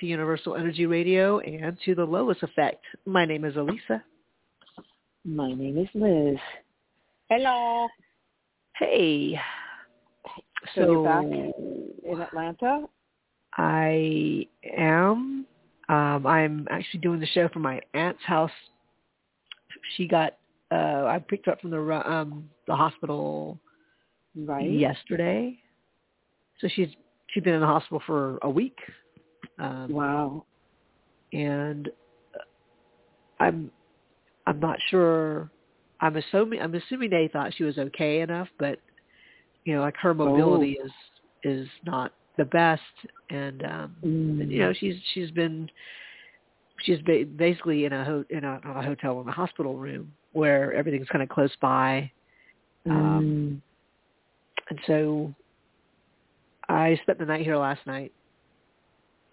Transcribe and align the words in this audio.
Hello, 0.00 0.06
everyone. 0.06 0.06
Welcome 0.06 0.06
to 0.06 0.06
Universal 0.06 0.56
Energy 0.56 0.86
Radio 0.86 1.38
and 1.40 1.76
to 1.84 1.94
the 1.94 2.04
Lois 2.04 2.36
Effect. 2.42 2.84
My 3.06 3.24
name 3.24 3.44
is 3.44 3.54
Alyssa. 3.54 4.02
My 5.24 5.52
name 5.52 5.78
is 5.78 5.88
Liz. 5.94 6.38
Hello. 7.28 7.88
Hey. 8.76 9.38
So, 10.74 10.80
so 10.82 10.92
you're 10.92 11.04
back 11.04 11.24
in 11.24 12.20
Atlanta? 12.20 12.86
I 13.56 14.46
am. 14.76 15.46
Um, 15.88 16.26
I'm 16.26 16.68
actually 16.70 17.00
doing 17.00 17.20
the 17.20 17.26
show 17.26 17.48
from 17.48 17.62
my 17.62 17.80
aunt's 17.94 18.22
house. 18.24 18.50
She 19.96 20.06
got. 20.06 20.36
Uh, 20.70 21.06
I 21.06 21.18
picked 21.26 21.46
her 21.46 21.52
up 21.52 21.60
from 21.60 21.70
the 21.70 22.10
um, 22.10 22.50
the 22.66 22.76
hospital 22.76 23.58
right. 24.36 24.70
yesterday. 24.70 25.58
So 26.60 26.68
she's 26.74 26.88
she'd 27.28 27.44
been 27.44 27.54
in 27.54 27.60
the 27.60 27.66
hospital 27.66 28.02
for 28.06 28.38
a 28.42 28.50
week. 28.50 28.76
Um, 29.58 29.92
wow. 29.92 30.44
And 31.32 31.90
I'm 33.40 33.70
I'm 34.46 34.60
not 34.60 34.78
sure. 34.90 35.50
I'm 36.00 36.16
assuming 36.16 36.60
I'm 36.60 36.74
assuming 36.74 37.10
they 37.10 37.28
thought 37.32 37.52
she 37.56 37.64
was 37.64 37.78
okay 37.78 38.20
enough, 38.20 38.48
but 38.58 38.78
you 39.64 39.74
know, 39.74 39.82
like 39.82 39.96
her 39.96 40.14
mobility 40.14 40.78
oh. 40.80 40.86
is 40.86 40.92
is 41.44 41.68
not 41.84 42.12
the 42.38 42.44
best, 42.44 42.82
and 43.30 43.62
um, 43.64 43.96
mm. 44.04 44.50
you 44.50 44.60
know, 44.60 44.72
she's 44.72 44.94
she's 45.12 45.30
been 45.30 45.70
she's 46.84 46.98
basically 47.36 47.84
in 47.84 47.92
a 47.92 48.04
ho- 48.04 48.24
in 48.30 48.44
a, 48.44 48.60
a 48.64 48.82
hotel 48.82 49.20
in 49.20 49.28
a 49.28 49.32
hospital 49.32 49.76
room 49.76 50.12
where 50.32 50.72
everything's 50.72 51.08
kind 51.08 51.22
of 51.22 51.28
close 51.28 51.54
by. 51.60 52.10
Um, 52.86 53.60
mm. 53.60 54.70
and 54.70 54.78
so 54.86 55.34
I 56.68 56.98
spent 57.02 57.18
the 57.18 57.26
night 57.26 57.42
here 57.42 57.56
last 57.56 57.80
night. 57.86 58.12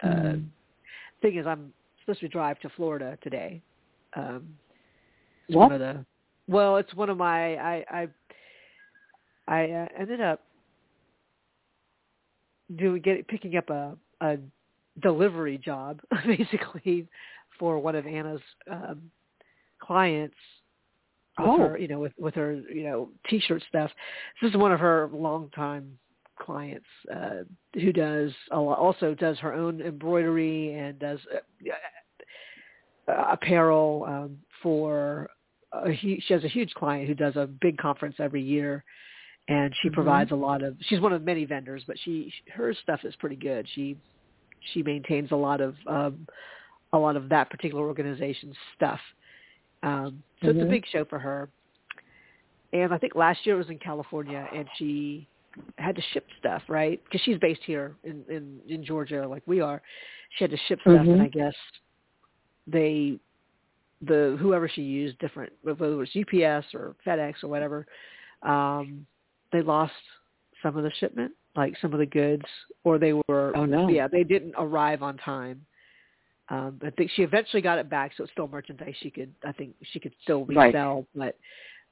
Uh, 0.05 0.07
mm. 0.07 0.45
Thing 1.21 1.37
is, 1.37 1.47
I'm 1.47 1.73
supposed 2.01 2.19
to 2.19 2.27
drive 2.27 2.59
to 2.59 2.69
Florida 2.75 3.17
today. 3.23 3.61
Um, 4.15 4.47
it's 5.47 5.55
what? 5.55 5.71
one 5.71 5.73
of 5.73 5.79
the 5.79 6.05
well, 6.47 6.77
it's 6.77 6.93
one 6.93 7.09
of 7.09 7.17
my 7.17 7.55
I 7.55 7.85
I 7.89 8.07
I 9.47 9.71
uh, 9.71 9.87
ended 9.99 10.21
up 10.21 10.41
doing 12.75 13.01
get 13.01 13.27
picking 13.27 13.57
up 13.57 13.69
a 13.69 13.95
a 14.21 14.37
delivery 15.01 15.57
job 15.57 16.01
basically 16.25 17.07
for 17.59 17.79
one 17.79 17.95
of 17.95 18.05
Anna's 18.05 18.41
um, 18.69 19.09
clients 19.79 20.35
with 21.37 21.47
oh. 21.47 21.57
her, 21.57 21.77
you 21.77 21.87
know, 21.87 21.99
with 21.99 22.13
with 22.17 22.35
her, 22.35 22.53
you 22.53 22.83
know, 22.83 23.09
t-shirt 23.29 23.63
stuff. 23.67 23.91
This 24.41 24.51
is 24.51 24.57
one 24.57 24.71
of 24.71 24.79
her 24.79 25.09
longtime 25.11 25.97
clients 26.39 26.85
uh, 27.13 27.43
who 27.73 27.91
does 27.91 28.31
a 28.51 28.59
lot, 28.59 28.77
also 28.77 29.13
does 29.13 29.37
her 29.39 29.53
own 29.53 29.81
embroidery 29.81 30.73
and 30.73 30.99
does 30.99 31.19
uh, 31.33 33.11
uh, 33.11 33.27
apparel 33.31 34.05
um, 34.07 34.37
for. 34.61 35.29
A, 35.73 35.95
she 35.95 36.21
has 36.29 36.43
a 36.43 36.47
huge 36.47 36.73
client 36.73 37.07
who 37.07 37.15
does 37.15 37.35
a 37.35 37.47
big 37.47 37.77
conference 37.77 38.15
every 38.19 38.41
year, 38.41 38.83
and 39.47 39.73
she 39.81 39.89
mm-hmm. 39.89 39.95
provides 39.95 40.31
a 40.31 40.35
lot 40.35 40.63
of. 40.63 40.75
She's 40.81 40.99
one 40.99 41.13
of 41.13 41.23
many 41.23 41.45
vendors, 41.45 41.83
but 41.85 41.97
she 42.03 42.31
her 42.53 42.73
stuff 42.83 43.01
is 43.03 43.15
pretty 43.17 43.35
good. 43.35 43.67
She 43.75 43.97
she 44.73 44.83
maintains 44.83 45.31
a 45.31 45.35
lot 45.35 45.61
of 45.61 45.75
um, 45.87 46.27
a 46.93 46.97
lot 46.97 47.15
of 47.15 47.29
that 47.29 47.49
particular 47.49 47.85
organization's 47.85 48.55
stuff. 48.75 48.99
Um, 49.83 50.23
so 50.41 50.47
mm-hmm. 50.47 50.59
it's 50.59 50.67
a 50.67 50.69
big 50.69 50.85
show 50.91 51.05
for 51.05 51.19
her. 51.19 51.49
And 52.73 52.93
I 52.93 52.97
think 52.97 53.15
last 53.15 53.45
year 53.45 53.55
it 53.55 53.59
was 53.59 53.69
in 53.69 53.79
California, 53.79 54.47
and 54.53 54.67
she 54.77 55.27
had 55.77 55.95
to 55.95 56.01
ship 56.13 56.25
stuff, 56.39 56.61
right? 56.67 57.01
Because 57.03 57.21
she's 57.21 57.37
based 57.39 57.61
here 57.65 57.95
in, 58.03 58.23
in 58.29 58.59
in 58.67 58.83
Georgia, 58.83 59.27
like 59.27 59.43
we 59.45 59.61
are. 59.61 59.81
She 60.37 60.43
had 60.43 60.51
to 60.51 60.57
ship 60.67 60.79
stuff, 60.81 60.93
mm-hmm. 60.93 61.11
and 61.11 61.21
I 61.21 61.27
guess 61.27 61.53
they, 62.67 63.17
the 64.01 64.37
whoever 64.39 64.67
she 64.67 64.81
used, 64.81 65.17
different 65.19 65.53
whether 65.61 65.85
it 65.85 65.95
was 65.95 66.09
UPS 66.09 66.73
or 66.73 66.95
FedEx 67.05 67.43
or 67.43 67.47
whatever, 67.47 67.85
um, 68.43 69.05
they 69.51 69.61
lost 69.61 69.93
some 70.61 70.77
of 70.77 70.83
the 70.83 70.91
shipment, 70.99 71.31
like 71.55 71.75
some 71.81 71.93
of 71.93 71.99
the 71.99 72.05
goods, 72.05 72.45
or 72.83 72.97
they 72.97 73.13
were, 73.13 73.53
oh 73.55 73.65
no, 73.65 73.87
yeah, 73.87 74.07
they 74.07 74.23
didn't 74.23 74.53
arrive 74.57 75.03
on 75.03 75.17
time. 75.17 75.65
Um, 76.49 76.79
I 76.85 76.91
think 76.91 77.09
she 77.15 77.23
eventually 77.23 77.61
got 77.61 77.79
it 77.79 77.89
back, 77.89 78.11
so 78.15 78.23
it's 78.23 78.31
still 78.31 78.47
merchandise 78.47 78.93
she 78.99 79.09
could, 79.09 79.33
I 79.43 79.51
think 79.51 79.73
she 79.91 79.99
could 79.99 80.13
still 80.21 80.45
resell, 80.45 81.07
right. 81.15 81.33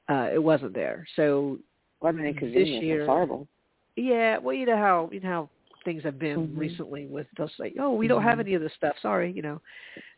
but 0.08 0.14
uh, 0.14 0.28
it 0.32 0.42
wasn't 0.42 0.74
there. 0.74 1.06
So 1.16 1.58
what 2.04 2.16
an 2.16 2.26
inconvenience! 2.26 2.80
This 2.80 2.84
year, 2.84 3.00
It's 3.00 3.08
horrible. 3.08 3.48
Yeah, 3.96 4.36
well, 4.36 4.54
you 4.54 4.66
know 4.66 4.76
how 4.76 5.08
you 5.10 5.20
know 5.20 5.28
how 5.28 5.50
things 5.86 6.02
have 6.04 6.18
been 6.18 6.48
mm-hmm. 6.48 6.58
recently 6.58 7.06
with 7.06 7.26
they'll 7.38 7.50
say, 7.58 7.72
"Oh, 7.80 7.94
we 7.94 8.06
don't 8.08 8.22
have 8.22 8.40
any 8.40 8.52
of 8.52 8.60
this 8.60 8.72
stuff. 8.76 8.94
Sorry, 9.00 9.32
you 9.32 9.40
know, 9.40 9.62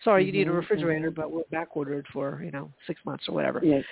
sorry, 0.02 0.24
you 0.24 0.32
need 0.32 0.48
a 0.48 0.52
refrigerator, 0.52 1.12
but 1.12 1.30
we're 1.30 1.44
back 1.52 1.76
ordered 1.76 2.04
for 2.12 2.42
you 2.44 2.50
know 2.50 2.72
six 2.88 3.00
months 3.06 3.28
or 3.28 3.36
whatever." 3.36 3.60
Yes. 3.62 3.84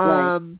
Um. 0.00 0.58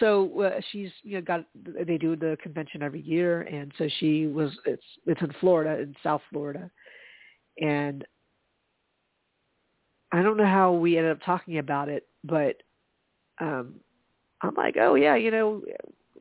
So 0.00 0.42
uh, 0.42 0.60
she's 0.70 0.90
you 1.02 1.14
know 1.14 1.22
got 1.22 1.46
they 1.86 1.96
do 1.96 2.14
the 2.14 2.36
convention 2.42 2.82
every 2.82 3.00
year, 3.00 3.40
and 3.42 3.72
so 3.78 3.88
she 4.00 4.26
was 4.26 4.50
it's 4.66 4.84
it's 5.06 5.22
in 5.22 5.32
Florida 5.40 5.80
in 5.80 5.94
South 6.02 6.20
Florida, 6.30 6.70
and 7.58 8.04
I 10.12 10.20
don't 10.20 10.36
know 10.36 10.44
how 10.44 10.72
we 10.72 10.98
ended 10.98 11.12
up 11.12 11.22
talking 11.24 11.56
about 11.56 11.88
it, 11.88 12.06
but 12.22 12.56
um 13.40 13.76
I'm 14.44 14.54
like, 14.54 14.76
oh 14.78 14.94
yeah, 14.94 15.16
you 15.16 15.30
know, 15.30 15.62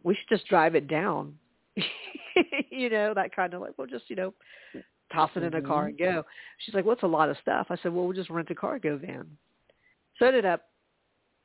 we 0.04 0.16
should 0.16 0.30
just 0.30 0.48
drive 0.48 0.76
it 0.76 0.88
down. 0.88 1.36
you 2.70 2.90
know, 2.90 3.14
that 3.14 3.36
kind 3.36 3.54
of 3.54 3.62
like, 3.62 3.72
we'll 3.78 3.88
just, 3.88 4.10
you 4.10 4.16
know, 4.16 4.34
toss 5.12 5.30
it 5.36 5.44
in 5.44 5.54
a 5.54 5.62
car 5.62 5.88
and 5.88 5.98
go. 5.98 6.24
She's 6.60 6.76
like, 6.76 6.86
well, 6.86 6.94
it's 6.94 7.04
a 7.04 7.08
lot 7.08 7.30
of 7.30 7.38
stuff. 7.42 7.68
I 7.70 7.78
said, 7.82 7.94
well, 7.94 8.06
we'll 8.06 8.16
just 8.16 8.30
rent 8.30 8.50
a 8.50 8.56
cargo 8.56 8.98
van. 8.98 9.26
So 10.18 10.26
I 10.26 10.30
ended 10.30 10.46
up, 10.46 10.64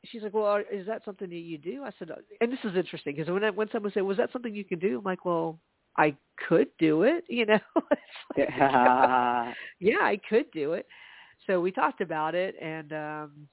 she's 0.05 0.23
like, 0.23 0.35
well, 0.35 0.63
is 0.73 0.87
that 0.87 1.05
something 1.05 1.29
that 1.29 1.37
you 1.37 1.59
do? 1.59 1.85
I 1.85 1.91
said, 1.99 2.11
and 2.41 2.53
this 2.53 2.59
is 2.65 2.77
interesting 2.77 3.17
because 3.17 3.31
when, 3.31 3.45
I, 3.45 3.51
when 3.51 3.69
someone 3.71 3.93
said, 3.93 4.03
was 4.03 4.17
that 4.17 4.33
something 4.33 4.55
you 4.55 4.65
can 4.65 4.79
do? 4.79 4.99
I'm 4.99 5.05
like, 5.05 5.25
well, 5.25 5.59
I 5.97 6.17
could 6.49 6.69
do 6.79 7.03
it, 7.03 7.25
you 7.29 7.47
know. 7.47 7.61
like, 7.91 7.99
yeah. 8.37 9.53
yeah, 9.81 10.01
I 10.01 10.21
could 10.29 10.51
do 10.53 10.75
it. 10.75 10.87
So 11.47 11.61
we 11.61 11.71
talked 11.71 12.01
about 12.01 12.35
it 12.35 12.57
and, 12.61 12.93
um, 12.93 13.49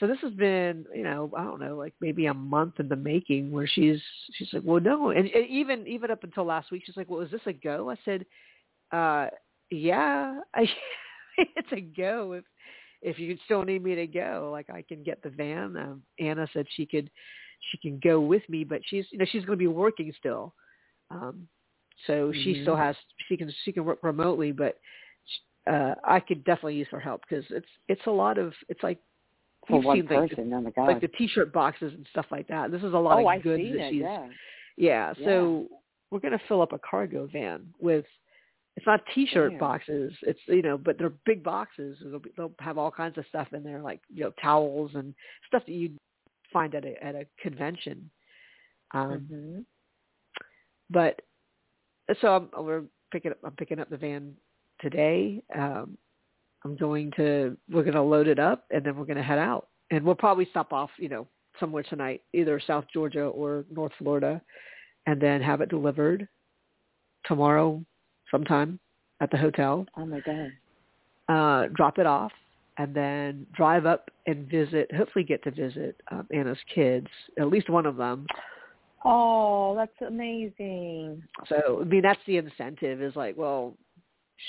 so 0.00 0.06
this 0.06 0.18
has 0.22 0.32
been, 0.32 0.86
you 0.94 1.02
know, 1.02 1.30
I 1.36 1.44
don't 1.44 1.60
know, 1.60 1.76
like 1.76 1.94
maybe 2.00 2.26
a 2.26 2.34
month 2.34 2.80
in 2.80 2.88
the 2.88 2.96
making 2.96 3.50
where 3.50 3.66
she's 3.66 4.00
she's 4.34 4.48
like, 4.52 4.62
well, 4.64 4.80
no, 4.80 5.10
and, 5.10 5.28
and 5.28 5.46
even 5.48 5.86
even 5.86 6.10
up 6.10 6.24
until 6.24 6.44
last 6.44 6.70
week, 6.70 6.82
she's 6.86 6.96
like, 6.96 7.10
well, 7.10 7.20
is 7.20 7.30
this 7.30 7.42
a 7.46 7.52
go? 7.52 7.90
I 7.90 7.96
said, 8.04 8.24
uh, 8.90 9.26
yeah, 9.70 10.40
I, 10.54 10.66
it's 11.56 11.72
a 11.72 11.80
go 11.80 12.32
if 12.32 12.44
if 13.02 13.18
you 13.18 13.36
still 13.44 13.64
need 13.64 13.82
me 13.82 13.94
to 13.96 14.06
go, 14.06 14.48
like 14.52 14.70
I 14.70 14.82
can 14.82 15.02
get 15.02 15.22
the 15.22 15.30
van. 15.30 15.76
Um, 15.76 16.02
Anna 16.18 16.48
said 16.52 16.66
she 16.74 16.86
could 16.86 17.10
she 17.70 17.78
can 17.78 18.00
go 18.02 18.20
with 18.20 18.42
me, 18.48 18.64
but 18.64 18.80
she's 18.86 19.04
you 19.10 19.18
know 19.18 19.26
she's 19.30 19.44
going 19.44 19.58
to 19.58 19.62
be 19.62 19.66
working 19.66 20.12
still, 20.18 20.54
um, 21.10 21.46
so 22.06 22.30
mm-hmm. 22.30 22.42
she 22.42 22.62
still 22.62 22.76
has 22.76 22.96
she 23.28 23.36
can 23.36 23.52
she 23.64 23.72
can 23.72 23.84
work 23.84 23.98
remotely, 24.02 24.52
but 24.52 24.78
uh, 25.70 25.94
I 26.02 26.18
could 26.20 26.44
definitely 26.44 26.76
use 26.76 26.88
her 26.90 27.00
help 27.00 27.22
because 27.28 27.44
it's 27.50 27.66
it's 27.88 28.06
a 28.06 28.10
lot 28.10 28.38
of 28.38 28.54
it's 28.68 28.82
like 28.82 28.98
for 29.68 29.76
You've 29.76 29.84
one 29.84 29.96
seen, 29.98 30.06
person. 30.06 30.50
Like, 30.50 30.58
oh 30.58 30.60
my 30.60 30.70
god! 30.70 30.86
Like 30.86 31.00
the 31.00 31.08
T-shirt 31.08 31.52
boxes 31.52 31.92
and 31.94 32.06
stuff 32.10 32.26
like 32.30 32.48
that. 32.48 32.70
This 32.70 32.82
is 32.82 32.94
a 32.94 32.98
lot 32.98 33.22
oh, 33.22 33.28
of 33.28 33.42
goods 33.42 33.62
that 33.62 33.86
it, 33.86 33.90
she's. 33.90 34.00
Yeah. 34.02 34.26
yeah. 34.76 35.12
So 35.24 35.66
we're 36.10 36.20
going 36.20 36.36
to 36.36 36.44
fill 36.48 36.62
up 36.62 36.72
a 36.72 36.78
cargo 36.78 37.28
van 37.32 37.68
with. 37.80 38.04
It's 38.74 38.86
not 38.86 39.00
T-shirt 39.14 39.58
boxes. 39.58 40.14
It's 40.22 40.40
you 40.46 40.62
know, 40.62 40.78
but 40.78 40.98
they're 40.98 41.12
big 41.26 41.44
boxes. 41.44 41.98
They'll, 42.02 42.18
be, 42.18 42.30
they'll 42.36 42.54
have 42.58 42.78
all 42.78 42.90
kinds 42.90 43.18
of 43.18 43.26
stuff 43.28 43.48
in 43.52 43.62
there, 43.62 43.80
like 43.80 44.00
you 44.12 44.24
know, 44.24 44.32
towels 44.40 44.92
and 44.94 45.14
stuff 45.46 45.62
that 45.66 45.72
you'd 45.72 45.98
find 46.52 46.74
at 46.74 46.84
a 46.84 47.04
at 47.04 47.14
a 47.14 47.26
convention. 47.40 48.10
Um, 48.94 49.28
mm-hmm. 49.30 49.60
But 50.90 51.20
so 52.20 52.28
I'm, 52.28 52.64
we're 52.64 52.84
picking 53.12 53.30
up. 53.30 53.38
I'm 53.44 53.52
picking 53.52 53.78
up 53.78 53.90
the 53.90 53.96
van 53.98 54.32
today. 54.80 55.42
Um, 55.54 55.96
I'm 56.64 56.76
going 56.76 57.12
to. 57.16 57.56
We're 57.70 57.82
going 57.82 57.94
to 57.94 58.02
load 58.02 58.28
it 58.28 58.38
up, 58.38 58.64
and 58.70 58.84
then 58.84 58.96
we're 58.96 59.04
going 59.04 59.16
to 59.16 59.22
head 59.22 59.38
out 59.38 59.68
and 59.92 60.04
we'll 60.04 60.14
probably 60.14 60.46
stop 60.50 60.72
off, 60.72 60.90
you 60.96 61.08
know, 61.08 61.28
somewhere 61.60 61.84
tonight, 61.84 62.22
either 62.32 62.60
South 62.66 62.86
Georgia 62.92 63.24
or 63.24 63.64
North 63.70 63.92
Florida, 63.98 64.40
and 65.06 65.20
then 65.20 65.42
have 65.42 65.60
it 65.60 65.68
delivered 65.68 66.26
tomorrow 67.26 67.84
sometime 68.30 68.80
at 69.20 69.30
the 69.30 69.36
hotel. 69.36 69.86
Oh 69.96 70.06
my 70.06 70.20
god! 70.20 70.52
Uh, 71.28 71.68
drop 71.74 71.98
it 71.98 72.06
off, 72.06 72.32
and 72.78 72.94
then 72.94 73.46
drive 73.52 73.84
up 73.84 74.10
and 74.26 74.48
visit. 74.50 74.90
Hopefully, 74.94 75.24
get 75.24 75.44
to 75.44 75.50
visit 75.50 76.00
um, 76.10 76.26
Anna's 76.32 76.58
kids, 76.74 77.08
at 77.38 77.48
least 77.48 77.68
one 77.68 77.84
of 77.84 77.96
them. 77.96 78.26
Oh, 79.04 79.74
that's 79.76 80.08
amazing. 80.08 81.22
So, 81.48 81.80
I 81.82 81.84
mean, 81.84 82.02
that's 82.02 82.20
the 82.26 82.38
incentive. 82.38 83.02
Is 83.02 83.14
like, 83.14 83.36
well, 83.36 83.74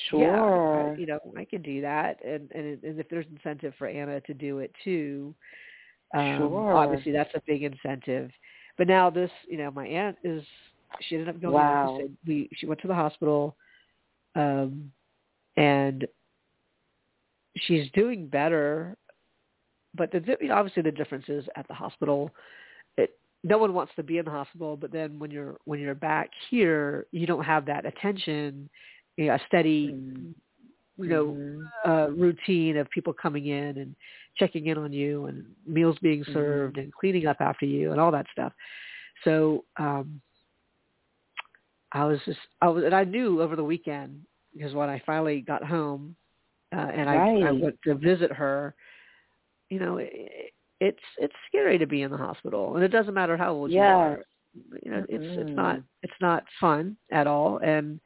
Sure. 0.10 0.22
Yeah, 0.22 0.94
I, 0.94 1.00
you 1.00 1.06
know, 1.06 1.20
I 1.38 1.46
can 1.46 1.62
do 1.62 1.82
that, 1.82 2.24
and 2.26 2.50
and 2.52 2.84
and 2.84 3.00
if 3.00 3.08
there's 3.10 3.26
incentive 3.32 3.74
for 3.78 3.88
Anna 3.88 4.22
to 4.22 4.34
do 4.34 4.60
it 4.60 4.74
too, 4.84 5.36
um, 6.14 6.38
sure. 6.40 6.74
obviously 6.74 7.12
that's 7.12 7.34
a 7.36 7.42
big 7.46 7.64
incentive. 7.64 8.32
But 8.78 8.88
now 8.88 9.10
this, 9.10 9.30
you 9.48 9.58
know, 9.58 9.72
my 9.72 9.86
aunt 9.86 10.18
is 10.24 10.44
she 11.02 11.16
ended 11.16 11.30
up 11.30 11.42
going. 11.42 11.54
Wow. 11.54 11.98
She 11.98 12.04
said 12.04 12.18
we 12.26 12.50
she 12.56 12.66
went 12.66 12.82
to 12.82 12.88
the 12.88 12.96
hospital, 12.96 13.56
um, 14.36 14.92
and 15.58 16.08
she's 17.58 17.90
doing 17.92 18.28
better. 18.28 18.98
But 19.96 20.12
the 20.12 20.38
you 20.42 20.48
know, 20.48 20.56
obviously 20.56 20.82
the 20.82 20.92
difference 20.92 21.26
is 21.28 21.46
at 21.56 21.68
the 21.68 21.74
hospital, 21.74 22.32
it 22.98 23.16
no 23.44 23.58
one 23.58 23.74
wants 23.74 23.94
to 23.96 24.04
be 24.04 24.18
in 24.18 24.26
the 24.26 24.32
hospital. 24.32 24.76
But 24.76 24.92
then 24.92 25.20
when 25.20 25.30
you're 25.30 25.58
when 25.66 25.80
you're 25.80 25.94
back 25.96 26.32
here, 26.50 27.06
you 27.12 27.28
don't 27.28 27.44
have 27.44 27.66
that 27.68 27.86
attention, 27.86 28.70
you 29.18 29.28
know, 29.28 29.34
a 29.36 29.40
steady, 29.48 29.88
Mhm. 29.90 30.34
you 30.98 31.08
know, 31.10 31.26
Mhm. 31.26 31.72
uh, 31.86 32.12
routine 32.12 32.78
of 32.78 32.90
people 32.90 33.14
coming 33.14 33.48
in 33.48 33.78
and 33.78 33.96
checking 34.38 34.68
in 34.68 34.78
on 34.78 34.92
you 34.94 35.26
and 35.26 35.46
meals 35.66 35.98
being 36.00 36.24
served 36.34 36.78
and 36.78 36.94
cleaning 36.94 37.28
up 37.28 37.38
after 37.40 37.66
you 37.66 37.92
and 37.92 38.00
all 38.00 38.12
that 38.12 38.28
stuff. 38.32 38.54
So 39.24 39.66
um 39.78 40.22
I 41.92 42.06
was 42.06 42.20
just 42.26 42.40
I 42.62 42.68
was 42.70 42.84
and 42.84 42.96
I 42.96 43.04
knew 43.04 43.42
over 43.42 43.56
the 43.56 43.64
weekend 43.64 44.22
because 44.54 44.74
when 44.74 44.90
I 44.90 45.02
finally 45.06 45.42
got 45.42 45.64
home 45.64 46.16
uh, 46.76 46.90
and 46.94 47.10
I, 47.10 47.28
I 47.42 47.52
went 47.52 47.78
to 47.86 47.96
visit 47.96 48.32
her, 48.32 48.74
you 49.70 49.80
know, 49.80 49.98
it, 49.98 50.54
it's 50.80 51.04
it's 51.18 51.34
scary 51.48 51.78
to 51.78 51.86
be 51.88 52.02
in 52.02 52.12
the 52.12 52.18
hospital 52.18 52.76
and 52.76 52.84
it 52.84 52.90
doesn't 52.90 53.14
matter 53.14 53.38
how 53.38 53.52
old 53.54 53.72
you 53.72 53.88
are. 53.88 54.20
You 54.84 54.92
know, 54.92 55.06
it's 55.10 55.26
it's 55.38 55.52
not 55.56 55.82
it's 56.04 56.14
not 56.22 56.44
fun 56.60 56.98
at 57.12 57.28
all 57.28 57.60
and 57.60 58.00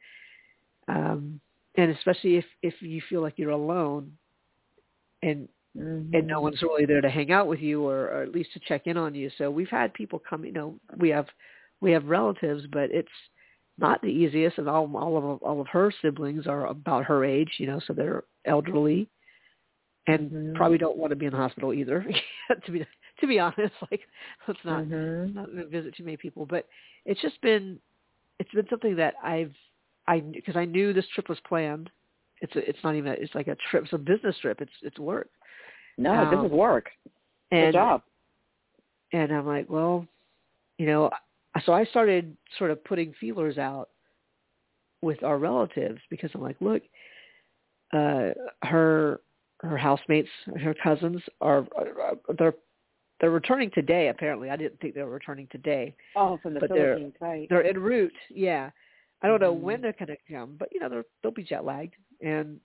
um 0.88 1.40
and 1.76 1.90
especially 1.92 2.36
if 2.36 2.44
if 2.62 2.74
you 2.80 3.00
feel 3.08 3.22
like 3.22 3.34
you're 3.38 3.50
alone 3.50 4.12
and 5.22 5.48
and 6.12 6.26
no 6.26 6.40
Mhm. 6.40 6.40
one's 6.40 6.62
really 6.62 6.86
there 6.86 7.00
to 7.02 7.10
hang 7.10 7.32
out 7.32 7.46
with 7.46 7.60
you 7.60 7.86
or, 7.86 8.06
or 8.08 8.22
at 8.22 8.32
least 8.32 8.52
to 8.54 8.60
check 8.60 8.86
in 8.86 8.96
on 8.96 9.14
you. 9.14 9.30
So 9.36 9.50
we've 9.50 9.68
had 9.68 9.92
people 9.94 10.20
come, 10.28 10.44
you 10.44 10.52
know, 10.52 10.78
we 10.98 11.10
have 11.10 11.26
we 11.80 11.92
have 11.92 12.06
relatives, 12.06 12.64
but 12.72 12.90
it's 12.90 13.08
not 13.78 14.00
the 14.02 14.08
easiest 14.08 14.58
and 14.58 14.68
all 14.68 14.90
all 14.96 15.16
of 15.34 15.42
all 15.42 15.60
of 15.60 15.66
her 15.68 15.92
siblings 16.02 16.46
are 16.46 16.66
about 16.66 17.04
her 17.04 17.24
age, 17.24 17.50
you 17.58 17.66
know, 17.66 17.80
so 17.86 17.92
they're 17.92 18.24
elderly 18.46 19.08
and 20.06 20.32
Mhm. 20.32 20.54
probably 20.54 20.78
don't 20.78 20.96
want 20.96 21.10
to 21.10 21.16
be 21.16 21.26
in 21.26 21.32
the 21.32 21.38
hospital 21.38 21.72
either 21.72 22.04
to 22.64 22.72
be 22.72 22.86
to 23.20 23.26
be 23.26 23.38
honest, 23.38 23.74
like 23.90 24.00
let's 24.46 24.60
not 24.64 24.86
Mhm. 24.86 25.34
not 25.34 25.48
visit 25.70 25.94
too 25.96 26.04
many 26.04 26.16
people, 26.16 26.46
but 26.46 26.66
it's 27.04 27.20
just 27.20 27.40
been 27.42 27.78
it's 28.38 28.50
been 28.52 28.66
something 28.70 28.96
that 28.96 29.14
I've 29.22 29.54
I 30.08 30.20
because 30.20 30.56
I 30.56 30.64
knew 30.64 30.92
this 30.92 31.06
trip 31.14 31.28
was 31.28 31.38
planned. 31.46 31.90
It's 32.40 32.54
a, 32.56 32.68
it's 32.68 32.78
not 32.82 32.94
even 32.96 33.10
a, 33.12 33.14
it's 33.14 33.34
like 33.34 33.48
a 33.48 33.56
trip, 33.70 33.84
it's 33.84 33.92
a 33.92 33.98
business 33.98 34.36
trip. 34.40 34.60
It's 34.60 34.72
it's 34.82 34.98
work. 34.98 35.28
No, 35.98 36.28
this 36.30 36.38
Um, 36.38 36.46
is 36.46 36.50
work. 36.52 36.88
Good 37.50 37.58
And 37.58 37.72
job. 37.74 38.02
and 39.12 39.32
I'm 39.32 39.46
like, 39.46 39.68
well, 39.68 40.06
you 40.78 40.86
know, 40.86 41.10
so 41.64 41.72
I 41.72 41.84
started 41.84 42.36
sort 42.58 42.70
of 42.70 42.82
putting 42.84 43.12
feelers 43.20 43.58
out 43.58 43.88
with 45.02 45.22
our 45.22 45.38
relatives 45.38 46.00
because 46.10 46.30
I'm 46.34 46.42
like, 46.42 46.56
look, 46.60 46.82
uh, 47.92 48.30
her 48.62 49.20
her 49.62 49.76
housemates, 49.76 50.28
her 50.62 50.74
cousins 50.74 51.20
are, 51.40 51.66
are 51.76 52.16
they're 52.38 52.54
they're 53.20 53.30
returning 53.30 53.70
today. 53.74 54.08
Apparently, 54.08 54.48
I 54.50 54.56
didn't 54.56 54.78
think 54.80 54.94
they 54.94 55.02
were 55.02 55.10
returning 55.10 55.48
today. 55.50 55.94
Oh, 56.14 56.38
from 56.40 56.54
the 56.54 56.60
but 56.60 56.68
they're- 56.68 56.94
Philippines, 56.94 57.14
right? 57.20 57.48
They're 57.48 57.64
en 57.66 57.78
route. 57.78 58.12
Yeah, 58.30 58.70
I 59.22 59.26
don't 59.28 59.40
know 59.40 59.52
Mhm. 59.52 59.60
when 59.60 59.80
they're 59.80 59.92
going 59.94 60.08
to 60.08 60.16
come, 60.32 60.56
but 60.58 60.68
you 60.72 60.80
know, 60.80 60.88
they're, 60.88 61.04
they'll 61.22 61.32
be 61.32 61.42
jet 61.42 61.64
lagged, 61.64 61.94
and 62.22 62.60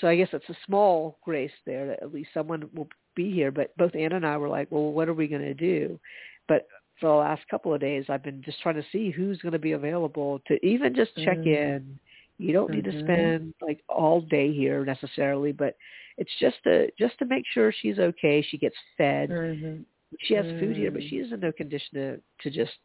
so 0.00 0.08
I 0.08 0.16
guess 0.16 0.28
it's 0.32 0.48
a 0.48 0.56
small 0.66 1.18
grace 1.24 1.52
there 1.66 1.86
that 1.86 2.02
at 2.02 2.12
least 2.12 2.30
someone 2.34 2.68
will 2.74 2.88
be 3.14 3.30
here. 3.32 3.50
But 3.52 3.76
both 3.76 3.94
Anna 3.94 4.16
and 4.16 4.26
I 4.26 4.36
were 4.36 4.48
like, 4.48 4.68
well, 4.70 4.92
what 4.92 5.08
are 5.08 5.14
we 5.14 5.28
going 5.28 5.42
to 5.42 5.54
do? 5.54 6.00
But 6.48 6.66
for 7.00 7.08
the 7.08 7.14
last 7.14 7.46
couple 7.48 7.72
of 7.72 7.80
days, 7.80 8.06
I've 8.08 8.22
been 8.22 8.42
just 8.42 8.60
trying 8.60 8.74
to 8.76 8.84
see 8.90 9.10
who's 9.10 9.40
going 9.40 9.52
to 9.52 9.58
be 9.58 9.72
available 9.72 10.40
to 10.46 10.64
even 10.66 10.94
just 10.94 11.14
check 11.24 11.38
Mm. 11.38 11.46
in. 11.46 11.98
You 12.38 12.52
don't 12.52 12.70
need 12.72 12.84
Mhm. 12.84 12.92
to 12.92 12.98
spend 13.00 13.54
like 13.62 13.80
all 13.88 14.20
day 14.20 14.52
here 14.52 14.84
necessarily, 14.84 15.52
but 15.52 15.76
it's 16.18 16.34
just 16.40 16.56
to 16.64 16.90
just 16.98 17.18
to 17.18 17.24
make 17.26 17.44
sure 17.52 17.72
she's 17.72 17.98
okay. 17.98 18.42
She 18.42 18.58
gets 18.58 18.76
fed. 18.96 19.30
Mhm. 19.30 19.84
She 20.20 20.34
has 20.34 20.46
food 20.58 20.76
here, 20.76 20.90
but 20.90 21.02
Mm. 21.02 21.08
she 21.10 21.16
is 21.18 21.32
in 21.32 21.40
no 21.40 21.52
condition 21.52 21.94
to 21.94 22.20
to 22.40 22.50
just 22.50 22.78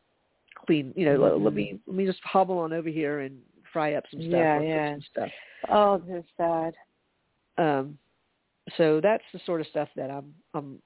clean. 0.66 0.94
You 0.96 1.06
know, 1.06 1.16
let, 1.18 1.40
let 1.42 1.54
me 1.54 1.80
let 1.88 1.96
me 1.96 2.06
just 2.06 2.20
hobble 2.24 2.60
on 2.60 2.74
over 2.74 2.90
here 2.90 3.20
and 3.22 3.38
fry 3.72 3.94
up 3.94 4.04
some 4.12 4.22
stuff 4.22 4.32
Yeah, 4.32 4.62
yeah. 4.62 4.96
stuff. 5.12 5.30
Oh, 5.70 5.98
this 6.08 6.24
is 6.24 6.30
sad. 6.38 6.74
Um, 7.58 7.98
so 8.78 9.00
that's 9.02 9.24
the 9.34 9.40
sort 9.46 9.62
of 9.62 9.68
stuff 9.68 9.90
that 9.96 10.10
I'm 10.10 10.34
I'm 10.54 10.80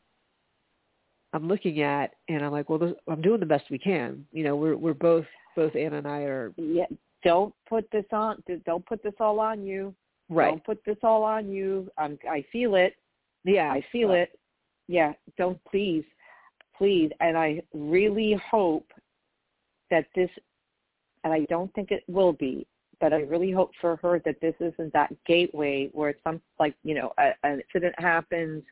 I'm 1.33 1.47
looking 1.47 1.81
at, 1.81 2.13
and 2.29 2.43
I'm 2.43 2.51
like, 2.51 2.69
well, 2.69 2.79
this, 2.79 2.93
I'm 3.07 3.21
doing 3.21 3.39
the 3.39 3.45
best 3.45 3.65
we 3.71 3.79
can. 3.79 4.25
You 4.31 4.43
know, 4.43 4.55
we're 4.55 4.77
we're 4.77 4.93
both 4.93 5.25
both 5.55 5.75
Anna 5.75 5.97
and 5.97 6.07
I 6.07 6.19
are 6.21 6.53
Yeah. 6.57 6.85
Don't 7.23 7.53
put 7.69 7.89
this 7.91 8.05
on. 8.11 8.43
Don't 8.65 8.85
put 8.85 9.01
this 9.01 9.13
all 9.19 9.39
on 9.39 9.65
you. 9.65 9.95
right. 10.29 10.49
Don't 10.49 10.63
put 10.65 10.83
this 10.85 10.97
all 11.03 11.23
on 11.23 11.49
you. 11.49 11.89
I'm, 11.97 12.19
I 12.29 12.43
feel 12.51 12.75
it. 12.75 12.95
yeah, 13.45 13.71
I 13.71 13.83
feel 13.91 14.11
uh, 14.11 14.15
it. 14.15 14.39
Yeah. 14.87 15.13
Don't 15.37 15.57
please, 15.71 16.03
please. 16.77 17.11
And 17.21 17.37
I 17.37 17.61
really 17.73 18.37
hope 18.51 18.91
that 19.93 20.07
this, 20.15 20.29
and 21.23 21.31
I 21.31 21.45
don't 21.49 21.71
think 21.75 21.91
it 21.91 22.03
will 22.07 22.33
be, 22.33 22.65
but 22.99 23.13
I 23.13 23.21
really 23.21 23.51
hope 23.51 23.71
for 23.79 23.95
her 23.97 24.19
that 24.25 24.41
this 24.41 24.55
isn't 24.59 24.91
that 24.93 25.11
gateway 25.25 25.89
where 25.93 26.15
some 26.23 26.41
like 26.59 26.75
you 26.83 26.95
know 26.95 27.13
a, 27.19 27.31
an 27.43 27.61
incident 27.61 27.93
happens 27.99 28.63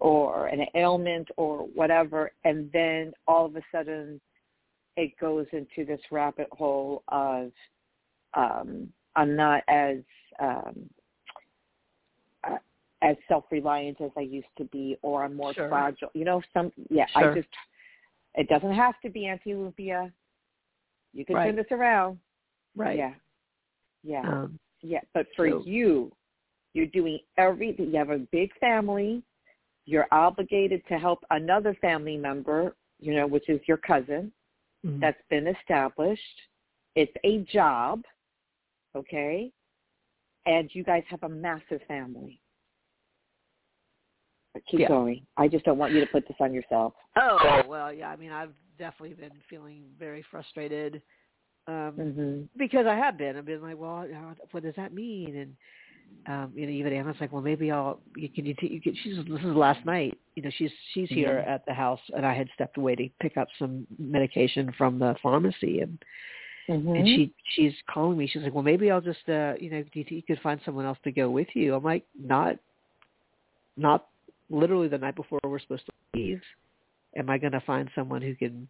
or 0.00 0.46
an 0.46 0.64
ailment 0.76 1.28
or 1.36 1.66
whatever, 1.74 2.30
and 2.44 2.70
then 2.72 3.12
all 3.26 3.46
of 3.46 3.56
a 3.56 3.62
sudden 3.72 4.20
it 4.96 5.12
goes 5.20 5.46
into 5.52 5.84
this 5.84 6.00
rabbit 6.12 6.48
hole 6.52 7.02
of 7.08 7.50
um, 8.34 8.88
I'm 9.16 9.34
not 9.34 9.64
as 9.66 9.98
um, 10.38 10.88
uh, 12.44 12.58
as 13.02 13.16
self-reliant 13.26 14.00
as 14.00 14.10
I 14.16 14.20
used 14.20 14.54
to 14.58 14.64
be, 14.64 14.96
or 15.02 15.24
I'm 15.24 15.34
more 15.34 15.52
Sure. 15.54 15.68
fragile. 15.68 16.10
You 16.14 16.24
know, 16.24 16.42
some 16.54 16.70
yeah. 16.90 17.06
Sure. 17.06 17.32
I 17.32 17.34
just 17.34 17.48
it 18.34 18.48
doesn't 18.48 18.74
have 18.74 19.00
to 19.00 19.10
be 19.10 19.26
anti-lupia. 19.26 20.12
You 21.12 21.24
can 21.24 21.36
Right. 21.36 21.46
turn 21.46 21.56
this 21.56 21.70
around. 21.70 22.18
right. 22.76 22.96
Yeah, 22.96 23.14
yeah, 24.04 24.20
Um, 24.28 24.58
yeah. 24.82 25.00
But 25.12 25.26
for 25.34 25.48
so- 25.48 25.62
you, 25.64 26.12
you're 26.74 26.86
doing 26.86 27.18
everything. 27.36 27.90
You 27.90 27.96
have 27.96 28.10
a 28.10 28.18
big 28.18 28.52
family. 28.58 29.22
You're 29.84 30.06
obligated 30.12 30.86
to 30.86 30.98
help 30.98 31.24
another 31.30 31.74
family 31.74 32.16
member. 32.16 32.76
You 33.00 33.14
know, 33.14 33.26
which 33.26 33.48
is 33.48 33.60
your 33.66 33.76
cousin 33.78 34.32
mhm. 34.84 35.00
that's 35.00 35.22
been 35.28 35.46
established. 35.46 36.42
It's 36.94 37.16
a 37.24 37.38
job, 37.44 38.04
okay? 38.94 39.52
And 40.46 40.74
you 40.74 40.82
guys 40.82 41.04
have 41.08 41.22
a 41.22 41.28
massive 41.28 41.80
family. 41.82 42.40
Keep 44.70 44.80
Yeah. 44.80 44.88
going. 44.88 45.26
I 45.36 45.48
just 45.48 45.64
don't 45.64 45.78
want 45.78 45.92
you 45.92 46.00
to 46.00 46.06
put 46.06 46.26
this 46.26 46.36
on 46.40 46.52
yourself. 46.52 46.94
oh 47.16 47.64
well, 47.68 47.92
yeah. 47.92 48.08
I 48.08 48.16
mean, 48.16 48.32
I've 48.32 48.54
definitely 48.78 49.14
been 49.14 49.32
feeling 49.48 49.84
very 49.98 50.24
frustrated. 50.30 51.02
Um, 51.66 51.94
hmm 51.96 52.42
because 52.56 52.86
I 52.86 52.94
have 52.94 53.18
been. 53.18 53.36
I've 53.36 53.44
been 53.46 53.62
like, 53.62 53.78
well, 53.78 54.06
what 54.50 54.62
does 54.62 54.74
that 54.76 54.92
mean? 54.92 55.36
And 55.36 55.56
um, 56.26 56.52
you 56.54 56.66
know, 56.66 56.72
even 56.72 56.92
Anna's 56.92 57.16
like, 57.20 57.32
well, 57.32 57.42
maybe 57.42 57.70
I'll. 57.70 58.00
You 58.16 58.28
can 58.28 58.44
you, 58.44 58.54
t- 58.54 58.68
you 58.68 58.80
can. 58.80 58.94
She's 59.02 59.16
this 59.16 59.40
is 59.40 59.56
last 59.56 59.84
night. 59.86 60.18
You 60.34 60.42
know, 60.42 60.50
she's 60.56 60.70
she's 60.92 61.08
here 61.08 61.42
Mhm. 61.44 61.48
at 61.48 61.64
the 61.66 61.72
house, 61.74 62.00
and 62.14 62.26
I 62.26 62.34
had 62.34 62.48
stepped 62.54 62.76
away 62.76 62.96
to 62.96 63.08
pick 63.20 63.36
up 63.36 63.48
some 63.58 63.86
medication 63.98 64.72
from 64.76 64.98
the 64.98 65.14
pharmacy, 65.22 65.80
and 65.80 65.98
hmm 66.68 66.96
and 66.96 67.08
she 67.08 67.32
she's 67.54 67.72
calling 67.90 68.18
me. 68.18 68.26
She's 68.26 68.42
like, 68.42 68.54
well, 68.54 68.62
maybe 68.62 68.90
I'll 68.90 69.00
just, 69.00 69.26
uh, 69.28 69.54
you 69.58 69.70
know, 69.70 69.82
do 69.82 69.98
you 69.98 70.04
think 70.04 70.10
you 70.10 70.22
could 70.22 70.40
find 70.42 70.60
someone 70.64 70.84
else 70.84 70.98
to 71.04 71.12
go 71.12 71.30
with 71.30 71.48
you? 71.54 71.74
I'm 71.74 71.84
like, 71.84 72.04
not, 72.20 72.56
not 73.76 74.06
literally 74.50 74.88
the 74.88 74.98
night 74.98 75.16
before 75.16 75.40
we're 75.44 75.58
supposed 75.58 75.86
to 75.86 75.92
leave. 76.18 76.40
Am 77.16 77.30
I 77.30 77.38
going 77.38 77.52
to 77.52 77.60
find 77.60 77.88
someone 77.94 78.22
who 78.22 78.34
can 78.34 78.68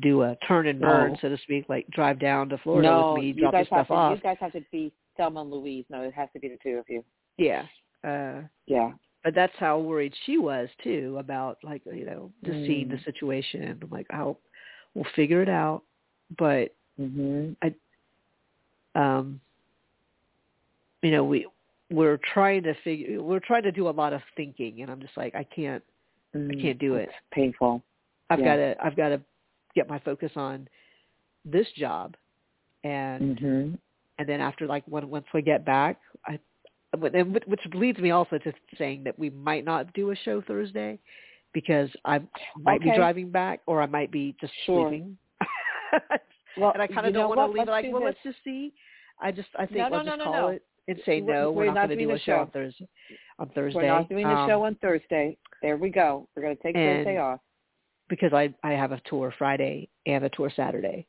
do 0.00 0.22
a 0.22 0.36
turn 0.46 0.66
and 0.66 0.80
burn, 0.80 1.12
No. 1.12 1.18
so 1.22 1.28
to 1.28 1.38
speak, 1.42 1.66
like 1.68 1.88
drive 1.90 2.18
down 2.18 2.48
to 2.50 2.58
Florida 2.58 2.88
no, 2.88 3.12
with 3.12 3.22
me, 3.22 3.28
you 3.28 3.34
drop 3.34 3.54
have 3.54 3.66
stuff 3.66 3.88
to. 3.88 3.94
off? 3.94 4.16
You 4.16 4.22
guys 4.22 4.36
have 4.40 4.52
to 4.52 4.60
be 4.70 4.92
Thelma 5.16 5.40
and 5.40 5.50
Louise. 5.50 5.84
No, 5.88 6.02
it 6.02 6.12
has 6.14 6.28
to 6.34 6.38
be 6.40 6.48
the 6.48 6.58
two 6.62 6.76
of 6.76 6.84
you. 6.88 7.02
Yeah. 7.38 7.64
Uh, 8.04 8.42
Yeah. 8.66 8.92
but 9.24 9.34
that's 9.34 9.54
how 9.58 9.78
worried 9.78 10.14
she 10.24 10.38
was 10.38 10.68
too 10.84 11.16
about 11.18 11.58
like 11.64 11.82
you 11.86 12.04
know 12.04 12.30
just 12.44 12.58
seeing 12.66 12.88
the 12.88 12.96
Mm. 12.96 13.04
situation. 13.04 13.78
I'm 13.82 13.90
like, 13.90 14.06
I'll 14.10 14.38
we'll 14.94 15.06
figure 15.14 15.42
it 15.42 15.48
out, 15.48 15.82
but 16.38 16.74
hmm 16.96 17.52
um, 18.94 19.40
you 21.02 21.10
know 21.10 21.24
we 21.24 21.46
we're 21.90 22.18
trying 22.32 22.62
to 22.64 22.74
figure 22.82 23.22
we're 23.22 23.40
trying 23.40 23.62
to 23.62 23.72
do 23.72 23.88
a 23.88 23.90
lot 23.90 24.12
of 24.12 24.20
thinking, 24.36 24.82
and 24.82 24.90
I'm 24.90 25.00
just 25.00 25.16
like 25.16 25.34
I 25.34 25.44
can't 25.44 25.82
I 26.34 26.54
can't 26.60 26.78
do 26.78 26.94
it. 26.96 27.08
It's 27.08 27.18
painful. 27.32 27.82
I've 28.30 28.40
Yeah. 28.40 28.44
got 28.44 28.56
to 28.56 28.76
I've 28.84 28.96
got 28.96 29.08
to 29.10 29.20
get 29.74 29.88
my 29.88 29.98
focus 30.00 30.32
on 30.36 30.68
this 31.44 31.66
job, 31.76 32.16
and 32.84 33.38
hmm 33.38 33.74
and 34.18 34.26
then 34.28 34.40
after 34.40 34.66
like 34.66 34.82
when 34.86 35.08
once 35.10 35.26
we 35.32 35.42
get 35.42 35.64
back, 35.64 36.00
I 36.26 36.38
then 37.12 37.32
which 37.32 37.44
which 37.46 37.60
leads 37.74 37.98
me 37.98 38.10
also 38.10 38.38
to 38.38 38.52
saying 38.78 39.04
that 39.04 39.18
we 39.18 39.30
might 39.30 39.64
not 39.64 39.92
do 39.92 40.10
a 40.10 40.16
show 40.16 40.40
Thursday 40.40 40.98
because 41.52 41.90
I 42.04 42.20
might 42.62 42.80
be 42.80 42.90
driving 42.94 43.30
back 43.30 43.60
or 43.66 43.80
I 43.82 43.86
might 43.86 44.10
be 44.10 44.34
just 44.40 44.52
Sure. 44.64 44.88
sleeping. 44.88 45.16
well, 46.58 46.72
and 46.72 46.82
I 46.82 46.86
kind 46.86 47.06
of 47.06 47.14
don't 47.14 47.28
want 47.28 47.40
to 47.40 47.46
leave 47.46 47.68
it 47.68 47.70
like, 47.70 47.86
well, 47.90 48.00
this. 48.02 48.06
let's 48.06 48.18
just 48.24 48.44
see. 48.44 48.72
I 49.20 49.30
just 49.30 49.48
I 49.58 49.66
think 49.66 49.78
no, 49.78 49.88
no, 49.88 49.96
I'll 49.98 50.04
just 50.04 50.18
no, 50.18 50.24
call 50.24 50.32
no. 50.34 50.48
it 50.48 50.62
and 50.88 51.00
say 51.04 51.20
no, 51.20 51.50
we're, 51.50 51.58
we're 51.58 51.66
not, 51.66 51.74
not 51.74 51.86
going 51.88 51.98
to 51.98 52.04
do 52.04 52.10
a 52.12 52.18
show. 52.18 52.24
show 52.24 52.40
on 52.40 52.50
Thursday. 52.50 52.88
On 53.38 53.48
Thursday, 53.50 53.76
we're 53.76 53.86
not 53.86 54.08
doing 54.08 54.24
um, 54.24 54.34
the 54.34 54.46
show 54.46 54.60
um, 54.60 54.66
on 54.66 54.74
Thursday. 54.76 55.36
There 55.62 55.76
we 55.76 55.90
go. 55.90 56.28
We're 56.34 56.42
going 56.42 56.56
to 56.56 56.62
take 56.62 56.74
Thursday 56.74 57.18
off 57.18 57.40
because 58.08 58.32
I 58.32 58.54
I 58.62 58.72
have 58.72 58.92
a 58.92 59.00
tour 59.08 59.32
Friday 59.36 59.88
and 60.06 60.24
a 60.24 60.28
tour 60.30 60.50
Saturday. 60.54 61.06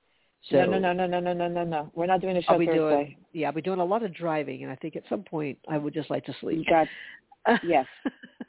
So 0.50 0.58
no, 0.66 0.80
no, 0.80 0.94
no, 0.94 1.08
no, 1.08 1.20
no, 1.20 1.34
no, 1.34 1.48
no, 1.48 1.64
no. 1.64 1.92
We're 1.94 2.06
not 2.06 2.22
doing 2.22 2.38
a 2.38 2.42
show 2.42 2.58
Thursday. 2.58 2.74
Doing, 2.74 3.18
yeah, 3.34 3.48
I'll 3.48 3.54
be 3.54 3.62
doing 3.62 3.80
a 3.80 3.86
lot 3.86 4.04
of 4.04 4.14
driving, 4.14 4.64
and 4.64 4.72
I 4.72 4.76
think 4.76 4.96
at 4.96 5.04
some 5.10 5.24
point 5.24 5.58
I 5.68 5.78
would 5.78 5.94
just 5.94 6.10
like 6.10 6.26
to 6.26 6.36
sleep. 6.40 6.66
Got, 6.70 6.88
yes, 7.64 7.86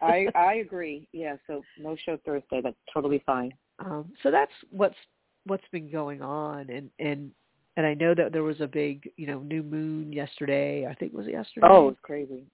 I 0.00 0.26
I 0.34 0.54
agree. 0.54 1.08
Yeah, 1.12 1.36
so 1.46 1.62
no 1.78 1.96
show 2.04 2.18
Thursday. 2.24 2.60
That's 2.62 2.76
totally 2.92 3.22
fine. 3.26 3.52
Um, 3.78 4.12
so 4.22 4.30
that's 4.30 4.52
what's 4.70 4.96
what's 5.44 5.64
been 5.72 5.90
going 5.90 6.22
on, 6.22 6.70
and 6.70 6.90
and 6.98 7.32
and 7.78 7.86
I 7.86 7.94
know 7.94 8.12
that 8.12 8.32
there 8.32 8.42
was 8.42 8.60
a 8.60 8.66
big 8.66 9.08
you 9.16 9.28
know 9.28 9.38
new 9.38 9.62
moon 9.62 10.12
yesterday. 10.12 10.84
I 10.84 10.94
think 10.94 11.12
it 11.12 11.16
was 11.16 11.28
yesterday? 11.28 11.68
Oh, 11.70 11.82
it 11.84 11.90
was 11.90 11.96
crazy. 12.02 12.44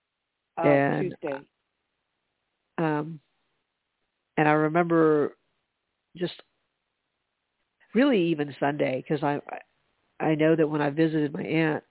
Uh, 0.58 0.68
And- 0.68 1.16
Tuesday. 1.22 1.40
um, 2.78 3.18
and 4.36 4.46
I 4.46 4.52
remember 4.52 5.36
just 6.16 6.34
really 7.94 8.20
even 8.20 8.54
Sunday 8.60 9.02
because 9.02 9.24
I 9.24 9.40
I 10.20 10.26
I 10.26 10.34
know 10.34 10.54
that 10.56 10.68
when 10.68 10.82
I 10.82 10.90
visited 10.90 11.32
my 11.32 11.42
aunt, 11.42 11.82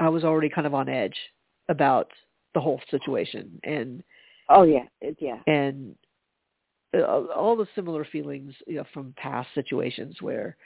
I 0.00 0.08
was 0.08 0.24
already 0.24 0.48
kind 0.48 0.66
of 0.66 0.72
on 0.74 0.88
edge 0.88 1.16
about 1.68 2.10
the 2.54 2.60
whole 2.60 2.80
situation 2.90 3.60
and 3.64 4.02
Oh 4.48 4.62
yeah, 4.62 4.86
yeah. 5.18 5.40
and 5.46 5.94
uh, 6.96 7.02
all 7.02 7.54
the 7.54 7.68
similar 7.74 8.06
feelings 8.06 8.54
you 8.66 8.76
know 8.76 8.84
from 8.94 9.12
past 9.18 9.50
situations 9.54 10.22
where 10.22 10.56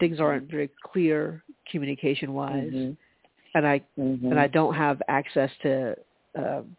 things 0.00 0.20
aren't 0.20 0.50
very 0.50 0.70
clear 0.84 1.42
communication 1.70 2.32
wise 2.32 2.72
Mhm. 2.72 2.96
and 3.54 3.66
I 3.66 3.80
Mhm. 3.98 4.30
and 4.30 4.38
I 4.38 4.46
don't 4.46 4.74
have 4.74 5.02
access 5.08 5.50
to 5.62 5.96
um, 6.34 6.76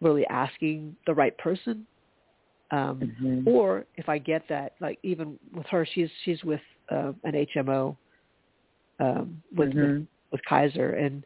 really 0.00 0.26
asking 0.26 0.96
the 1.06 1.14
right 1.14 1.36
person. 1.38 1.86
Um, 2.70 3.00
Mhm. 3.00 3.46
Or 3.46 3.86
if 3.96 4.08
I 4.08 4.18
get 4.18 4.48
that, 4.48 4.74
like 4.80 4.98
even 5.02 5.38
with 5.52 5.66
her, 5.66 5.84
she's 5.84 6.10
she's 6.24 6.42
with 6.42 6.62
uh, 6.90 7.12
an 7.24 7.34
HMO 7.34 7.96
um, 8.98 9.42
with, 9.54 9.68
with 9.68 9.76
Mhm. 9.76 10.06
with 10.30 10.44
Kaiser, 10.46 10.94
and 10.94 11.24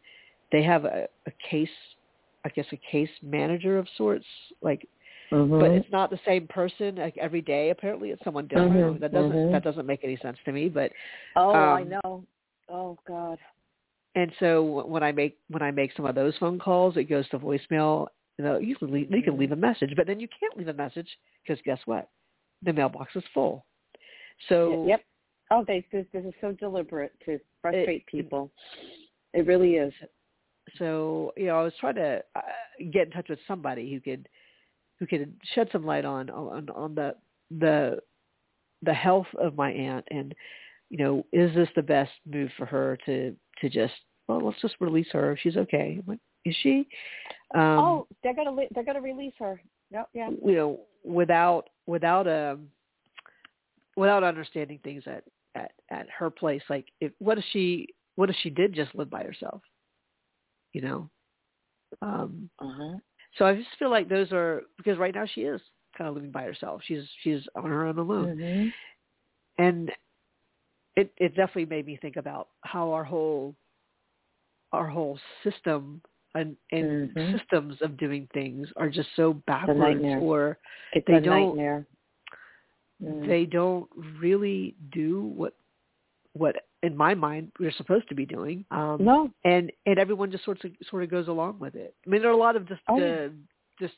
they 0.50 0.62
have 0.62 0.84
a, 0.84 1.08
a 1.26 1.30
case, 1.48 1.70
I 2.44 2.48
guess 2.48 2.66
a 2.72 2.76
case 2.76 3.10
manager 3.22 3.78
of 3.78 3.88
sorts, 3.90 4.26
like 4.60 4.88
Mhm. 5.30 5.60
but 5.60 5.70
it's 5.70 5.90
not 5.90 6.10
the 6.10 6.20
same 6.24 6.46
person 6.48 6.96
like 6.96 7.16
every 7.18 7.42
day. 7.42 7.70
Apparently, 7.70 8.10
it's 8.10 8.22
someone 8.24 8.46
different. 8.46 8.72
Mhm, 8.72 9.00
That 9.00 9.12
doesn't 9.12 9.32
mhm. 9.32 9.52
that 9.52 9.64
doesn't 9.64 9.86
make 9.86 10.04
any 10.04 10.16
sense 10.16 10.38
to 10.44 10.52
me. 10.52 10.68
But 10.68 10.92
oh, 11.36 11.50
I 11.50 11.82
um, 11.82 11.88
know. 11.88 12.24
Oh 12.68 12.98
God. 13.06 13.38
and 14.14 14.32
so 14.40 14.84
when 14.86 15.02
I 15.02 15.12
make 15.12 15.38
when 15.48 15.62
I 15.62 15.70
make 15.70 15.92
some 15.94 16.06
of 16.06 16.14
those 16.14 16.36
phone 16.38 16.58
calls, 16.58 16.96
it 16.96 17.04
goes 17.04 17.28
to 17.30 17.38
voicemail. 17.38 18.08
You 18.38 18.44
know, 18.44 18.58
you 18.58 18.76
can 18.76 18.92
leave, 18.92 19.10
you 19.10 19.22
can 19.22 19.38
leave 19.38 19.52
a 19.52 19.56
message, 19.56 19.94
but 19.96 20.06
then 20.06 20.20
you 20.20 20.28
can't 20.38 20.56
leave 20.58 20.68
a 20.68 20.72
message 20.74 21.08
because 21.42 21.60
guess 21.64 21.78
what? 21.86 22.08
The 22.62 22.72
mailbox 22.72 23.16
is 23.16 23.24
full. 23.32 23.64
So 24.48 24.84
yep. 24.86 25.02
Oh, 25.50 25.64
they 25.66 25.86
this 25.92 26.06
this 26.12 26.24
is 26.24 26.34
so 26.40 26.52
deliberate 26.52 27.12
to 27.24 27.38
frustrate 27.62 28.02
It- 28.02 28.06
people. 28.06 28.50
It 29.32 29.46
really 29.46 29.74
is. 29.76 29.92
so 30.78 31.32
you 31.36 31.46
know, 31.46 31.58
I 31.60 31.62
was 31.62 31.72
trying 31.78 31.94
to 31.96 32.22
uh, 32.34 32.40
get 32.92 33.06
in 33.06 33.10
touch 33.12 33.28
with 33.28 33.38
somebody 33.46 33.92
who 33.92 34.00
could 34.00 34.28
who 34.98 35.06
could 35.06 35.32
shed 35.54 35.68
some 35.72 35.84
light 35.84 36.04
on 36.04 36.30
on 36.30 36.68
on 36.70 36.94
the 36.94 37.14
the 37.58 37.98
the 38.82 38.94
health 38.94 39.26
of 39.38 39.56
my 39.56 39.70
aunt 39.72 40.06
and 40.10 40.34
you 40.90 40.98
know 40.98 41.24
is 41.32 41.54
this 41.54 41.68
the 41.76 41.82
best 41.82 42.12
move 42.26 42.50
for 42.56 42.66
her 42.66 42.98
to 43.06 43.34
to 43.60 43.68
just 43.68 43.94
well 44.28 44.40
let's 44.44 44.60
just 44.60 44.74
release 44.80 45.08
her 45.12 45.32
if 45.32 45.38
she's 45.40 45.56
okay 45.56 46.00
like, 46.06 46.18
is 46.44 46.54
she 46.62 46.86
um 47.54 47.78
oh, 47.78 48.06
they're 48.22 48.34
gonna 48.34 48.52
li- 48.52 48.68
they're 48.74 48.84
gonna 48.84 49.00
release 49.00 49.34
her. 49.38 49.60
Yep. 49.90 50.08
Yeah. 50.14 50.30
you 50.44 50.54
know 50.54 50.80
without 51.04 51.68
without 51.86 52.26
um 52.26 52.68
without 53.96 54.24
understanding 54.24 54.78
things 54.82 55.02
at 55.06 55.24
at 55.54 55.72
at 55.90 56.06
her 56.10 56.30
place 56.30 56.62
like 56.68 56.86
if 57.00 57.12
what 57.18 57.38
if 57.38 57.44
she 57.52 57.88
what 58.16 58.30
if 58.30 58.36
she 58.42 58.50
did 58.50 58.74
just 58.74 58.94
live 58.94 59.08
by 59.10 59.22
herself 59.22 59.62
you 60.72 60.80
know 60.80 61.08
um 62.02 62.50
Uh 62.60 62.68
huh. 62.68 62.96
So 63.38 63.44
i 63.46 63.54
just 63.54 63.68
feel 63.78 63.90
like 63.90 64.08
those 64.08 64.32
are 64.32 64.62
because 64.76 64.98
right 64.98 65.14
now 65.14 65.24
she 65.34 65.42
is 65.42 65.60
kind 65.96 66.08
of 66.08 66.14
living 66.14 66.30
by 66.30 66.42
herself 66.42 66.80
she's 66.84 67.04
she's 67.22 67.40
on 67.54 67.64
her 67.64 67.86
own 67.86 67.98
alone 67.98 68.36
Mhm. 68.36 68.72
and 69.58 69.92
it 70.96 71.12
it 71.18 71.30
definitely 71.36 71.66
made 71.66 71.86
me 71.86 71.96
think 72.00 72.16
about 72.16 72.48
how 72.62 72.92
our 72.92 73.04
whole 73.04 73.54
our 74.72 74.86
whole 74.88 75.18
system 75.42 76.02
and, 76.34 76.56
and 76.72 77.10
Mhm. 77.14 77.38
systems 77.38 77.80
of 77.80 77.96
doing 77.96 78.28
things 78.34 78.68
are 78.76 78.90
just 78.90 79.08
so 79.16 79.32
backwards 79.46 80.04
or 80.20 80.58
It's 80.92 81.06
They 81.06 81.14
a 81.14 81.20
don't- 81.20 81.48
nightmare. 81.56 81.86
Mm. 83.02 83.26
they 83.26 83.44
don't 83.46 83.88
really 84.18 84.74
do 84.90 85.20
what 85.22 85.54
what 86.32 86.65
in 86.82 86.96
my 86.96 87.14
mind 87.14 87.50
we're 87.58 87.72
supposed 87.72 88.08
to 88.08 88.14
be 88.14 88.26
doing 88.26 88.64
um 88.70 88.98
no. 89.00 89.30
and 89.44 89.72
and 89.86 89.98
everyone 89.98 90.30
just 90.30 90.44
sort 90.44 90.62
of 90.64 90.70
sort 90.90 91.02
of 91.02 91.10
goes 91.10 91.28
along 91.28 91.58
with 91.58 91.74
it 91.74 91.94
i 92.06 92.10
mean 92.10 92.20
there 92.20 92.30
are 92.30 92.34
a 92.34 92.36
lot 92.36 92.56
of 92.56 92.66
just 92.68 92.80
Oh, 92.88 93.00
uh, 93.00 93.28
just 93.80 93.94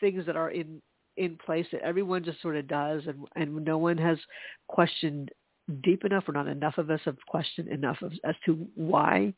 things 0.00 0.24
that 0.26 0.36
are 0.36 0.50
in 0.50 0.80
in 1.16 1.36
place 1.44 1.66
that 1.72 1.80
everyone 1.82 2.22
just 2.22 2.40
sort 2.42 2.56
of 2.56 2.68
does 2.68 3.02
and 3.06 3.26
and 3.36 3.64
no 3.64 3.78
one 3.78 3.98
has 3.98 4.18
questioned 4.68 5.30
deep 5.82 6.04
enough 6.04 6.28
or 6.28 6.32
not 6.32 6.46
enough 6.46 6.78
of 6.78 6.90
us 6.90 7.00
have 7.04 7.16
questioned 7.26 7.68
enough 7.68 8.00
of, 8.02 8.12
as 8.24 8.34
to 8.44 8.66
why 8.74 9.32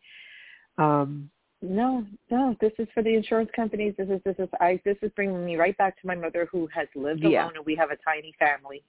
um 0.76 1.30
No, 1.62 2.04
no. 2.30 2.54
This 2.60 2.72
is 2.78 2.86
for 2.94 3.02
the 3.02 3.14
insurance 3.14 3.50
companies. 3.56 3.94
This 3.98 4.08
is 4.08 4.20
this 4.24 4.36
is 4.38 4.48
I. 4.60 4.80
This 4.84 4.96
is 5.02 5.10
bringing 5.16 5.44
me 5.44 5.56
right 5.56 5.76
back 5.76 6.00
to 6.00 6.06
my 6.06 6.14
mother, 6.14 6.46
who 6.52 6.68
has 6.72 6.86
lived 6.94 7.24
Yeah. 7.24 7.42
alone, 7.42 7.56
and 7.56 7.66
we 7.66 7.74
have 7.74 7.90
a 7.90 7.96
tiny 8.04 8.32
family. 8.38 8.82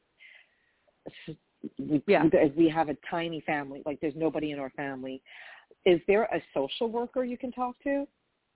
We, 1.77 2.01
Yeah. 2.07 2.23
we- 2.25 2.53
we 2.55 2.69
have 2.69 2.89
a 2.89 2.97
tiny 3.09 3.41
family. 3.41 3.81
Like 3.85 3.99
there's 3.99 4.15
nobody 4.15 4.51
in 4.51 4.59
our 4.59 4.69
family. 4.71 5.21
Is 5.85 5.99
there 6.07 6.23
a 6.23 6.41
social 6.53 6.89
worker 6.89 7.23
you 7.23 7.37
can 7.37 7.51
talk 7.51 7.75
to? 7.83 8.07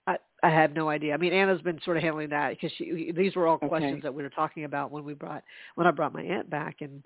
I, 0.07 0.17
I 0.43 0.50
have 0.50 0.74
no 0.74 0.89
idea. 0.89 1.13
I 1.13 1.17
mean, 1.17 1.31
Anna's 1.31 1.62
been 1.62 1.79
sort 1.86 1.95
of 1.98 2.03
handling 2.03 2.29
that 2.29 2.50
because 2.50 2.72
she. 2.77 3.12
These 3.15 3.36
were 3.36 3.48
all 3.48 3.55
Okay. 3.55 3.67
questions 3.69 4.03
that 4.03 4.13
we 4.13 4.24
were 4.24 4.29
talking 4.29 4.65
about 4.65 4.91
when 4.91 5.05
we 5.05 5.13
brought 5.13 5.43
when 5.75 5.88
I 5.88 5.91
brought 5.91 6.13
my 6.13 6.24
aunt 6.24 6.50
back, 6.50 6.81
and 6.81 7.05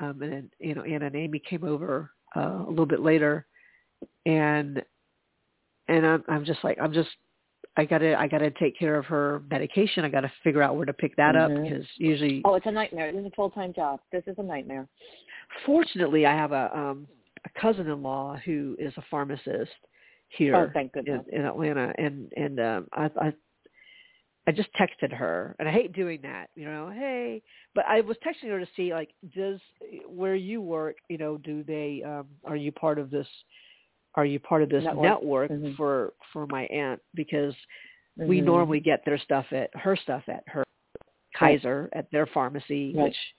um, 0.00 0.20
and 0.22 0.32
then 0.32 0.50
you 0.58 0.74
know 0.74 0.82
Anna 0.82 1.06
and 1.06 1.14
Amy 1.14 1.38
came 1.38 1.62
over 1.62 2.10
uh, 2.36 2.64
a 2.66 2.70
little 2.70 2.86
bit 2.86 3.00
later, 3.00 3.46
and 4.26 4.82
and 5.86 6.04
I'm 6.04 6.24
I'm 6.28 6.44
just 6.44 6.64
like 6.64 6.78
I'm 6.80 6.92
just 6.92 7.10
I 7.76 7.84
gotta 7.84 8.18
I 8.18 8.28
gotta 8.28 8.50
take 8.52 8.78
care 8.78 8.96
of 8.96 9.04
her 9.06 9.42
medication. 9.50 10.04
I 10.04 10.08
gotta 10.08 10.30
figure 10.44 10.62
out 10.62 10.76
where 10.76 10.86
to 10.86 10.92
pick 10.92 11.16
that 11.16 11.34
up 11.34 11.50
Mhm. 11.50 11.62
because 11.62 11.86
usually, 11.96 12.40
Oh, 12.44 12.54
it's 12.54 12.66
a 12.66 12.70
nightmare. 12.70 13.10
This 13.12 13.20
is 13.22 13.26
a 13.26 13.30
full 13.34 13.50
time 13.50 13.72
job. 13.72 14.00
This 14.12 14.22
is 14.26 14.38
a 14.38 14.42
nightmare. 14.42 14.88
fortunately, 15.66 16.26
I 16.26 16.34
have 16.34 16.52
a 16.52 16.76
um 16.76 17.06
a 17.44 17.60
cousin-in-law 17.60 18.36
who 18.44 18.74
is 18.78 18.92
a 18.96 19.02
pharmacist 19.10 19.72
here. 20.28 20.56
Oh, 20.56 20.70
thank 20.72 20.94
in, 20.96 21.02
goodness. 21.04 21.26
in 21.32 21.44
Atlanta, 21.44 21.92
and 21.98 22.32
and 22.36 22.58
um, 22.60 22.88
I, 22.92 23.10
I 23.20 23.32
I 24.46 24.52
just 24.52 24.68
texted 24.74 25.12
her, 25.12 25.54
and 25.58 25.68
I 25.68 25.72
hate 25.72 25.92
doing 25.92 26.20
that, 26.22 26.50
you 26.54 26.66
know. 26.66 26.90
Hey, 26.90 27.42
but 27.74 27.84
I 27.86 28.00
was 28.02 28.16
texting 28.18 28.50
her 28.50 28.60
to 28.60 28.68
see 28.76 28.92
like, 28.94 29.10
does 29.34 29.60
where 30.08 30.34
you 30.34 30.60
work, 30.62 30.96
you 31.08 31.18
know, 31.18 31.38
do 31.38 31.62
they 31.64 32.02
um, 32.04 32.26
are 32.44 32.56
you 32.56 32.72
part 32.72 32.98
of 32.98 33.10
this? 33.10 33.26
Are 34.16 34.24
you 34.24 34.38
part 34.38 34.62
of 34.62 34.68
this 34.68 34.84
Network. 34.84 35.02
network, 35.02 35.50
Mhm. 35.50 35.76
for 35.76 36.14
for 36.32 36.46
my 36.46 36.66
aunt? 36.66 37.00
Because 37.14 37.54
we 38.16 38.40
Mhm. 38.40 38.44
normally 38.44 38.80
get 38.80 39.04
their 39.04 39.18
stuff 39.18 39.52
at 39.52 39.74
her 39.76 39.96
stuff 39.96 40.28
at 40.28 40.44
her 40.48 40.62
Kaiser 41.34 41.88
at 41.92 42.10
their 42.12 42.26
pharmacy, 42.26 42.92
Right. 42.94 43.04
which 43.04 43.34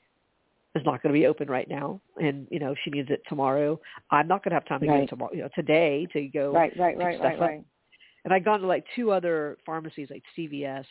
is 0.76 0.84
not 0.84 1.02
going 1.02 1.14
to 1.14 1.18
be 1.20 1.28
open 1.28 1.50
right 1.50 1.68
now, 1.70 2.02
and 2.20 2.46
you 2.52 2.60
know 2.60 2.76
she 2.76 2.90
needs 2.90 3.10
it 3.10 3.22
tomorrow. 3.28 3.80
I'm 4.12 4.28
not 4.28 4.44
going 4.44 4.52
to 4.52 4.56
have 4.56 4.66
time 4.66 4.82
to 4.82 4.86
go 4.88 4.92
Right. 4.94 5.08
tomorrow, 5.10 5.32
you 5.34 5.42
know, 5.44 5.50
today 5.56 6.06
to 6.08 6.28
go 6.28 6.52
Right, 6.52 6.76
right, 6.76 6.98
right, 6.98 7.20
right, 7.22 7.40
right. 7.40 7.64
and 8.26 8.34
I'd 8.34 8.44
gone 8.44 8.60
to 8.60 8.68
like 8.68 8.86
two 8.96 9.12
other 9.12 9.58
pharmacies, 9.66 10.10
like 10.10 10.24
CVS, 10.36 10.86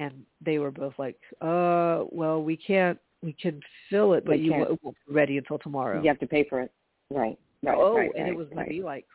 and 0.00 0.26
they 0.42 0.58
were 0.58 0.70
both 0.70 0.98
like, 0.98 1.18
"Uh, 1.40 2.04
well, 2.10 2.42
we 2.42 2.58
can't, 2.58 2.98
we 3.22 3.32
can 3.32 3.62
fill 3.88 4.12
it, 4.12 4.26
but 4.26 4.38
We 4.38 4.44
you 4.44 4.50
can't. 4.50 4.82
won't 4.82 4.96
be 5.08 5.14
ready 5.14 5.38
until 5.38 5.58
tomorrow." 5.58 6.02
You 6.02 6.08
have 6.08 6.18
to 6.18 6.26
pay 6.26 6.44
for 6.44 6.60
it. 6.60 6.70
Right, 7.10 7.38
right, 7.70 7.78
oh, 7.78 7.96
right, 7.96 8.10
and 8.14 8.24
right, 8.24 8.32
it 8.32 8.36
was 8.36 8.46
going 8.48 8.58
right. 8.58 8.64
to 8.64 8.70
be 8.70 8.82
like 8.82 9.06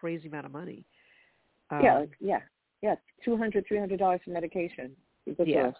crazy 0.00 0.28
amount 0.28 0.46
of 0.46 0.52
money. 0.52 0.84
Um, 1.70 1.80
yeah, 1.82 1.98
like, 1.98 2.10
yeah, 2.20 2.40
yeah. 2.82 2.94
Two 3.24 3.36
hundred, 3.36 3.66
three 3.66 3.78
hundred 3.78 3.98
dollars 3.98 4.20
for 4.24 4.30
medication. 4.30 4.92
Ridiculous. 5.26 5.74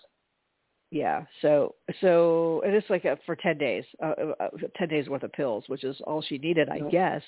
yeah. 0.90 1.25
So, 1.42 1.76
so, 2.00 2.62
and 2.66 2.75
it's 2.75 2.90
like 2.90 3.04
a, 3.04 3.16
for 3.25 3.37
ten 3.37 3.58
days, 3.58 3.85
uh, 4.02 4.14
uh, 4.20 4.32
uh, 4.40 4.49
ten 4.76 4.88
days 4.88 5.08
worth 5.08 5.23
of 5.23 5.32
pills, 5.32 5.64
which 5.68 5.85
is 5.85 5.96
all 6.06 6.23
she 6.23 6.38
needed, 6.38 6.68
I 6.68 6.80
Right. 6.80 6.90
guess. 6.90 7.23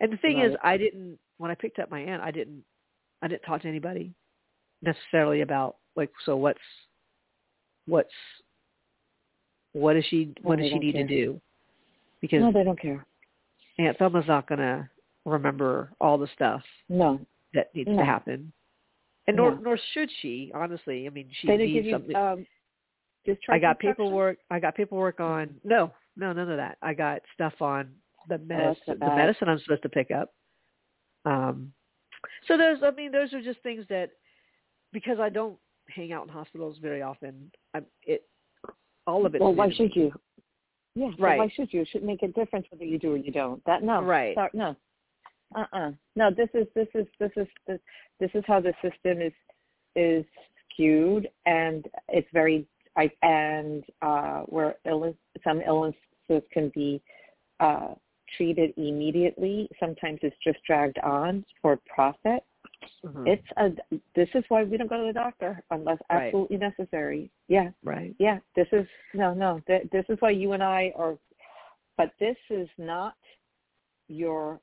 And 0.00 0.12
the 0.12 0.18
thing 0.18 0.40
is, 0.40 0.54
I 0.62 0.76
didn't 0.76 1.18
when 1.38 1.50
I 1.50 1.54
picked 1.54 1.78
up 1.78 1.90
my 1.90 2.00
aunt, 2.00 2.22
I 2.22 2.30
didn't, 2.30 2.62
I 3.22 3.28
didn't 3.28 3.42
talk 3.42 3.62
to 3.62 3.68
anybody 3.68 4.12
necessarily 4.82 5.40
about 5.40 5.76
like, 5.94 6.10
so 6.24 6.36
what's, 6.36 6.60
what's, 7.86 8.10
what 9.72 9.94
does 9.94 10.04
she, 10.10 10.34
what 10.42 10.58
Oh, 10.58 10.62
does 10.62 10.70
she 10.70 10.78
need 10.78 10.92
to 10.92 11.06
do? 11.06 11.40
because 12.20 12.40
no, 12.40 12.52
they 12.52 12.64
don't 12.64 12.80
care. 12.80 13.06
Aunt 13.78 13.98
Thelma's 13.98 14.26
not 14.26 14.48
going 14.48 14.58
to 14.58 14.88
remember 15.24 15.92
all 16.00 16.18
the 16.18 16.28
stuff 16.34 16.62
No, 16.88 17.20
that 17.54 17.74
needs 17.74 17.90
No. 17.90 17.98
to 17.98 18.04
happen, 18.04 18.52
and 19.26 19.36
nor 19.36 19.52
No. 19.52 19.58
nor 19.58 19.78
should 19.92 20.10
she. 20.20 20.52
Honestly, 20.54 21.06
I 21.06 21.10
mean, 21.10 21.28
she 21.40 21.48
they 21.48 21.56
needs 21.56 21.90
something. 21.90 22.10
you 22.10 22.16
um, 22.16 22.46
I 23.48 23.58
got 23.58 23.78
paperwork. 23.78 24.38
I 24.50 24.60
got 24.60 24.74
paperwork 24.76 25.20
on. 25.20 25.60
No, 25.64 25.92
no, 26.16 26.32
none 26.32 26.50
of 26.50 26.56
that. 26.56 26.78
I 26.82 26.94
got 26.94 27.22
stuff 27.34 27.60
on 27.60 27.92
the 28.28 28.36
Oh, 28.36 28.38
medicine. 28.38 28.98
the 29.00 29.06
medicine 29.06 29.48
I'm 29.48 29.58
supposed 29.60 29.82
to 29.82 29.88
pick 29.88 30.10
up. 30.10 30.32
Um, 31.24 31.72
so 32.46 32.56
those. 32.56 32.78
I 32.82 32.90
mean, 32.92 33.10
those 33.12 33.32
are 33.32 33.42
just 33.42 33.60
things 33.62 33.84
that 33.88 34.10
because 34.92 35.18
I 35.18 35.28
don't 35.28 35.58
hang 35.88 36.12
out 36.12 36.24
in 36.24 36.28
hospitals 36.28 36.78
very 36.80 37.02
often. 37.02 37.50
I'm, 37.74 37.84
it 38.04 38.28
all 39.06 39.26
of 39.26 39.34
it. 39.34 39.40
Well, 39.40 39.54
why 39.54 39.70
should 39.72 39.94
you? 39.94 40.12
Yeah, 40.96 41.10
so 41.10 41.22
Right. 41.22 41.38
why 41.38 41.48
should 41.48 41.72
you? 41.72 41.82
It 41.82 41.88
should 41.88 42.02
make 42.02 42.22
a 42.22 42.28
difference 42.28 42.66
whether 42.70 42.84
you 42.84 42.98
do 42.98 43.12
or 43.12 43.16
you 43.18 43.30
don't. 43.30 43.62
That 43.66 43.82
no, 43.82 44.02
Right. 44.02 44.36
No, 44.54 44.74
uh, 45.54 45.66
uh 45.72 45.92
no. 46.16 46.30
This 46.30 46.48
is 46.54 46.66
this 46.74 46.88
is 46.94 47.06
this 47.18 47.30
is 47.36 47.46
this, 47.66 47.80
this 48.18 48.30
is 48.34 48.42
how 48.46 48.60
the 48.60 48.74
system 48.80 49.20
is 49.20 49.32
is 49.94 50.24
skewed, 50.70 51.28
and 51.44 51.86
it's 52.08 52.28
very 52.32 52.66
I 52.96 53.10
and 53.22 53.84
uh, 54.00 54.40
where 54.44 54.76
illness, 54.86 55.14
some 55.44 55.60
illnesses 55.60 56.42
can 56.50 56.70
be 56.74 57.02
uh, 57.60 57.94
treated 58.36 58.72
immediately. 58.78 59.68
Sometimes 59.78 60.20
it's 60.22 60.36
just 60.42 60.58
dragged 60.66 60.98
on 61.00 61.44
for 61.60 61.78
profit. 61.86 62.42
Mhm. 63.04 63.28
It's 63.28 63.46
a. 63.56 63.72
This 64.14 64.28
is 64.34 64.44
why 64.48 64.62
we 64.64 64.76
don't 64.76 64.88
go 64.88 64.98
to 65.00 65.06
the 65.06 65.12
doctor 65.12 65.62
unless 65.70 65.98
Right. 66.10 66.26
absolutely 66.26 66.56
necessary. 66.58 67.30
Yeah, 67.48 67.70
right. 67.82 68.14
yeah, 68.18 68.38
this 68.54 68.68
is 68.72 68.86
no, 69.14 69.34
no. 69.34 69.60
Th- 69.66 69.88
this 69.90 70.04
is 70.08 70.20
why 70.20 70.30
you 70.30 70.52
and 70.52 70.62
I 70.62 70.92
are. 70.96 71.18
But 71.96 72.12
this 72.18 72.36
is 72.50 72.68
not 72.78 73.16
your 74.08 74.60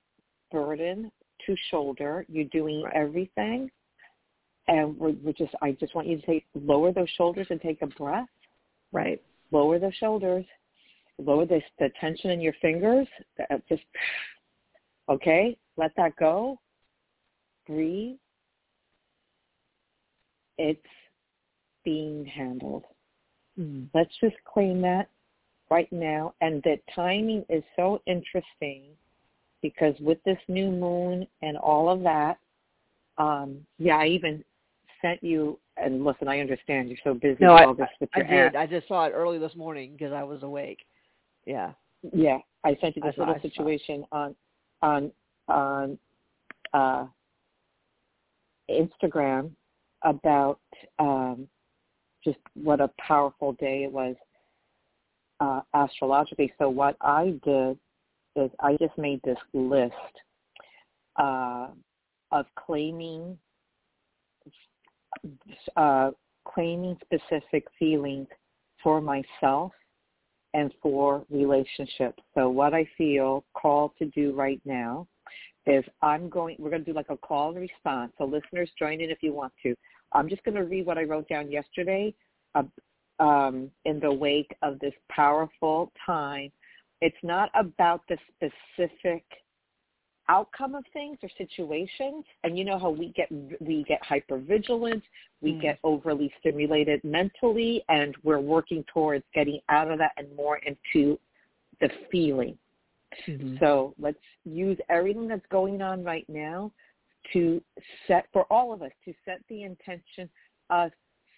burden 0.51 1.11
to 1.45 1.55
shoulder. 1.69 2.25
You're 2.29 2.45
doing 2.45 2.83
Right. 2.83 2.93
everything, 2.95 3.71
and 4.67 4.97
we're, 4.97 5.11
we're 5.23 5.33
just. 5.33 5.55
I 5.61 5.71
just 5.73 5.95
want 5.95 6.07
you 6.07 6.17
to 6.19 6.25
take 6.25 6.45
lower 6.53 6.91
those 6.91 7.09
shoulders 7.11 7.47
and 7.49 7.59
take 7.61 7.81
a 7.81 7.87
breath. 7.87 8.29
Right. 8.91 9.21
Lower 9.51 9.79
those 9.79 9.95
shoulders. 9.95 10.45
Lower 11.19 11.45
the 11.45 11.61
the 11.79 11.89
tension 11.99 12.31
in 12.31 12.41
your 12.41 12.53
fingers. 12.53 13.07
Uh, 13.49 13.57
Just 13.69 13.83
okay. 15.09 15.57
Let 15.75 15.95
that 15.95 16.15
go. 16.17 16.59
Breathe. 17.67 18.17
It's 20.57 20.85
being 21.83 22.25
handled 22.25 22.85
Mhm. 23.59 23.87
let's 23.93 24.15
just 24.17 24.35
claim 24.45 24.81
that 24.81 25.09
right 25.69 25.91
now. 25.91 26.33
And 26.41 26.61
the 26.63 26.79
timing 26.95 27.45
is 27.49 27.63
so 27.75 28.01
interesting 28.05 28.97
because 29.61 29.99
with 29.99 30.21
this 30.23 30.39
new 30.47 30.71
moon 30.71 31.27
and 31.41 31.57
all 31.57 31.89
of 31.89 32.01
that, 32.01 32.39
um, 33.17 33.65
yeah, 33.77 33.97
I 33.97 34.07
even 34.07 34.43
sent 35.01 35.23
you. 35.23 35.59
And 35.77 36.03
listen, 36.03 36.27
I 36.27 36.39
understand 36.39 36.89
you're 36.89 36.97
so 37.03 37.13
busy 37.13 37.43
No, 37.43 37.53
with 37.53 37.61
I, 37.61 37.65
all 37.65 37.73
this 37.73 37.89
with 37.99 38.09
I 38.13 38.19
your 38.19 38.27
did. 38.27 38.33
aunt. 38.33 38.55
I 38.55 38.67
just 38.67 38.87
saw 38.87 39.05
it 39.05 39.11
early 39.11 39.37
this 39.39 39.55
morning 39.55 39.93
because 39.93 40.13
I 40.13 40.23
was 40.23 40.43
awake. 40.43 40.85
Yeah. 41.45 41.73
Yeah, 42.11 42.39
I 42.63 42.75
sent 42.75 42.95
you 42.95 43.01
this 43.01 43.15
saw- 43.15 43.21
little 43.21 43.35
saw. 43.35 43.41
situation 43.41 44.05
on 44.11 44.35
on 44.81 45.11
on 45.47 45.97
uh, 46.73 47.07
Instagram 48.73 49.51
about 50.03 50.59
um, 50.99 51.47
just 52.23 52.37
what 52.55 52.81
a 52.81 52.89
powerful 52.99 53.53
day 53.53 53.83
it 53.83 53.91
was 53.91 54.15
uh, 55.39 55.61
astrologically. 55.73 56.53
So 56.57 56.69
what 56.69 56.95
I 57.01 57.39
did 57.43 57.77
is 58.35 58.49
I 58.59 58.75
just 58.79 58.97
made 58.97 59.21
this 59.23 59.37
list 59.53 59.93
uh, 61.17 61.67
of 62.31 62.45
claiming 62.55 63.37
uh, 65.77 66.11
claiming 66.47 66.97
specific 67.05 67.65
feelings 67.77 68.27
for 68.81 68.99
myself 68.99 69.71
and 70.53 70.73
for 70.81 71.25
relationships. 71.29 72.21
So 72.35 72.49
what 72.49 72.73
I 72.73 72.87
feel 72.97 73.43
called 73.53 73.91
to 73.99 74.05
do 74.05 74.33
right 74.33 74.61
now 74.65 75.07
is 75.65 75.83
I'm 76.01 76.29
going, 76.29 76.55
we're 76.59 76.69
going 76.69 76.83
to 76.83 76.91
do 76.91 76.95
like 76.95 77.09
a 77.09 77.17
call 77.17 77.49
and 77.49 77.59
response. 77.59 78.11
So 78.17 78.25
listeners, 78.25 78.69
join 78.77 79.01
in 79.01 79.09
if 79.09 79.19
you 79.21 79.33
want 79.33 79.53
to. 79.63 79.75
I'm 80.11 80.29
just 80.29 80.43
going 80.43 80.55
to 80.55 80.63
read 80.63 80.85
what 80.85 80.97
I 80.97 81.03
wrote 81.03 81.27
down 81.27 81.51
yesterday 81.51 82.13
uh, 82.55 82.63
um, 83.19 83.71
in 83.85 83.99
the 83.99 84.11
wake 84.11 84.55
of 84.61 84.79
this 84.79 84.93
powerful 85.09 85.91
time. 86.05 86.51
It's 87.01 87.15
not 87.23 87.49
about 87.55 88.01
the 88.09 88.17
specific 88.35 89.23
outcome 90.29 90.75
of 90.75 90.83
things 90.93 91.17
or 91.21 91.29
situations 91.37 92.23
and 92.43 92.57
you 92.57 92.63
know 92.63 92.79
how 92.79 92.89
we 92.89 93.09
get 93.09 93.29
we 93.59 93.83
get 93.87 94.01
hyper 94.03 94.37
vigilant 94.37 95.03
we 95.41 95.51
Mm. 95.51 95.61
get 95.61 95.79
overly 95.83 96.33
stimulated 96.39 97.03
mentally 97.03 97.83
and 97.89 98.15
we're 98.23 98.39
working 98.39 98.85
towards 98.85 99.25
getting 99.33 99.59
out 99.67 99.91
of 99.91 99.97
that 99.97 100.13
and 100.15 100.33
more 100.33 100.59
into 100.59 101.19
the 101.81 101.89
feeling 102.09 102.57
Mhm. 103.27 103.59
so 103.59 103.93
let's 103.97 104.23
use 104.45 104.77
everything 104.89 105.27
that's 105.27 105.45
going 105.47 105.81
on 105.81 106.03
right 106.03 106.27
now 106.27 106.71
to 107.31 107.63
set 108.07 108.27
for 108.33 108.43
all 108.51 108.73
of 108.73 108.81
us 108.81 108.91
to 109.05 109.13
set 109.25 109.41
the 109.47 109.63
intention 109.63 110.29
of 110.69 110.91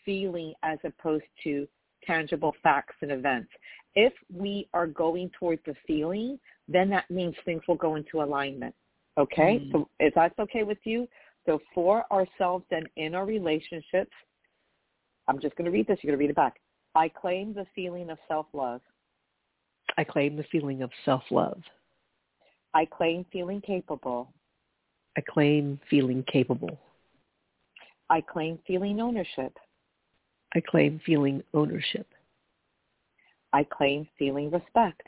feeling 0.03 0.53
as 0.63 0.79
opposed 0.83 1.25
to 1.43 1.67
tangible 2.03 2.55
facts 2.63 2.95
and 3.01 3.11
events 3.11 3.51
if 3.95 4.13
we 4.33 4.67
are 4.73 4.87
going 4.87 5.29
towards 5.31 5.63
the 5.63 5.75
feeling 5.87 6.39
then 6.67 6.89
that 6.89 7.09
means 7.09 7.35
things 7.45 7.61
will 7.67 7.75
go 7.75 7.95
into 7.95 8.21
alignment. 8.21 8.73
Okay? 9.17 9.59
Mhm. 9.59 9.71
So 9.71 9.89
if 9.99 10.13
that's 10.13 10.37
okay 10.39 10.63
with 10.63 10.85
you, 10.85 11.07
so 11.45 11.59
for 11.73 12.11
ourselves 12.11 12.65
and 12.71 12.89
in 12.95 13.15
our 13.15 13.25
relationships, 13.25 14.13
I'm 15.27 15.39
just 15.39 15.55
going 15.55 15.65
to 15.65 15.71
read 15.71 15.87
this. 15.87 16.03
You're 16.03 16.11
going 16.11 16.19
to 16.19 16.23
read 16.23 16.31
it 16.31 16.35
back. 16.35 16.59
I 16.95 17.09
claim 17.09 17.53
the 17.53 17.65
feeling 17.75 18.09
of 18.09 18.19
self-love. 18.27 18.81
I 19.97 20.03
claim 20.03 20.35
the 20.35 20.43
feeling 20.51 20.81
of 20.81 20.91
self-love. 21.05 21.61
I 22.73 22.85
claim 22.85 23.25
feeling 23.31 23.61
capable. 23.61 24.33
I 25.17 25.21
claim 25.21 25.79
feeling 25.89 26.23
capable. 26.31 26.77
I 28.09 28.21
claim 28.21 28.59
feeling 28.67 28.99
ownership. 28.99 29.57
I 30.53 30.59
claim 30.59 30.99
feeling 31.05 31.41
ownership. 31.53 32.07
I 33.53 33.63
claim 33.63 34.07
feeling 34.19 34.51
respect. 34.51 35.07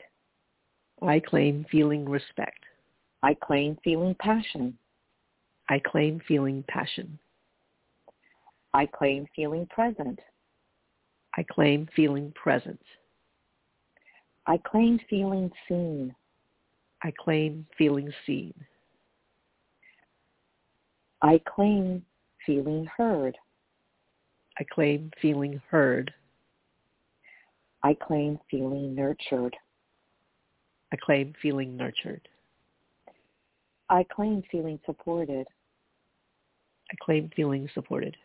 I 1.02 1.20
claim 1.20 1.66
feeling 1.70 2.08
respect. 2.08 2.64
I 3.22 3.34
claim 3.34 3.76
feeling 3.84 4.14
passion. 4.18 4.78
I 5.68 5.78
claim 5.78 6.20
feeling 6.26 6.64
passion. 6.66 7.18
I 8.72 8.86
claim 8.86 9.26
feeling 9.36 9.66
present. 9.66 10.18
I 11.36 11.42
claim 11.42 11.88
feeling 11.94 12.32
present. 12.32 12.80
I 14.48 14.56
claim 14.56 14.98
feeling 15.10 15.52
seen. 15.68 16.14
I 17.02 17.12
claim 17.22 17.66
feeling 17.76 18.10
seen. 18.26 18.54
I 21.20 21.38
claim 21.54 22.02
feeling 22.46 22.88
heard. 22.96 23.36
I 24.58 24.64
claim 24.64 25.10
feeling 25.20 25.60
heard. 25.70 26.14
I 27.82 27.92
claim 27.92 28.38
feeling 28.50 28.94
nurtured. 28.94 29.54
I 30.92 30.96
claim 30.96 31.34
feeling 31.42 31.76
nurtured. 31.76 32.26
I 33.90 34.02
claim 34.04 34.42
feeling 34.50 34.80
supported. 34.86 35.46
I 36.90 36.94
claim 37.04 37.30
feeling 37.36 37.68
supported. 37.74 38.16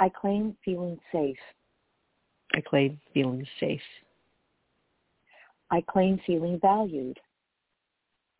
I 0.00 0.08
claim 0.08 0.56
feeling 0.64 0.98
safe. 1.12 1.38
I 2.52 2.62
claim 2.62 3.00
feeling 3.14 3.46
safe. 3.60 3.80
I 5.70 5.82
claim 5.82 6.20
feeling 6.26 6.58
valued. 6.60 7.18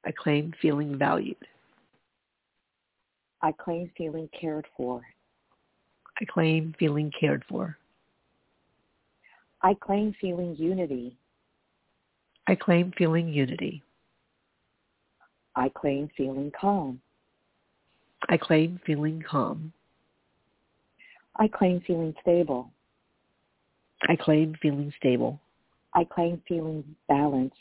I 0.07 0.13
claim 0.13 0.55
feeling 0.61 0.97
valued. 0.97 1.37
I 3.43 3.53
claim 3.53 3.91
feeling 3.97 4.29
cared 4.39 4.67
for. 4.77 5.03
I 6.21 6.25
claim 6.25 6.75
feeling 6.79 7.13
cared 7.19 7.45
for. 7.49 7.77
I 9.63 9.75
claim 9.75 10.15
feeling 10.21 10.57
unity. 10.57 11.17
I 12.47 12.55
claim 12.55 12.93
feeling 12.97 13.29
unity. 13.29 13.83
I 15.55 15.69
claim 15.69 16.09
feeling 16.17 16.51
calm. 16.59 17.01
I 18.29 18.37
claim 18.37 18.81
feeling 18.87 19.23
calm. 19.29 19.73
I 21.37 21.49
claim 21.49 21.81
feeling 21.87 22.15
stable. 22.21 22.73
I 24.09 24.17
claim 24.17 24.55
feeling 24.61 24.93
stable. 24.97 25.41
I 25.95 26.05
claim 26.05 26.43
feeling 26.47 26.85
balanced. 27.09 27.57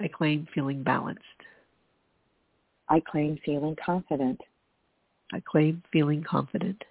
I 0.00 0.08
claim 0.08 0.46
feeling 0.54 0.82
balanced. 0.82 1.22
I 2.88 3.00
claim 3.00 3.38
feeling 3.44 3.76
confident. 3.84 4.40
I 5.32 5.40
claim 5.40 5.82
feeling 5.92 6.22
confident. 6.22 6.82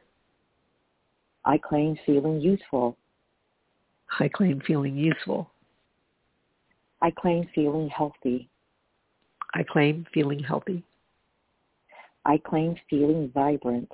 I 1.45 1.57
claim 1.57 1.97
feeling 2.05 2.41
useful. 2.41 2.97
I 4.19 4.27
claim 4.27 4.61
feeling 4.65 4.97
useful. 4.97 5.51
I 7.01 7.11
claim 7.11 7.47
feeling 7.53 7.89
healthy. 7.89 8.49
I 9.53 9.63
claim 9.63 10.05
feeling 10.13 10.39
healthy. 10.39 10.83
I 12.25 12.37
claim 12.37 12.75
feeling 12.89 13.31
vibrant. 13.33 13.91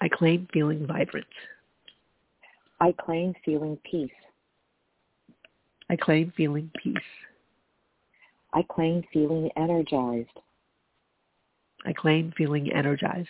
I 0.00 0.08
claim 0.08 0.46
feeling 0.52 0.86
vibrant. 0.86 1.26
I 2.80 2.92
claim 2.92 3.34
feeling 3.44 3.78
peace. 3.90 4.10
I 5.90 5.96
claim 5.96 6.32
feeling 6.36 6.70
peace. 6.80 6.94
I 8.54 8.62
claim 8.62 9.02
feeling 9.12 9.50
energized. 9.56 10.38
I 11.84 11.92
claim 11.92 12.32
feeling 12.36 12.72
energized. 12.72 13.28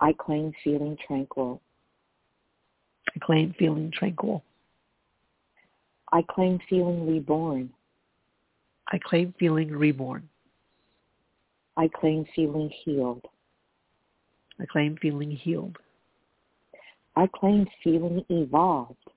I 0.00 0.14
claim 0.14 0.54
feeling 0.64 0.96
tranquil. 1.06 1.60
I 3.14 3.18
claim 3.22 3.54
feeling 3.58 3.92
tranquil. 3.92 4.42
I 6.10 6.22
claim 6.22 6.58
feeling 6.70 7.06
reborn. 7.06 7.68
I 8.90 8.98
claim 8.98 9.34
feeling 9.38 9.72
reborn. 9.72 10.26
I 11.76 11.88
claim 11.88 12.24
feeling 12.34 12.70
healed. 12.82 13.26
I 14.58 14.64
claim 14.64 14.96
feeling 15.02 15.32
healed. 15.32 15.76
I 17.14 17.26
claim 17.26 17.66
feeling 17.82 18.24
evolved. 18.30 19.10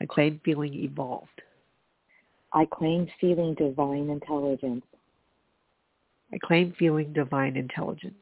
I 0.00 0.06
claim 0.06 0.40
feeling 0.44 0.74
evolved. 0.74 1.42
I 2.52 2.64
claim 2.64 3.08
feeling 3.20 3.54
divine 3.54 4.10
intelligence. 4.10 4.84
I 6.32 6.38
claim 6.42 6.74
feeling 6.78 7.12
divine 7.12 7.56
intelligence. 7.56 8.14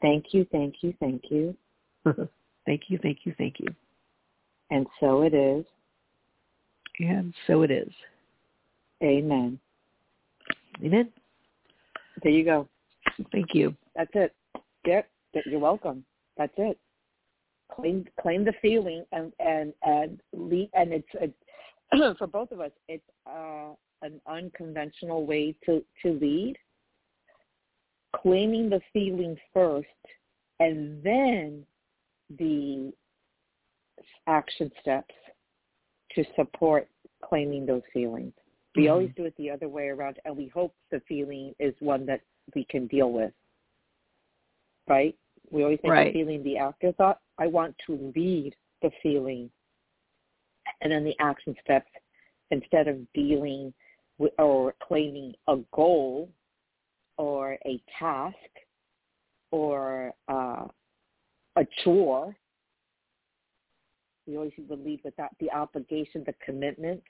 Thank 0.00 0.26
you, 0.32 0.46
thank 0.52 0.76
you, 0.82 0.94
thank 1.00 1.22
you. 1.30 1.56
thank 2.66 2.82
you, 2.88 2.98
thank 3.02 3.20
you, 3.24 3.34
thank 3.38 3.58
you. 3.58 3.68
And 4.70 4.86
so 5.00 5.22
it 5.22 5.34
is. 5.34 5.64
And 7.00 7.34
so 7.46 7.62
it 7.62 7.70
is. 7.70 7.92
Amen. 9.02 9.58
Amen. 10.82 11.10
There 12.22 12.32
you 12.32 12.44
go. 12.44 12.68
Thank 13.32 13.54
you. 13.54 13.74
That's 13.96 14.10
it. 14.14 14.34
Yep. 14.86 15.08
You're 15.46 15.60
welcome. 15.60 16.04
That's 16.36 16.52
it. 16.56 16.78
Claim 17.72 18.04
claim 18.20 18.44
the 18.44 18.52
feeling 18.60 19.04
and 19.12 19.32
and 19.38 19.72
and 19.82 20.20
lead 20.32 20.70
and 20.74 20.92
it's, 20.92 21.08
it's 21.14 21.34
for 22.18 22.26
both 22.26 22.52
of 22.52 22.60
us. 22.60 22.70
It's 22.88 23.02
uh, 23.26 23.70
an 24.02 24.20
unconventional 24.26 25.26
way 25.26 25.54
to 25.66 25.82
to 26.02 26.12
lead. 26.12 26.56
Claiming 28.14 28.70
the 28.70 28.80
feeling 28.92 29.36
first, 29.52 29.88
and 30.60 31.02
then 31.02 31.64
the 32.38 32.92
action 34.26 34.70
steps 34.80 35.14
to 36.14 36.24
support 36.36 36.88
claiming 37.24 37.66
those 37.66 37.82
feelings. 37.92 38.32
We 38.76 38.84
mm-hmm. 38.84 38.92
always 38.92 39.10
do 39.16 39.24
it 39.24 39.34
the 39.36 39.50
other 39.50 39.68
way 39.68 39.88
around, 39.88 40.18
and 40.24 40.36
we 40.36 40.48
hope 40.48 40.74
the 40.90 41.00
feeling 41.08 41.54
is 41.58 41.74
one 41.80 42.06
that 42.06 42.20
we 42.54 42.64
can 42.64 42.86
deal 42.86 43.10
with. 43.10 43.32
Right? 44.88 45.16
We 45.50 45.62
always 45.62 45.78
make 45.82 45.92
right. 45.92 46.12
the 46.12 46.20
feeling 46.20 46.42
the 46.42 46.58
afterthought. 46.58 47.20
I 47.38 47.46
want 47.46 47.74
to 47.86 48.12
lead 48.14 48.54
the 48.82 48.90
feeling. 49.02 49.50
And 50.80 50.92
then 50.92 51.04
the 51.04 51.14
action 51.20 51.54
steps, 51.62 51.90
instead 52.50 52.88
of 52.88 52.98
dealing 53.12 53.72
with 54.18 54.32
or 54.38 54.74
claiming 54.86 55.34
a 55.48 55.56
goal 55.72 56.30
or 57.16 57.58
a 57.66 57.80
task 57.98 58.36
or 59.50 60.12
uh, 60.28 60.66
a 61.56 61.66
chore, 61.82 62.36
we 64.26 64.36
always 64.36 64.52
lead 64.68 65.00
with 65.04 65.14
that 65.16 65.30
the 65.40 65.50
obligation, 65.50 66.22
the 66.24 66.34
commitment. 66.44 67.02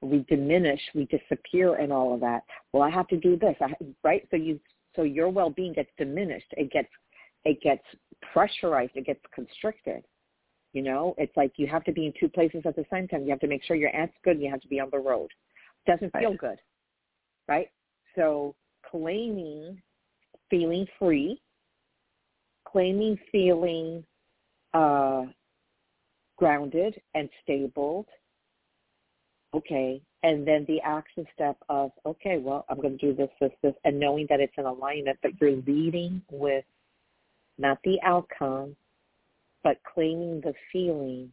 We 0.00 0.24
diminish, 0.28 0.80
we 0.94 1.06
disappear, 1.06 1.76
and 1.76 1.92
all 1.92 2.14
of 2.14 2.20
that. 2.20 2.42
Well, 2.72 2.82
I 2.82 2.90
have 2.90 3.08
to 3.08 3.16
do 3.16 3.36
this, 3.36 3.56
I, 3.60 3.72
right? 4.02 4.26
So 4.30 4.36
you, 4.36 4.60
so 4.96 5.02
your 5.02 5.30
well-being 5.30 5.72
gets 5.72 5.90
diminished. 5.96 6.52
It 6.52 6.70
gets, 6.70 6.88
it 7.44 7.60
gets 7.62 7.82
pressurized. 8.32 8.92
It 8.94 9.06
gets 9.06 9.20
constricted. 9.34 10.04
You 10.72 10.82
know, 10.82 11.14
it's 11.18 11.36
like 11.36 11.52
you 11.56 11.66
have 11.68 11.84
to 11.84 11.92
be 11.92 12.06
in 12.06 12.12
two 12.18 12.28
places 12.28 12.62
at 12.66 12.74
the 12.74 12.84
same 12.92 13.06
time. 13.06 13.22
You 13.22 13.30
have 13.30 13.40
to 13.40 13.46
make 13.46 13.62
sure 13.62 13.76
your 13.76 13.94
aunt's 13.94 14.14
good. 14.24 14.36
and 14.36 14.42
You 14.42 14.50
have 14.50 14.60
to 14.62 14.68
be 14.68 14.80
on 14.80 14.88
the 14.90 14.98
road. 14.98 15.30
Doesn't 15.86 16.12
feel 16.12 16.30
right. 16.30 16.38
good, 16.38 16.58
right? 17.46 17.68
So 18.16 18.54
claiming 18.90 19.80
feeling 20.50 20.86
free, 20.98 21.40
claiming 22.66 23.18
feeling 23.30 24.04
uh, 24.72 25.24
grounded 26.36 27.00
and 27.14 27.28
stable. 27.42 28.06
Okay, 29.54 30.00
and 30.24 30.46
then 30.46 30.64
the 30.66 30.80
action 30.80 31.26
step 31.34 31.56
of 31.68 31.92
okay, 32.04 32.38
well, 32.38 32.64
I'm 32.68 32.80
going 32.80 32.98
to 32.98 33.06
do 33.06 33.14
this, 33.14 33.30
this, 33.40 33.52
this, 33.62 33.74
and 33.84 34.00
knowing 34.00 34.26
that 34.28 34.40
it's 34.40 34.54
an 34.56 34.66
alignment, 34.66 35.18
but 35.22 35.32
you're 35.40 35.62
leading 35.66 36.22
with 36.30 36.64
not 37.58 37.78
the 37.84 37.98
outcome, 38.02 38.76
but 39.62 39.78
claiming 39.94 40.40
the 40.40 40.54
feeling, 40.72 41.32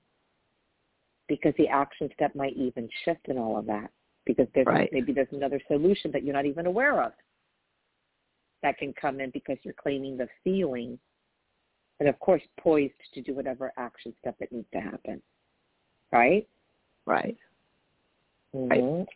because 1.27 1.53
the 1.57 1.67
action 1.67 2.09
step 2.13 2.35
might 2.35 2.55
even 2.55 2.87
shift 3.05 3.27
in 3.27 3.37
all 3.37 3.57
of 3.57 3.65
that, 3.65 3.89
because 4.25 4.47
there's 4.53 4.67
right. 4.67 4.89
maybe 4.91 5.13
there's 5.13 5.27
another 5.31 5.59
solution 5.67 6.11
that 6.11 6.23
you're 6.23 6.33
not 6.33 6.45
even 6.45 6.65
aware 6.65 7.01
of 7.01 7.13
that 8.61 8.77
can 8.77 8.93
come 8.93 9.19
in 9.19 9.31
because 9.31 9.57
you're 9.63 9.73
claiming 9.73 10.17
the 10.17 10.27
feeling 10.43 10.99
and 11.99 12.09
of 12.09 12.19
course 12.19 12.41
poised 12.59 12.93
to 13.13 13.21
do 13.21 13.33
whatever 13.33 13.71
action 13.77 14.13
step 14.19 14.35
that 14.39 14.51
needs 14.51 14.67
to 14.73 14.79
happen. 14.79 15.21
Right? 16.11 16.47
Right. 17.05 17.37
Mm-hmm. 18.55 18.97
Right. 18.97 19.07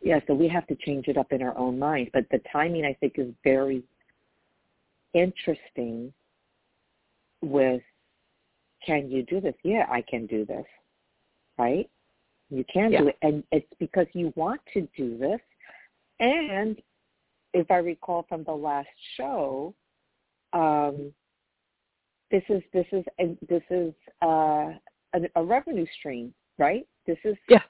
Yeah, 0.00 0.20
so 0.26 0.34
we 0.34 0.48
have 0.48 0.66
to 0.66 0.74
change 0.74 1.06
it 1.06 1.16
up 1.16 1.32
in 1.32 1.42
our 1.42 1.56
own 1.56 1.78
mind. 1.78 2.10
But 2.12 2.24
the 2.30 2.40
timing 2.50 2.84
I 2.84 2.94
think 2.94 3.14
is 3.18 3.28
very 3.44 3.84
interesting 5.14 6.12
with 7.40 7.82
can 8.84 9.10
you 9.10 9.22
do 9.24 9.40
this? 9.40 9.54
Yeah, 9.62 9.86
I 9.90 10.02
can 10.02 10.26
do 10.26 10.44
this. 10.44 10.64
Right? 11.58 11.88
You 12.50 12.64
can 12.72 12.92
yeah. 12.92 13.00
do 13.00 13.08
it. 13.08 13.16
And 13.22 13.44
it's 13.52 13.66
because 13.78 14.06
you 14.12 14.32
want 14.36 14.60
to 14.74 14.88
do 14.96 15.16
this. 15.18 15.40
And 16.20 16.80
if 17.54 17.70
I 17.70 17.76
recall 17.76 18.26
from 18.28 18.44
the 18.44 18.52
last 18.52 18.88
show, 19.16 19.74
um, 20.52 21.12
this 22.30 22.42
is 22.48 22.62
this 22.72 22.86
is 22.92 23.04
a, 23.20 23.36
this 23.48 23.62
is 23.70 23.92
uh, 24.22 24.70
a, 25.14 25.20
a 25.36 25.44
revenue 25.44 25.86
stream, 25.98 26.32
right? 26.58 26.86
This 27.06 27.18
is 27.24 27.36
yeah, 27.48 27.62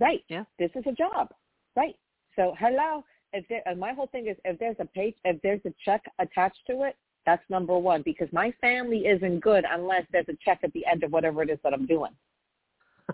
right. 0.00 0.22
Yeah, 0.28 0.44
this 0.58 0.70
is 0.74 0.84
a 0.86 0.92
job, 0.92 1.28
right? 1.76 1.96
So 2.36 2.54
hello, 2.58 3.04
if 3.34 3.46
there, 3.48 3.62
and 3.66 3.78
my 3.78 3.92
whole 3.92 4.06
thing 4.06 4.28
is 4.28 4.36
if 4.44 4.58
there's 4.58 4.76
a 4.78 4.86
page, 4.86 5.14
if 5.24 5.42
there's 5.42 5.60
a 5.66 5.74
check 5.84 6.02
attached 6.18 6.60
to 6.68 6.84
it, 6.84 6.96
that's 7.26 7.42
number 7.50 7.76
one 7.76 8.02
because 8.04 8.28
my 8.32 8.52
family 8.60 9.06
isn't 9.06 9.40
good 9.40 9.64
unless 9.70 10.04
there's 10.12 10.28
a 10.28 10.36
check 10.44 10.60
at 10.62 10.72
the 10.72 10.84
end 10.86 11.02
of 11.02 11.10
whatever 11.10 11.42
it 11.42 11.50
is 11.50 11.58
that 11.64 11.72
I'm 11.72 11.86
doing. 11.86 12.12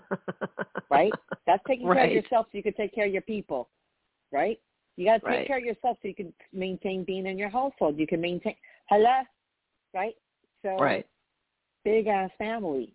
right? 0.89 1.11
That's 1.47 1.63
taking 1.67 1.87
right. 1.87 1.97
care 1.97 2.05
of 2.05 2.11
yourself 2.11 2.45
so 2.51 2.57
you 2.57 2.63
can 2.63 2.73
take 2.73 2.93
care 2.93 3.07
of 3.07 3.11
your 3.11 3.21
people. 3.23 3.69
Right? 4.31 4.59
You 4.97 5.05
got 5.05 5.13
to 5.13 5.19
take 5.21 5.27
right. 5.29 5.47
care 5.47 5.57
of 5.57 5.63
yourself 5.63 5.97
so 6.01 6.07
you 6.07 6.15
can 6.15 6.33
maintain 6.53 7.03
being 7.03 7.25
in 7.25 7.37
your 7.37 7.49
household. 7.49 7.97
You 7.97 8.05
can 8.05 8.21
maintain, 8.21 8.55
hello, 8.89 9.21
right? 9.93 10.13
So 10.63 10.77
right. 10.77 11.05
big 11.83 12.07
ass 12.07 12.29
family. 12.37 12.93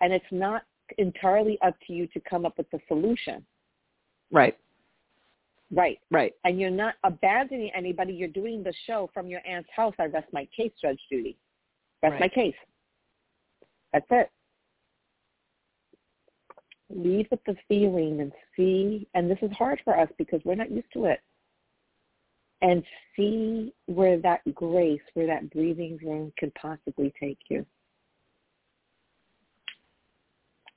And 0.00 0.12
it's 0.12 0.24
not 0.30 0.62
entirely 0.96 1.58
up 1.64 1.74
to 1.86 1.92
you 1.92 2.06
to 2.08 2.20
come 2.20 2.46
up 2.46 2.56
with 2.56 2.70
the 2.70 2.78
solution. 2.88 3.44
Right. 4.30 4.56
Right. 5.70 5.98
Right. 6.10 6.32
And 6.44 6.58
you're 6.58 6.70
not 6.70 6.94
abandoning 7.04 7.70
anybody. 7.74 8.14
You're 8.14 8.28
doing 8.28 8.62
the 8.62 8.72
show 8.86 9.10
from 9.12 9.26
your 9.26 9.40
aunt's 9.46 9.68
house. 9.74 9.94
I 9.98 10.06
rest 10.06 10.28
my 10.32 10.48
case, 10.56 10.72
Judge 10.80 11.00
Judy. 11.10 11.36
Rest 12.02 12.12
right. 12.12 12.20
my 12.20 12.28
case. 12.28 12.54
That's 13.92 14.06
it 14.10 14.30
lead 16.90 17.28
with 17.30 17.40
the 17.46 17.56
feeling 17.68 18.20
and 18.20 18.32
see, 18.56 19.06
and 19.14 19.30
this 19.30 19.38
is 19.42 19.50
hard 19.52 19.80
for 19.84 19.98
us 19.98 20.08
because 20.18 20.40
we're 20.44 20.54
not 20.54 20.70
used 20.70 20.92
to 20.92 21.06
it, 21.06 21.20
and 22.62 22.82
see 23.14 23.72
where 23.86 24.18
that 24.18 24.40
grace, 24.54 25.00
where 25.14 25.26
that 25.26 25.50
breathing 25.50 25.98
room 26.02 26.32
can 26.38 26.50
possibly 26.60 27.12
take 27.20 27.38
you. 27.48 27.64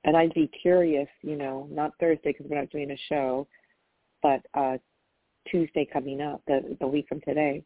And 0.04 0.16
I'd 0.16 0.34
be 0.34 0.50
curious, 0.60 1.08
you 1.22 1.36
know, 1.36 1.68
not 1.70 1.92
Thursday 2.00 2.32
because 2.32 2.46
we're 2.48 2.60
not 2.60 2.70
doing 2.70 2.90
a 2.90 2.98
show, 3.08 3.46
but 4.22 4.42
uh, 4.54 4.78
Tuesday 5.50 5.88
coming 5.90 6.20
up, 6.20 6.40
the, 6.46 6.76
the 6.80 6.86
week 6.86 7.06
from 7.08 7.20
today, 7.20 7.62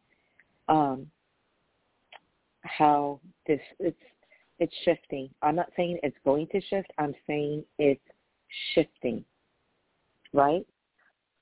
um, 0.69 1.07
how 2.63 3.21
this 3.47 3.61
it's 3.79 3.97
it's 4.59 4.75
shifting. 4.85 5.29
I'm 5.43 5.55
not 5.55 5.71
saying 5.77 5.99
it's 6.03 6.17
going 6.25 6.49
to 6.53 6.61
shift. 6.63 6.91
I'm 6.99 7.15
saying 7.27 7.65
it's 7.79 8.01
shifting, 8.75 9.25
right? 10.33 10.67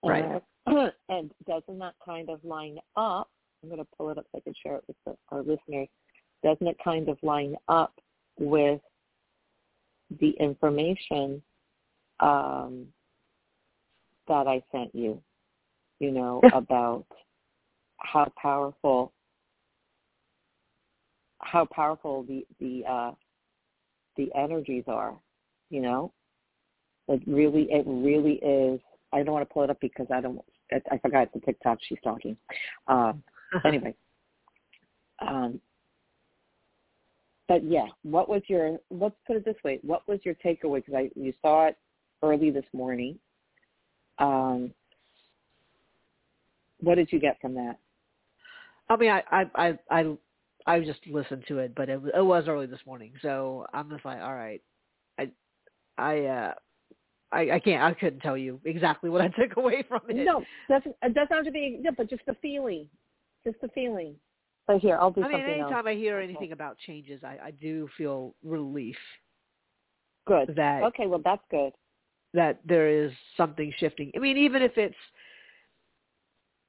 Right. 0.03 0.42
Uh, 0.66 0.88
and 1.09 1.31
doesn't 1.46 1.79
that 1.79 1.94
kind 2.05 2.29
of 2.29 2.44
line 2.44 2.79
up? 2.96 3.31
I'm 3.62 3.68
going 3.70 3.81
to 3.81 3.88
pull 3.96 4.11
it 4.11 4.18
up 4.18 4.27
so 4.33 4.38
I 4.38 4.40
can 4.40 4.55
share 4.62 4.77
it 4.77 4.85
with 4.87 4.96
the, 5.07 5.16
our 5.31 5.42
listeners. 5.42 5.88
Doesn't 6.42 6.66
it 6.66 6.77
kind 6.83 7.09
of 7.09 7.16
line 7.22 7.57
up 7.68 7.94
with 8.38 8.81
the 10.20 10.31
information 10.40 11.40
um, 12.20 12.87
that 14.29 14.47
I 14.47 14.63
sent 14.73 14.95
you, 14.95 15.21
you 16.01 16.11
know, 16.11 16.41
about 16.53 17.07
how 17.99 18.31
powerful 18.41 19.13
how 21.41 21.67
powerful 21.67 22.25
the 22.25 22.47
the 22.61 22.85
uh, 22.89 23.13
the 24.17 24.31
energies 24.35 24.85
are, 24.87 25.15
you 25.71 25.81
know. 25.81 26.13
It 27.09 27.23
really 27.27 27.69
it 27.71 27.85
really 27.87 28.35
is. 28.35 28.81
I 29.13 29.23
don't 29.23 29.35
want 29.35 29.49
to 29.49 29.53
pull 29.53 29.65
it 29.65 29.71
up 29.71 29.81
because 29.81 30.07
I 30.13 30.21
don't. 30.21 30.41
I, 30.73 30.81
I 30.91 30.99
forgot 30.99 31.33
the 31.33 31.41
TikTok 31.41 31.79
she's 31.87 31.99
talking. 32.03 32.37
Uh, 32.89 33.13
anyway, 33.65 33.95
um, 35.21 35.61
but 37.47 37.63
yeah, 37.63 37.87
what 38.03 38.29
was 38.29 38.43
your? 38.47 38.79
Let's 38.91 39.17
put 39.27 39.37
it 39.37 39.45
this 39.45 39.57
way. 39.65 39.81
What 39.83 40.07
was 40.09 40.21
your 40.25 40.35
takeaway? 40.35 40.85
Because 40.85 40.95
I 40.95 41.11
you 41.15 41.33
saw 41.43 41.67
it 41.67 41.77
early 42.23 42.51
this 42.51 42.65
morning. 42.73 43.19
Um, 44.18 44.72
what 46.81 46.96
did 46.96 47.12
you 47.12 47.18
get 47.18 47.40
from 47.40 47.55
that? 47.55 47.79
I 48.88 48.96
mean, 48.96 49.11
I 49.11 49.22
I 49.31 49.44
I 49.55 49.79
I, 49.90 50.16
I 50.66 50.81
just 50.81 51.07
listened 51.07 51.44
to 51.48 51.59
it, 51.59 51.74
but 51.74 51.88
it, 51.88 52.00
it 52.14 52.24
was 52.24 52.44
early 52.48 52.66
this 52.66 52.81
morning, 52.87 53.12
so 53.22 53.66
I'm 53.72 53.90
just 53.90 54.05
like, 54.05 54.20
all 54.20 54.35
right, 54.35 54.62
I 55.18 55.31
I 55.98 56.24
uh 56.27 56.55
I, 57.33 57.50
I 57.53 57.59
can't. 57.59 57.83
I 57.83 57.94
couldn't 57.94 58.20
tell 58.20 58.37
you 58.37 58.61
exactly 58.64 59.11
what 59.11 59.20
I 59.20 59.29
took 59.29 59.57
away 59.57 59.85
from 59.88 60.03
it. 60.09 60.24
No, 60.24 60.44
doesn't 60.68 60.94
it 61.03 61.14
doesn't 61.14 61.35
have 61.35 61.44
to 61.44 61.50
be. 61.50 61.79
No, 61.81 61.90
but 61.96 62.09
just 62.09 62.22
the 62.27 62.37
feeling, 62.40 62.88
just 63.44 63.61
the 63.61 63.68
feeling. 63.68 64.14
But 64.66 64.79
here, 64.79 64.96
I'll 64.98 65.11
do 65.11 65.22
I 65.22 65.29
mean, 65.29 65.37
something 65.38 65.53
anytime 65.53 65.87
else. 65.87 65.87
I 65.87 65.94
hear 65.94 66.18
anything 66.18 66.53
about 66.53 66.79
changes, 66.79 67.22
I, 67.22 67.38
I 67.46 67.50
do 67.50 67.88
feel 67.98 68.35
relief 68.42 68.96
Good. 70.27 70.55
that 70.57 70.83
Okay, 70.85 71.07
well 71.07 71.20
that's 71.22 71.42
good. 71.50 71.72
That 72.35 72.61
there 72.66 72.88
is 72.88 73.12
something 73.37 73.73
shifting. 73.79 74.12
I 74.14 74.18
mean, 74.18 74.37
even 74.37 74.61
if 74.62 74.73
it's 74.77 74.94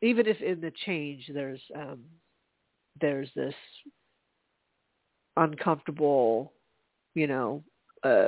even 0.02 0.28
if 0.28 0.42
in 0.42 0.62
the 0.62 0.72
change 0.86 1.30
there's 1.34 1.62
um 1.76 2.00
there's 3.02 3.30
this 3.36 3.56
uncomfortable, 5.36 6.54
you 7.14 7.28
know, 7.28 7.64
uh 8.04 8.28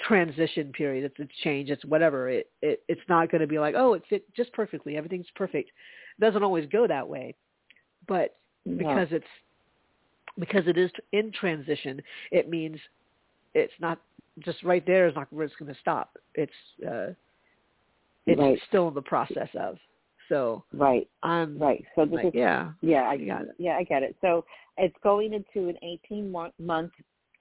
transition 0.00 0.72
period. 0.72 1.04
It's 1.04 1.18
a 1.20 1.42
change. 1.42 1.70
It's 1.70 1.84
whatever. 1.84 2.28
It, 2.28 2.50
it 2.62 2.82
it's 2.88 3.00
not 3.08 3.30
going 3.30 3.40
to 3.40 3.46
be 3.46 3.58
like, 3.58 3.74
oh, 3.76 3.94
it 3.94 4.02
fit 4.08 4.24
just 4.34 4.52
perfectly. 4.52 4.96
Everything's 4.96 5.26
perfect. 5.34 5.70
It 6.18 6.20
doesn't 6.24 6.42
always 6.42 6.66
go 6.70 6.86
that 6.86 7.06
way, 7.06 7.34
but 8.06 8.36
because 8.64 9.08
it's 9.10 9.26
because 10.38 10.66
it 10.66 10.76
is 10.76 10.90
in 11.12 11.32
transition, 11.32 12.02
it 12.30 12.48
means 12.48 12.78
it's 13.56 13.72
not 13.80 13.98
just 14.40 14.62
right 14.62 14.84
there 14.86 15.08
is 15.08 15.14
not 15.14 15.32
where 15.32 15.46
it's 15.46 15.56
going 15.56 15.72
to 15.72 15.80
stop. 15.80 16.16
It's 16.34 16.52
uh, 16.86 17.12
it's 18.26 18.40
Right. 18.40 18.60
still 18.68 18.88
in 18.88 18.94
the 18.94 19.02
process 19.02 19.48
of. 19.58 19.78
So 20.28 20.64
right, 20.74 21.08
I'm 21.22 21.56
right. 21.58 21.84
So 21.94 22.04
this 22.04 22.16
like, 22.16 22.26
is 22.26 22.34
yeah, 22.34 22.72
yeah, 22.82 23.04
I 23.08 23.16
got 23.16 23.42
it. 23.42 23.54
Yeah, 23.58 23.76
I 23.76 23.84
get 23.84 24.02
it. 24.02 24.16
So 24.20 24.44
it's 24.76 24.96
going 25.02 25.32
into 25.32 25.68
an 25.68 25.76
18 25.82 26.30
month, 26.58 26.92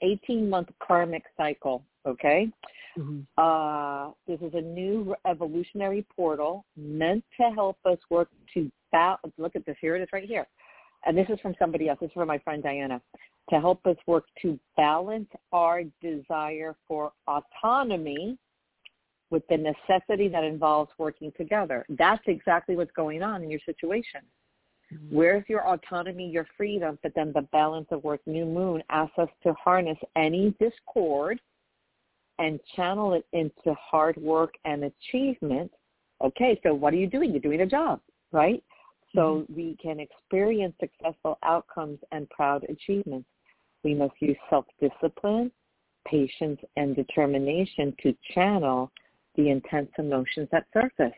18 0.02 0.50
month 0.50 0.70
karmic 0.80 1.24
cycle, 1.36 1.84
okay? 2.06 2.50
hmm 2.96 3.22
Uh, 3.38 4.12
this 4.28 4.40
is 4.42 4.54
a 4.54 4.62
new 4.62 5.16
evolutionary 5.26 6.06
portal 6.16 6.64
meant 6.78 7.24
to 7.38 7.50
help 7.56 7.78
us 7.86 7.98
work 8.10 8.30
to 8.54 8.72
ba- 8.92 9.20
look 9.38 9.56
at 9.56 9.66
this. 9.66 9.76
Here 9.82 9.96
it 9.96 10.02
is 10.04 10.10
right 10.14 10.30
here. 10.36 10.48
And 11.06 11.18
this 11.18 11.28
is 11.30 11.40
from 11.42 11.56
somebody 11.60 11.90
else. 11.90 12.00
This 12.00 12.10
is 12.10 12.14
from 12.14 12.28
my 12.28 12.38
friend 12.40 12.62
Diana. 12.64 13.02
To 13.52 13.60
help 13.60 13.86
us 13.86 13.98
work 14.08 14.26
to 14.42 14.60
balance 14.76 15.30
our 15.52 15.84
desire 16.02 16.76
for 16.88 17.14
autonomy 17.28 18.40
with 19.30 19.44
the 19.50 19.58
necessity 19.58 20.28
that 20.30 20.44
involves 20.44 20.92
working 20.98 21.32
together. 21.38 21.86
That's 21.90 22.24
exactly 22.26 22.76
what's 22.76 22.92
going 22.96 23.22
on 23.22 23.44
in 23.44 23.52
your 23.52 23.60
situation. 23.66 24.22
Mm-hmm. 24.94 25.16
Where's 25.16 25.44
your 25.48 25.68
autonomy, 25.68 26.30
your 26.30 26.48
freedom, 26.58 26.98
but 27.04 27.14
then 27.16 27.32
the 27.34 27.42
balance 27.52 27.88
of 27.92 28.04
work, 28.04 28.22
new 28.26 28.46
moon 28.46 28.84
asks 28.90 29.18
us 29.18 29.30
to 29.44 29.54
harness 29.54 29.98
any 30.16 30.56
discord 30.60 31.40
and 32.38 32.60
channel 32.76 33.14
it 33.14 33.26
into 33.34 33.74
hard 33.80 34.18
work 34.18 34.54
and 34.66 34.86
achievement. 34.86 35.72
Okay, 36.24 36.60
so 36.64 36.74
what 36.74 36.94
are 36.94 36.98
you 36.98 37.08
doing? 37.08 37.32
You're 37.32 37.42
doing 37.42 37.62
a 37.62 37.66
job, 37.66 38.00
right? 38.32 38.64
So 39.14 39.46
mm-hmm. 39.50 39.56
we 39.56 39.78
can 39.82 40.00
experience 40.00 40.76
successful 40.80 41.38
outcomes 41.44 42.00
and 42.12 42.30
proud 42.30 42.66
achievements. 42.70 43.28
We 43.86 43.94
must 43.94 44.16
use 44.20 44.36
self-discipline, 44.50 45.52
patience, 46.08 46.60
and 46.76 46.96
determination 46.96 47.96
to 48.02 48.16
channel 48.34 48.92
the 49.36 49.52
intense 49.52 49.92
emotions 50.00 50.50
that 50.52 50.66
surface. 50.74 51.14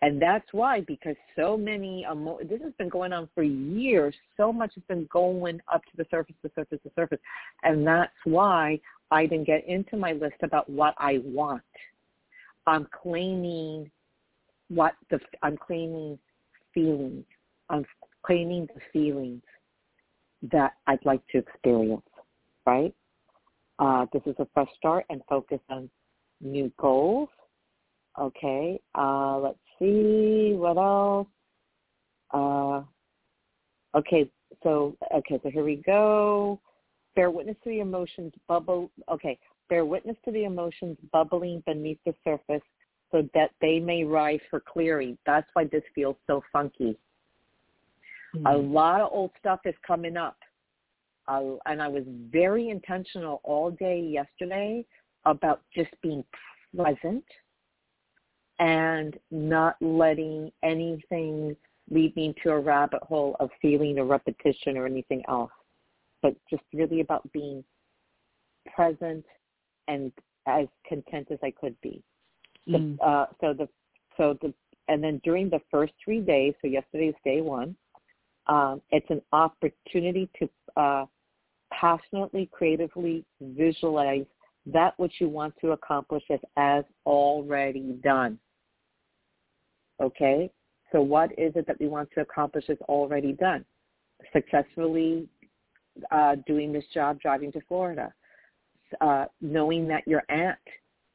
And 0.00 0.22
that's 0.22 0.46
why, 0.52 0.82
because 0.82 1.16
so 1.34 1.56
many, 1.56 2.06
emo- 2.10 2.38
this 2.48 2.62
has 2.62 2.72
been 2.78 2.88
going 2.88 3.12
on 3.12 3.28
for 3.34 3.42
years, 3.42 4.14
so 4.36 4.52
much 4.52 4.74
has 4.76 4.84
been 4.88 5.08
going 5.12 5.60
up 5.70 5.82
to 5.86 5.96
the 5.96 6.06
surface, 6.08 6.36
the 6.44 6.52
surface, 6.54 6.78
the 6.84 6.92
surface. 6.94 7.18
And 7.64 7.84
that's 7.84 8.12
why 8.22 8.78
I 9.10 9.26
didn't 9.26 9.46
get 9.46 9.66
into 9.66 9.96
my 9.96 10.12
list 10.12 10.36
about 10.42 10.70
what 10.70 10.94
I 10.98 11.20
want. 11.24 11.62
I'm 12.68 12.86
claiming 13.02 13.90
what 14.68 14.94
the, 15.10 15.18
I'm 15.42 15.56
claiming 15.56 16.16
feelings. 16.72 17.24
I'm 17.68 17.84
claiming 18.24 18.68
the 18.72 18.80
feelings 18.92 19.42
that 20.52 20.74
I'd 20.86 21.04
like 21.04 21.26
to 21.28 21.38
experience, 21.38 22.02
right? 22.66 22.94
Uh, 23.78 24.06
this 24.12 24.22
is 24.26 24.34
a 24.38 24.46
fresh 24.52 24.68
start 24.76 25.04
and 25.10 25.22
focus 25.28 25.60
on 25.70 25.88
new 26.40 26.70
goals. 26.78 27.28
Okay, 28.18 28.80
uh, 28.94 29.38
let's 29.38 29.58
see 29.78 30.54
what 30.54 30.76
else. 30.76 31.28
Uh, 32.32 32.82
okay, 33.96 34.30
so 34.62 34.96
okay, 35.14 35.40
so 35.42 35.50
here 35.50 35.64
we 35.64 35.76
go. 35.76 36.60
Bear 37.16 37.30
witness 37.30 37.56
to 37.64 37.70
the 37.70 37.80
emotions 37.80 38.32
bubble. 38.48 38.90
Okay, 39.10 39.38
bear 39.68 39.84
witness 39.84 40.16
to 40.24 40.32
the 40.32 40.44
emotions 40.44 40.98
bubbling 41.12 41.62
beneath 41.66 41.98
the 42.04 42.14
surface, 42.24 42.62
so 43.10 43.28
that 43.34 43.50
they 43.60 43.78
may 43.78 44.04
rise 44.04 44.40
for 44.50 44.60
clearing. 44.60 45.16
That's 45.24 45.48
why 45.54 45.64
this 45.64 45.82
feels 45.94 46.16
so 46.26 46.42
funky. 46.52 46.98
A 48.46 48.56
lot 48.56 49.00
of 49.00 49.10
old 49.12 49.30
stuff 49.38 49.60
is 49.64 49.74
coming 49.86 50.16
up. 50.16 50.36
Uh, 51.28 51.56
and 51.66 51.80
I 51.82 51.88
was 51.88 52.04
very 52.30 52.70
intentional 52.70 53.40
all 53.44 53.70
day 53.70 54.00
yesterday 54.00 54.84
about 55.24 55.62
just 55.74 55.90
being 56.02 56.24
present 56.76 57.24
and 58.58 59.18
not 59.30 59.76
letting 59.80 60.50
anything 60.62 61.56
lead 61.90 62.14
me 62.14 62.34
to 62.42 62.50
a 62.50 62.58
rabbit 62.58 63.02
hole 63.02 63.36
of 63.40 63.50
feeling 63.60 63.98
or 63.98 64.04
repetition 64.04 64.76
or 64.76 64.86
anything 64.86 65.22
else, 65.28 65.50
but 66.22 66.34
just 66.48 66.62
really 66.72 67.00
about 67.00 67.30
being 67.32 67.64
present 68.74 69.24
and 69.88 70.12
as 70.46 70.66
content 70.86 71.28
as 71.30 71.38
I 71.42 71.50
could 71.50 71.80
be. 71.80 72.02
The, 72.66 72.78
Mm. 72.78 72.98
uh, 73.00 73.26
so 73.40 73.52
the 73.54 73.68
so 74.16 74.34
the 74.40 74.52
and 74.88 75.02
then 75.02 75.20
during 75.24 75.48
the 75.48 75.60
first 75.70 75.92
three 76.04 76.20
days, 76.20 76.54
so 76.60 76.66
yesterday 76.68 77.08
is 77.08 77.14
day 77.24 77.40
one, 77.40 77.76
um, 78.46 78.80
it's 78.90 79.08
an 79.10 79.22
opportunity 79.32 80.28
to 80.38 80.48
uh, 80.76 81.06
passionately, 81.72 82.48
creatively 82.52 83.24
visualize 83.40 84.26
that 84.66 84.98
which 84.98 85.14
you 85.20 85.28
want 85.28 85.54
to 85.60 85.72
accomplish 85.72 86.22
as, 86.56 86.84
already 87.06 87.98
done. 88.02 88.38
Okay? 90.02 90.50
So 90.92 91.00
what 91.00 91.32
is 91.38 91.52
it 91.54 91.66
that 91.66 91.80
we 91.80 91.88
want 91.88 92.08
to 92.14 92.20
accomplish 92.20 92.64
as 92.68 92.78
already 92.82 93.32
done? 93.32 93.64
Successfully 94.32 95.28
uh, 96.10 96.36
doing 96.46 96.72
this 96.72 96.84
job, 96.92 97.20
driving 97.20 97.52
to 97.52 97.60
Florida, 97.68 98.12
uh, 99.00 99.26
knowing 99.40 99.86
that 99.88 100.06
your 100.06 100.22
aunt 100.28 100.58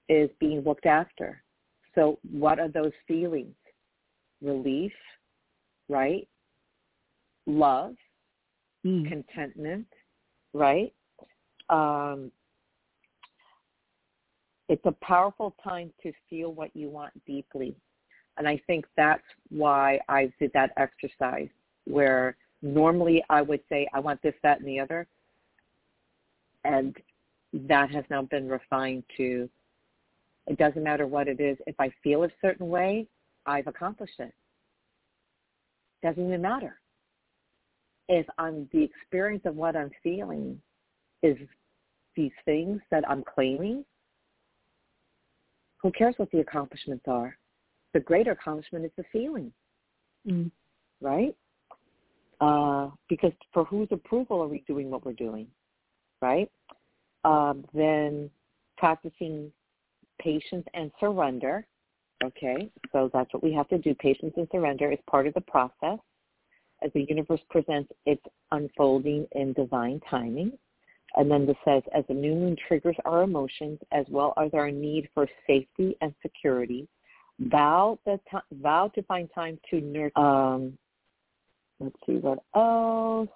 is 0.09 0.29
being 0.39 0.61
looked 0.61 0.85
after. 0.85 1.41
So 1.93 2.19
what 2.31 2.59
are 2.59 2.67
those 2.67 2.91
feelings? 3.07 3.55
Relief, 4.41 4.91
right? 5.89 6.27
Love, 7.45 7.95
Mm. 8.85 9.07
contentment, 9.07 9.87
right? 10.53 10.93
Um, 11.69 12.31
it's 14.69 14.85
a 14.85 14.91
powerful 14.93 15.55
time 15.63 15.91
to 16.03 16.13
feel 16.29 16.53
what 16.53 16.75
you 16.75 16.89
want 16.89 17.13
deeply. 17.25 17.75
And 18.37 18.47
I 18.47 18.57
think 18.67 18.85
that's 18.95 19.23
why 19.49 19.99
I 20.07 20.31
did 20.39 20.51
that 20.53 20.71
exercise 20.77 21.49
where 21.85 22.37
normally 22.61 23.23
I 23.29 23.41
would 23.41 23.61
say, 23.69 23.87
I 23.93 23.99
want 23.99 24.21
this, 24.21 24.35
that, 24.43 24.59
and 24.59 24.67
the 24.67 24.79
other. 24.79 25.07
And 26.63 26.95
that 27.53 27.89
has 27.91 28.03
now 28.09 28.23
been 28.23 28.49
refined 28.49 29.03
to, 29.17 29.49
it 30.47 30.57
doesn't 30.57 30.83
matter 30.83 31.07
what 31.07 31.27
it 31.27 31.39
is. 31.39 31.57
If 31.65 31.79
I 31.79 31.89
feel 32.03 32.23
a 32.23 32.29
certain 32.41 32.69
way, 32.69 33.07
I've 33.45 33.67
accomplished 33.67 34.19
it. 34.19 34.33
Doesn't 36.03 36.27
even 36.27 36.41
matter. 36.41 36.79
If 38.07 38.25
I'm 38.37 38.69
the 38.71 38.83
experience 38.83 39.43
of 39.45 39.55
what 39.55 39.75
I'm 39.75 39.91
feeling 40.03 40.61
is 41.23 41.37
these 42.15 42.31
things 42.45 42.81
that 42.91 43.07
I'm 43.09 43.23
claiming, 43.23 43.83
who 45.77 45.91
cares 45.91 46.15
what 46.17 46.31
the 46.31 46.39
accomplishments 46.39 47.05
are? 47.07 47.37
The 47.93 47.99
greater 47.99 48.31
accomplishment 48.31 48.85
is 48.85 48.91
the 48.97 49.03
feeling, 49.11 49.51
mm. 50.27 50.51
right? 51.01 51.35
Uh, 52.41 52.89
because 53.07 53.31
for 53.53 53.65
whose 53.65 53.87
approval 53.91 54.41
are 54.41 54.47
we 54.47 54.63
doing 54.67 54.89
what 54.89 55.05
we're 55.05 55.13
doing, 55.13 55.47
right? 56.21 56.51
Um, 57.23 57.65
then 57.73 58.29
practicing 58.77 59.51
patience 60.19 60.65
and 60.73 60.91
surrender. 60.99 61.65
Okay, 62.23 62.69
so 62.91 63.09
that's 63.13 63.33
what 63.33 63.43
we 63.43 63.53
have 63.53 63.67
to 63.69 63.77
do. 63.77 63.93
Patience 63.95 64.33
and 64.37 64.47
surrender 64.51 64.91
is 64.91 64.99
part 65.09 65.27
of 65.27 65.33
the 65.33 65.41
process 65.41 65.99
as 66.83 66.91
the 66.93 67.05
universe 67.07 67.41
presents 67.49 67.91
its 68.05 68.21
unfolding 68.51 69.27
in 69.33 69.53
divine 69.53 69.99
timing. 70.09 70.51
And 71.15 71.31
then 71.31 71.45
this 71.45 71.55
says, 71.63 71.81
as 71.95 72.03
the 72.07 72.13
new 72.13 72.35
moon 72.35 72.55
triggers 72.67 72.95
our 73.05 73.23
emotions 73.23 73.79
as 73.91 74.05
well 74.09 74.33
as 74.37 74.51
our 74.53 74.69
need 74.69 75.07
for 75.13 75.27
safety 75.47 75.95
and 76.01 76.13
security, 76.21 76.87
vow, 77.39 77.97
the 78.05 78.19
t- 78.29 78.57
vow 78.61 78.91
to 78.95 79.01
find 79.03 79.29
time 79.33 79.57
to 79.69 79.79
nurture. 79.79 80.19
Um, 80.19 80.77
let's 81.79 81.95
see 82.05 82.17
what 82.17 82.39
else. 82.55 83.29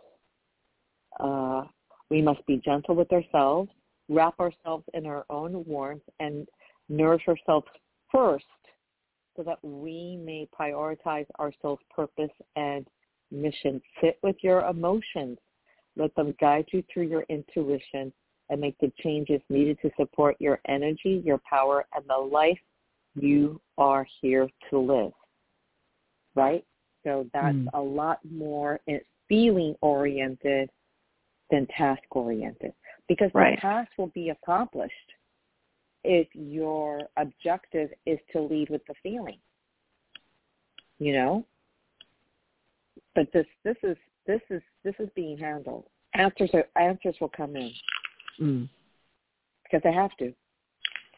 Uh, 1.19 1.63
we 2.09 2.21
must 2.21 2.45
be 2.45 2.57
gentle 2.57 2.95
with 2.95 3.11
ourselves, 3.13 3.69
wrap 4.09 4.39
ourselves 4.39 4.83
in 4.93 5.05
our 5.05 5.25
own 5.29 5.63
warmth, 5.65 6.03
and 6.19 6.47
nourish 6.89 7.23
ourselves 7.27 7.67
first 8.11 8.45
so 9.37 9.43
that 9.43 9.59
we 9.63 10.17
may 10.17 10.47
prioritize 10.59 11.25
our 11.37 11.53
purpose 11.95 12.31
and 12.55 12.85
mission. 13.31 13.81
Sit 14.01 14.17
with 14.23 14.35
your 14.41 14.61
emotions. 14.67 15.37
Let 15.95 16.15
them 16.15 16.33
guide 16.39 16.65
you 16.71 16.83
through 16.91 17.07
your 17.07 17.25
intuition 17.29 18.13
and 18.49 18.61
make 18.61 18.77
the 18.79 18.91
changes 19.03 19.41
needed 19.49 19.77
to 19.81 19.91
support 19.97 20.35
your 20.39 20.59
energy, 20.67 21.21
your 21.23 21.39
power, 21.49 21.85
and 21.93 22.03
the 22.07 22.17
life 22.17 22.57
you 23.15 23.61
are 23.77 24.05
here 24.21 24.47
to 24.69 24.79
live. 24.79 25.11
Right? 26.35 26.65
So 27.03 27.29
that's 27.33 27.55
mm. 27.55 27.67
a 27.73 27.81
lot 27.81 28.19
more 28.29 28.79
feeling 29.27 29.75
oriented 29.81 30.69
than 31.51 31.67
task 31.77 32.03
oriented 32.11 32.73
because 33.07 33.31
right. 33.33 33.55
the 33.55 33.61
task 33.61 33.91
will 33.97 34.11
be 34.13 34.29
accomplished 34.29 34.93
if 36.03 36.27
your 36.33 37.01
objective 37.17 37.89
is 38.05 38.19
to 38.31 38.41
lead 38.41 38.69
with 38.69 38.81
the 38.87 38.93
feeling. 39.01 39.39
You 40.99 41.13
know? 41.13 41.45
But 43.19 43.33
this 43.33 43.45
this 43.65 43.75
is 43.83 43.97
this 44.25 44.39
is 44.49 44.61
this 44.85 44.95
is 44.97 45.09
being 45.13 45.37
handled. 45.37 45.83
Answers 46.13 46.51
are, 46.53 46.63
answers 46.81 47.15
will 47.19 47.31
come 47.35 47.57
in. 47.57 47.73
Mm. 48.39 48.69
Because 49.63 49.81
they 49.83 49.91
have 49.91 50.15
to. 50.19 50.33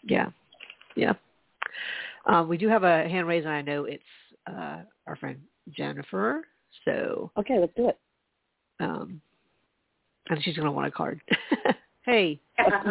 Yeah. 0.04 0.32
Yeah. 0.96 1.14
Um, 2.26 2.48
we 2.48 2.58
do 2.58 2.68
have 2.68 2.82
a 2.82 3.08
hand 3.08 3.28
raised, 3.28 3.46
and 3.46 3.54
I 3.54 3.62
know 3.62 3.84
it's 3.84 4.04
uh, 4.48 4.80
our 5.06 5.16
friend 5.16 5.40
Jennifer. 5.70 6.48
So 6.86 7.30
okay, 7.38 7.60
let's 7.60 7.74
do 7.78 7.90
it. 7.90 8.00
Um, 8.80 9.22
and 10.32 10.44
she's 10.44 10.56
going 10.56 10.66
to 10.66 10.72
want 10.72 10.88
a 10.88 10.92
card. 10.92 11.22
hey. 12.02 12.40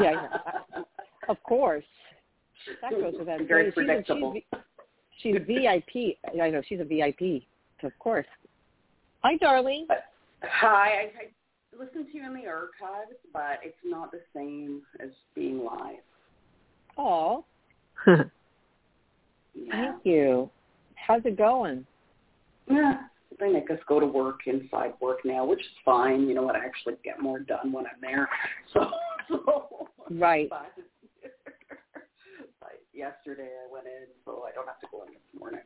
yeah, 0.01 0.29
of 1.29 1.43
course. 1.43 1.83
That 2.81 2.93
goes 2.93 3.15
with 3.19 3.27
that. 3.27 3.41
Very 3.49 3.71
she's, 3.71 3.75
predictable. 3.75 4.35
She's, 5.21 5.35
she's 5.35 5.37
VIP. 5.49 6.17
I 6.41 6.51
know 6.51 6.63
she's 6.69 6.79
a 6.79 6.85
VIP. 6.85 7.43
Of 7.83 7.99
course. 7.99 8.27
Hi, 9.23 9.37
darling. 9.37 9.87
Uh, 9.91 9.95
hi. 10.43 10.89
I, 10.89 11.11
I 11.19 11.83
listened 11.85 12.07
to 12.11 12.19
you 12.19 12.27
in 12.27 12.35
the 12.35 12.47
archives, 12.47 13.19
but 13.33 13.61
it's 13.63 13.77
not 13.85 14.11
the 14.11 14.21
same 14.35 14.83
as 14.99 15.11
being 15.35 15.63
live. 15.63 15.97
Oh. 16.97 17.45
yeah. 18.07 18.23
Thank 19.71 20.05
you. 20.05 20.49
How's 20.95 21.21
it 21.27 21.37
going? 21.37 21.87
Yeah, 22.71 23.03
they 23.39 23.51
make 23.51 23.71
us 23.71 23.79
go 23.87 24.01
to 24.01 24.07
work 24.07 24.41
inside 24.47 24.93
work 25.01 25.19
now, 25.25 25.45
which 25.45 25.61
is 25.61 25.67
fine. 25.85 26.27
You 26.27 26.35
know 26.35 26.43
what? 26.43 26.57
I 26.57 26.65
actually 26.65 26.95
get 27.05 27.21
more 27.21 27.41
done 27.41 27.73
when 27.73 27.87
I'm 27.87 28.01
there. 28.01 28.29
So, 28.73 28.91
so 29.29 29.89
right. 30.11 30.49
But, 31.21 32.03
but 32.61 32.81
yesterday 32.95 33.49
I 33.49 33.73
went 33.73 33.87
in, 33.87 34.07
so 34.25 34.45
I 34.49 34.53
don't 34.53 34.67
have 34.67 34.81
to 34.81 34.87
go 34.91 35.03
in 35.03 35.13
this 35.13 35.41
morning. 35.41 35.61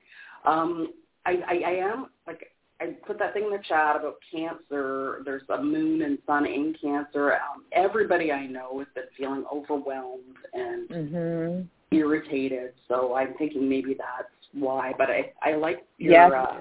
Um, 0.45 0.93
I, 1.27 1.39
I, 1.47 1.71
I 1.71 1.73
am 1.93 2.07
like 2.27 2.54
I 2.81 2.87
put 3.07 3.19
that 3.21 3.33
thing 3.35 3.45
in 3.45 3.51
the 3.51 3.63
chat 3.69 3.97
about 3.97 4.17
cancer. 4.31 5.23
There's 5.25 5.43
a 5.49 5.63
moon 5.63 6.03
and 6.03 6.19
sun 6.27 6.45
in 6.47 6.75
cancer. 6.81 7.35
Um, 7.35 7.65
everybody 7.73 8.33
I 8.33 8.47
know 8.47 8.79
has 8.79 8.89
been 8.95 9.05
feeling 9.17 9.45
overwhelmed 9.53 10.37
and 10.53 10.89
mm-hmm. 10.89 11.97
irritated. 11.97 12.73
So 12.89 13.15
I'm 13.15 13.35
thinking 13.35 13.69
maybe 13.69 13.95
that's 13.95 14.29
why. 14.53 14.93
But 14.99 15.09
I 15.11 15.33
I 15.43 15.55
like 15.55 15.87
your 15.99 16.13
yes. 16.13 16.33
uh, 16.33 16.61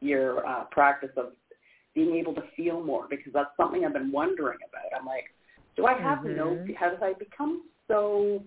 your 0.00 0.46
uh, 0.46 0.64
practice 0.64 1.10
of 1.16 1.32
being 1.94 2.14
able 2.16 2.34
to 2.34 2.42
feel 2.56 2.82
more 2.82 3.06
because 3.10 3.32
that's 3.32 3.50
something 3.56 3.84
I've 3.84 3.92
been 3.92 4.12
wondering 4.12 4.58
about. 4.68 4.98
I'm 4.98 5.06
like, 5.06 5.24
do 5.76 5.86
I 5.86 5.94
have 5.94 6.18
mm-hmm. 6.20 6.36
no? 6.36 6.66
Have 6.78 7.02
I 7.02 7.12
become 7.12 7.64
so 7.86 8.42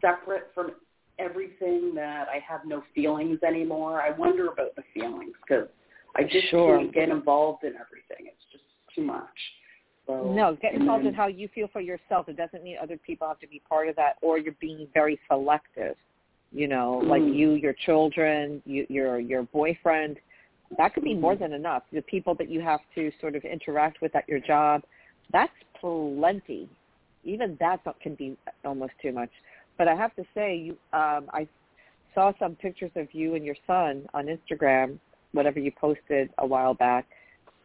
separate 0.00 0.50
from 0.54 0.72
everything 1.18 1.94
that 1.94 2.28
I 2.28 2.38
have 2.46 2.60
no 2.66 2.82
feelings 2.94 3.38
anymore? 3.46 4.02
I 4.02 4.10
wonder 4.10 4.48
about 4.48 4.76
the 4.76 4.82
feelings 4.92 5.32
because 5.46 5.68
I 6.16 6.22
just 6.24 6.50
sure. 6.50 6.78
can't 6.78 6.92
get 6.92 7.08
involved 7.08 7.64
in 7.64 7.74
everything. 7.74 8.26
It's 8.26 8.44
just 8.50 8.64
too 8.94 9.02
much. 9.02 9.26
So, 10.06 10.32
no, 10.34 10.56
get 10.60 10.74
involved 10.74 11.04
then, 11.04 11.12
in 11.12 11.14
how 11.14 11.26
you 11.26 11.48
feel 11.54 11.68
for 11.70 11.80
yourself. 11.80 12.28
It 12.28 12.36
doesn't 12.36 12.64
mean 12.64 12.76
other 12.82 12.96
people 12.96 13.28
have 13.28 13.38
to 13.40 13.46
be 13.46 13.60
part 13.68 13.88
of 13.88 13.96
that, 13.96 14.14
or 14.22 14.38
you're 14.38 14.54
being 14.58 14.88
very 14.94 15.20
selective. 15.28 15.96
You 16.50 16.66
know, 16.66 17.02
mm. 17.04 17.08
like 17.08 17.22
you, 17.22 17.52
your 17.52 17.74
children, 17.84 18.62
you, 18.64 18.86
your 18.88 19.20
your 19.20 19.42
boyfriend. 19.42 20.16
That 20.78 20.94
could 20.94 21.04
be 21.04 21.14
more 21.14 21.36
than 21.36 21.52
enough. 21.52 21.82
The 21.92 22.02
people 22.02 22.34
that 22.36 22.50
you 22.50 22.60
have 22.60 22.80
to 22.94 23.10
sort 23.20 23.36
of 23.36 23.44
interact 23.44 24.00
with 24.00 24.14
at 24.16 24.28
your 24.28 24.40
job, 24.40 24.82
that's 25.32 25.52
plenty. 25.80 26.68
Even 27.24 27.56
that 27.60 27.80
can 28.00 28.14
be 28.14 28.36
almost 28.64 28.92
too 29.00 29.12
much. 29.12 29.30
But 29.76 29.88
I 29.88 29.94
have 29.94 30.14
to 30.16 30.24
say, 30.34 30.56
you, 30.56 30.72
um, 30.92 31.26
I 31.32 31.46
saw 32.14 32.32
some 32.38 32.54
pictures 32.56 32.90
of 32.96 33.06
you 33.12 33.34
and 33.34 33.44
your 33.44 33.54
son 33.66 34.06
on 34.12 34.26
Instagram, 34.26 34.98
whatever 35.32 35.58
you 35.58 35.72
posted 35.78 36.30
a 36.38 36.46
while 36.46 36.74
back, 36.74 37.06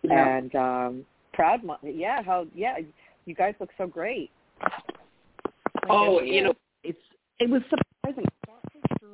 yeah. 0.01 0.37
and 0.37 0.55
um, 0.55 1.05
proud. 1.33 1.61
Yeah, 1.83 2.21
how? 2.23 2.47
Yeah, 2.53 2.77
you 3.25 3.35
guys 3.35 3.55
look 3.59 3.69
so 3.77 3.87
great. 3.87 4.31
Oh, 5.89 6.21
you 6.21 6.43
know, 6.43 6.53
it's 6.83 6.99
it 7.39 7.49
was 7.49 7.61
surprising 7.69 8.25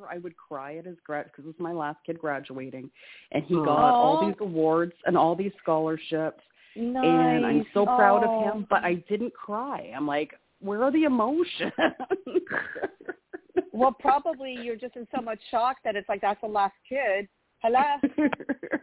sure 0.00 0.08
I 0.10 0.18
would 0.18 0.36
cry 0.36 0.76
at 0.76 0.86
his 0.86 0.96
grad 1.04 1.26
because 1.26 1.44
it 1.44 1.48
was 1.48 1.56
my 1.58 1.72
last 1.72 1.98
kid 2.04 2.18
graduating, 2.18 2.90
and 3.32 3.44
he 3.44 3.54
got 3.54 3.68
all 3.68 4.26
these 4.26 4.36
awards 4.40 4.92
and 5.06 5.16
all 5.16 5.34
these 5.34 5.52
scholarships. 5.62 6.40
Nice. 6.76 7.04
And 7.04 7.44
I'm 7.44 7.66
so 7.74 7.84
proud 7.84 8.22
oh. 8.24 8.40
of 8.40 8.54
him, 8.54 8.66
but 8.70 8.84
I 8.84 8.94
didn't 9.08 9.34
cry. 9.34 9.92
I'm 9.94 10.06
like, 10.06 10.32
where 10.60 10.82
are 10.84 10.92
the 10.92 11.04
emotions? 11.04 11.72
well, 13.72 13.92
probably 13.98 14.56
you're 14.62 14.76
just 14.76 14.96
in 14.96 15.06
so 15.14 15.20
much 15.20 15.40
shock 15.50 15.78
that 15.84 15.96
it's 15.96 16.08
like 16.08 16.20
that's 16.20 16.40
the 16.40 16.46
last 16.46 16.74
kid. 16.88 17.28
Hello, 17.62 17.80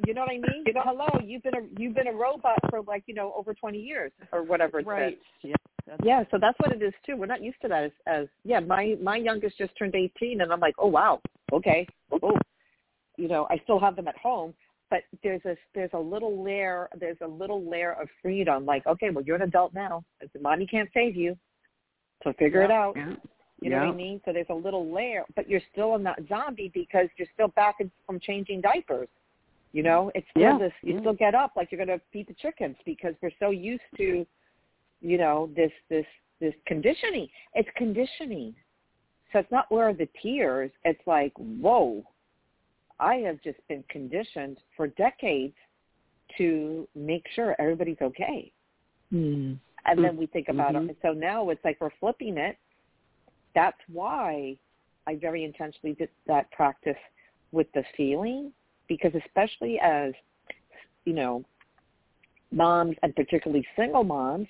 you 0.05 0.13
know 0.13 0.21
what 0.21 0.29
I 0.29 0.33
mean? 0.33 0.63
You 0.67 0.73
know, 0.73 0.83
hello, 0.85 1.07
you've 1.25 1.41
been 1.41 1.55
a 1.55 1.61
you've 1.79 1.95
been 1.95 2.07
a 2.07 2.13
robot 2.13 2.59
for 2.69 2.83
like 2.83 3.03
you 3.07 3.15
know 3.15 3.33
over 3.35 3.55
20 3.55 3.79
years 3.79 4.11
or 4.31 4.43
whatever. 4.43 4.79
It's 4.79 4.87
right. 4.87 5.17
Been. 5.41 5.53
Yeah. 5.87 5.95
yeah, 6.03 6.23
so 6.29 6.37
that's 6.39 6.57
what 6.59 6.71
it 6.75 6.83
is 6.83 6.93
too. 7.03 7.15
We're 7.15 7.25
not 7.25 7.41
used 7.41 7.57
to 7.63 7.67
that 7.69 7.85
as, 7.85 7.91
as 8.05 8.27
yeah. 8.43 8.59
My 8.59 8.95
my 9.01 9.17
youngest 9.17 9.57
just 9.57 9.71
turned 9.79 9.95
18, 9.95 10.41
and 10.41 10.53
I'm 10.53 10.59
like, 10.59 10.75
oh 10.77 10.87
wow, 10.87 11.21
okay, 11.51 11.87
oh, 12.21 12.37
you 13.17 13.27
know, 13.27 13.47
I 13.49 13.57
still 13.63 13.79
have 13.79 13.95
them 13.95 14.07
at 14.07 14.17
home, 14.17 14.53
but 14.91 14.99
there's 15.23 15.43
a 15.45 15.55
there's 15.73 15.89
a 15.93 15.99
little 15.99 16.43
layer 16.43 16.87
there's 16.99 17.17
a 17.21 17.27
little 17.27 17.67
layer 17.67 17.93
of 17.93 18.07
freedom. 18.21 18.63
Like, 18.63 18.85
okay, 18.85 19.09
well, 19.09 19.23
you're 19.23 19.37
an 19.37 19.41
adult 19.41 19.73
now. 19.73 20.03
Mommy 20.39 20.67
can't 20.67 20.89
save 20.93 21.15
you, 21.15 21.35
so 22.23 22.31
figure 22.37 22.59
yeah. 22.59 22.65
it 22.65 22.71
out. 22.71 22.93
Yeah. 22.95 23.13
You 23.59 23.71
know 23.71 23.77
what 23.77 23.87
I 23.87 23.91
mean? 23.91 24.21
So 24.23 24.33
there's 24.33 24.47
a 24.49 24.53
little 24.53 24.93
layer, 24.93 25.23
but 25.35 25.49
you're 25.49 25.61
still 25.71 25.95
in 25.95 26.03
that 26.03 26.19
zombie 26.29 26.71
because 26.73 27.07
you're 27.17 27.27
still 27.33 27.47
back 27.49 27.77
in, 27.79 27.89
from 28.05 28.19
changing 28.19 28.61
diapers. 28.61 29.07
You 29.73 29.83
know, 29.83 30.11
it's 30.15 30.27
still 30.31 30.43
yeah. 30.43 30.57
this. 30.57 30.71
You 30.83 30.95
yeah. 30.95 30.99
still 31.01 31.13
get 31.13 31.35
up 31.35 31.53
like 31.55 31.71
you're 31.71 31.83
going 31.83 31.97
to 31.97 32.03
feed 32.13 32.27
the 32.27 32.35
chickens 32.35 32.75
because 32.85 33.13
we're 33.21 33.31
so 33.39 33.49
used 33.49 33.81
to, 33.97 34.25
you 35.01 35.17
know, 35.17 35.49
this 35.55 35.71
this 35.89 36.05
this 36.39 36.53
conditioning. 36.67 37.27
It's 37.55 37.69
conditioning. 37.75 38.55
So 39.33 39.39
it's 39.39 39.51
not 39.51 39.69
where 39.69 39.93
the 39.93 40.07
tears. 40.21 40.71
It's 40.85 41.01
like, 41.05 41.33
whoa, 41.35 42.03
I 42.99 43.15
have 43.15 43.41
just 43.43 43.59
been 43.67 43.83
conditioned 43.89 44.57
for 44.75 44.87
decades 44.87 45.55
to 46.37 46.87
make 46.95 47.23
sure 47.35 47.55
everybody's 47.59 48.01
okay. 48.01 48.51
Mm. 49.13 49.59
And 49.85 50.03
then 50.03 50.15
we 50.17 50.27
think 50.27 50.47
about 50.49 50.73
mm-hmm. 50.73 50.91
it. 50.91 50.97
So 51.01 51.13
now 51.13 51.49
it's 51.49 51.63
like 51.63 51.77
we're 51.79 51.89
flipping 51.99 52.37
it 52.37 52.57
that's 53.57 53.81
why 53.91 54.55
I 55.07 55.15
very 55.15 55.43
intentionally 55.43 55.95
did 55.95 56.09
that 56.27 56.51
practice 56.51 57.01
with 57.51 57.65
the 57.73 57.83
feeling 57.97 58.51
because 58.87 59.11
especially 59.25 59.79
as, 59.79 60.13
you 61.05 61.13
know, 61.13 61.43
moms 62.51 62.95
and 63.01 63.15
particularly 63.15 63.65
single 63.75 64.03
moms, 64.03 64.47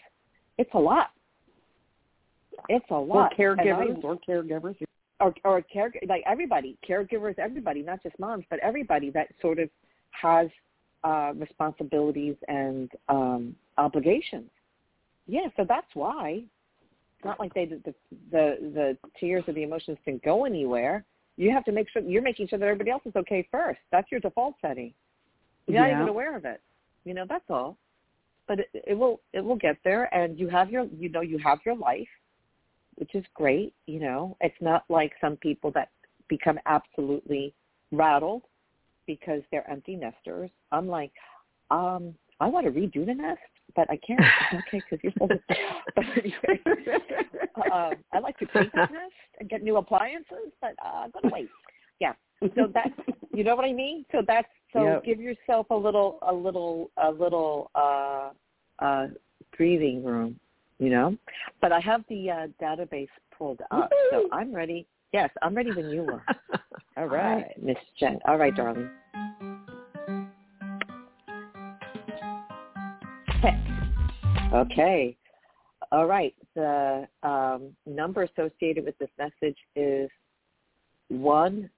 it's 0.58 0.70
a 0.74 0.80
lot. 0.80 1.12
it's 2.68 2.86
a 2.90 2.96
lot. 2.96 3.32
Or 3.40 3.56
caregivers, 3.56 4.04
or 4.04 4.18
caregivers, 4.28 4.76
or 5.22 5.34
or 5.46 5.62
care 5.62 5.90
like 6.08 6.24
everybody, 6.28 6.78
caregivers, 6.88 7.40
everybody, 7.40 7.82
not 7.82 8.04
just 8.04 8.20
moms, 8.20 8.44
but 8.50 8.60
everybody 8.60 9.10
that 9.12 9.30
sort 9.42 9.60
of 9.60 9.70
has 10.12 10.48
uh, 11.06 11.32
responsibilities 11.36 12.36
and 12.50 12.92
um, 13.08 13.56
obligations. 13.78 14.50
Yeah, 15.28 15.48
so 15.56 15.66
that's 15.68 15.88
why. 15.94 16.44
It's 17.18 17.26
not 17.26 17.40
like 17.40 17.54
they 17.54 17.66
the 17.66 17.94
the 18.32 18.58
the 18.62 18.98
tears 19.20 19.44
or 19.48 19.54
the 19.54 19.64
emotions 19.64 19.98
didn't 20.06 20.24
go 20.24 20.46
anywhere. 20.46 21.04
You 21.36 21.52
have 21.52 21.66
to 21.66 21.72
make 21.72 21.90
sure 21.90 22.02
you're 22.02 22.22
making 22.22 22.48
sure 22.48 22.60
that 22.60 22.66
everybody 22.66 22.92
else 22.92 23.04
is 23.06 23.16
okay 23.16 23.48
first. 23.52 23.80
That's 23.92 24.12
your 24.12 24.20
default 24.20 24.56
setting. 24.62 24.94
You're 25.66 25.84
yeah. 25.84 25.94
not 25.94 26.02
even 26.02 26.10
aware 26.10 26.36
of 26.38 26.46
it. 26.46 26.62
You 27.06 27.14
know, 27.14 27.26
that's 27.28 27.46
all. 27.50 27.78
But 28.48 28.60
it, 28.60 28.70
it 28.74 28.94
will 28.94 29.20
it 29.34 29.44
will 29.44 29.56
get 29.56 29.78
there, 29.84 30.14
and 30.14 30.38
you 30.38 30.48
have 30.50 30.70
your 30.70 30.86
you 30.96 31.10
know 31.10 31.22
you 31.22 31.40
have 31.40 31.60
your 31.66 31.76
life, 31.76 32.08
which 32.96 33.16
is 33.16 33.26
great. 33.34 33.74
You 33.88 34.00
know, 34.00 34.38
it's 34.42 34.56
not 34.62 34.84
like 34.88 35.14
some 35.20 35.38
people 35.38 35.72
that 35.72 35.90
become 36.30 36.60
absolutely 36.68 37.54
rattled 37.92 38.44
because 39.08 39.42
they're 39.52 39.68
empty 39.70 39.96
nesters. 39.96 40.52
I'm 40.72 40.88
like, 40.88 41.14
um, 41.72 42.14
I 42.40 42.48
want 42.48 42.68
to 42.68 42.72
redo 42.72 43.06
the 43.06 43.14
nest, 43.14 43.40
but 43.78 43.90
I 43.90 43.98
can't. 43.98 44.20
okay, 44.56 44.84
because 44.84 45.00
you're 45.04 45.14
supposed 45.14 45.34
to. 45.50 45.56
But 45.96 46.06
anyway, 46.18 46.62
um, 47.56 48.04
I 48.12 48.20
like 48.20 48.38
to 48.40 48.46
paint 48.48 48.74
the 48.74 48.82
nest 48.82 49.14
and 49.40 49.50
get 49.50 49.64
new 49.64 49.78
appliances, 49.78 50.52
but 50.60 50.72
uh, 50.84 51.04
I'm 51.04 51.12
gonna 51.12 51.30
wait. 51.32 51.50
Yeah. 52.02 52.14
So 52.56 52.70
that's 52.74 52.94
you 53.34 53.44
know 53.44 53.56
what 53.56 53.66
I 53.66 53.74
mean. 53.74 54.04
So 54.12 54.22
that's 54.28 54.48
so 54.74 54.84
Yep. 54.84 55.06
give 55.06 55.20
yourself 55.22 55.68
a 55.70 55.76
little 55.76 56.20
a 56.24 56.34
little 56.34 56.92
a 56.98 57.10
little 57.10 57.72
uh 57.76 58.32
uh 58.80 59.08
breathing 59.56 60.04
room, 60.04 60.40
you 60.80 60.90
know. 60.90 61.16
But 61.62 61.72
I 61.72 61.80
have 61.80 62.04
the 62.10 62.30
uh 62.30 62.48
database 62.62 63.08
pulled 63.38 63.62
up, 63.72 63.92
so. 64.12 64.28
I'm 64.32 64.54
ready. 64.54 64.88
Yes, 65.14 65.30
I'm 65.42 65.56
ready 65.56 65.72
when 65.72 65.90
you 65.90 66.04
are. 66.12 66.26
All 66.98 67.08
right, 67.08 67.52
Miss 67.62 67.78
Jen. 68.00 68.20
All 68.26 68.38
right, 68.38 68.56
darling. 68.56 68.90
Okay. 74.54 75.18
All 75.92 76.06
right. 76.06 76.34
The 76.56 77.08
um, 77.24 77.76
number 77.86 78.24
associated 78.24 78.86
with 78.86 78.98
this 78.98 79.10
message 79.18 79.58
is 79.76 80.10
one 81.10 81.70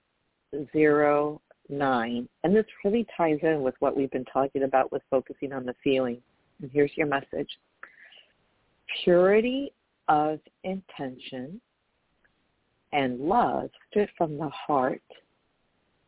zero 0.71 1.41
nine, 1.69 2.27
and 2.43 2.55
this 2.55 2.65
really 2.83 3.05
ties 3.15 3.39
in 3.43 3.61
with 3.61 3.75
what 3.79 3.95
we've 3.95 4.11
been 4.11 4.25
talking 4.25 4.63
about 4.63 4.91
with 4.91 5.01
focusing 5.09 5.53
on 5.53 5.65
the 5.65 5.75
feeling. 5.83 6.21
And 6.61 6.71
here's 6.71 6.91
your 6.95 7.07
message: 7.07 7.49
purity 9.03 9.71
of 10.07 10.39
intention 10.63 11.61
and 12.91 13.19
love 13.19 13.69
stood 13.89 14.09
from 14.17 14.37
the 14.37 14.49
heart 14.49 15.01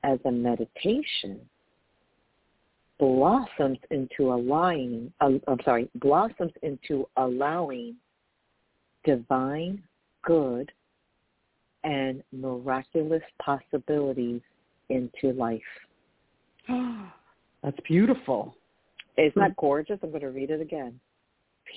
as 0.04 0.20
a 0.26 0.32
meditation 0.32 1.39
blossoms 3.02 3.80
into 3.89 4.32
allowing, 4.32 5.12
uh, 5.22 5.32
I'm 5.47 5.60
sorry, 5.66 5.89
blossoms 5.95 6.52
into 6.62 7.08
allowing 7.18 7.95
divine 9.04 9.82
good 10.24 10.72
and 11.84 12.22
miraculous 12.32 13.24
possibilities 13.43 14.41
into 14.89 15.34
life. 15.34 15.62
That's 17.64 17.80
beautiful. 17.88 18.56
Isn't 19.18 19.34
that 19.36 19.56
gorgeous? 19.58 19.97
I'm 20.04 20.10
going 20.10 20.22
to 20.22 20.30
read 20.30 20.52
it 20.52 20.62
again. 20.62 20.99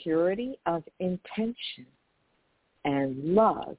Purity 0.02 0.58
of 0.66 0.84
intention 1.00 1.86
and 2.84 3.34
love 3.34 3.78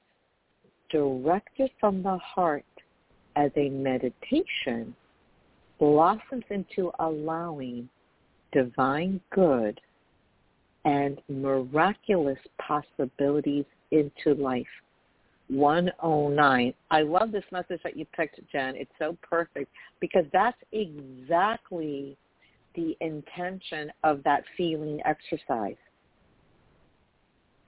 directed 0.90 1.70
from 1.78 2.02
the 2.02 2.18
heart 2.18 2.64
as 3.36 3.52
a 3.56 3.68
meditation 3.68 4.96
blossoms 5.78 6.44
into 6.50 6.90
allowing 6.98 7.88
divine 8.52 9.20
good 9.30 9.80
and 10.84 11.20
miraculous 11.28 12.38
possibilities 12.58 13.64
into 13.90 14.34
life. 14.34 14.66
109. 15.48 16.74
I 16.90 17.02
love 17.02 17.32
this 17.32 17.44
message 17.52 17.80
that 17.84 17.96
you 17.96 18.04
picked, 18.16 18.40
Jen. 18.50 18.74
It's 18.76 18.90
so 18.98 19.16
perfect 19.22 19.70
because 20.00 20.24
that's 20.32 20.58
exactly 20.72 22.16
the 22.74 22.96
intention 23.00 23.92
of 24.04 24.22
that 24.24 24.44
feeling 24.56 25.00
exercise. 25.04 25.76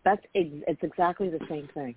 That's 0.04 0.22
it's 0.34 0.82
exactly 0.82 1.28
the 1.28 1.40
same 1.48 1.68
thing. 1.74 1.94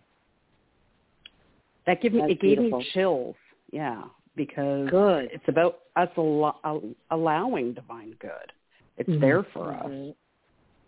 That 1.88 2.02
gave 2.02 2.14
me 2.14 2.20
That's 2.22 2.32
it 2.34 2.42
gave 2.42 2.58
beautiful. 2.58 2.80
me 2.80 2.88
chills. 2.94 3.36
Yeah, 3.72 4.04
because 4.36 4.90
Good. 4.90 5.30
it's 5.34 5.48
about 5.48 5.80
us 5.96 6.10
al- 6.18 6.60
al- 6.64 6.96
allowing 7.10 7.74
divine 7.74 8.12
good. 8.20 8.52
It's 8.98 9.10
Mhm. 9.10 9.20
there 9.20 9.44
for 9.44 9.72
us. 9.72 9.86
Mhm. 9.86 10.16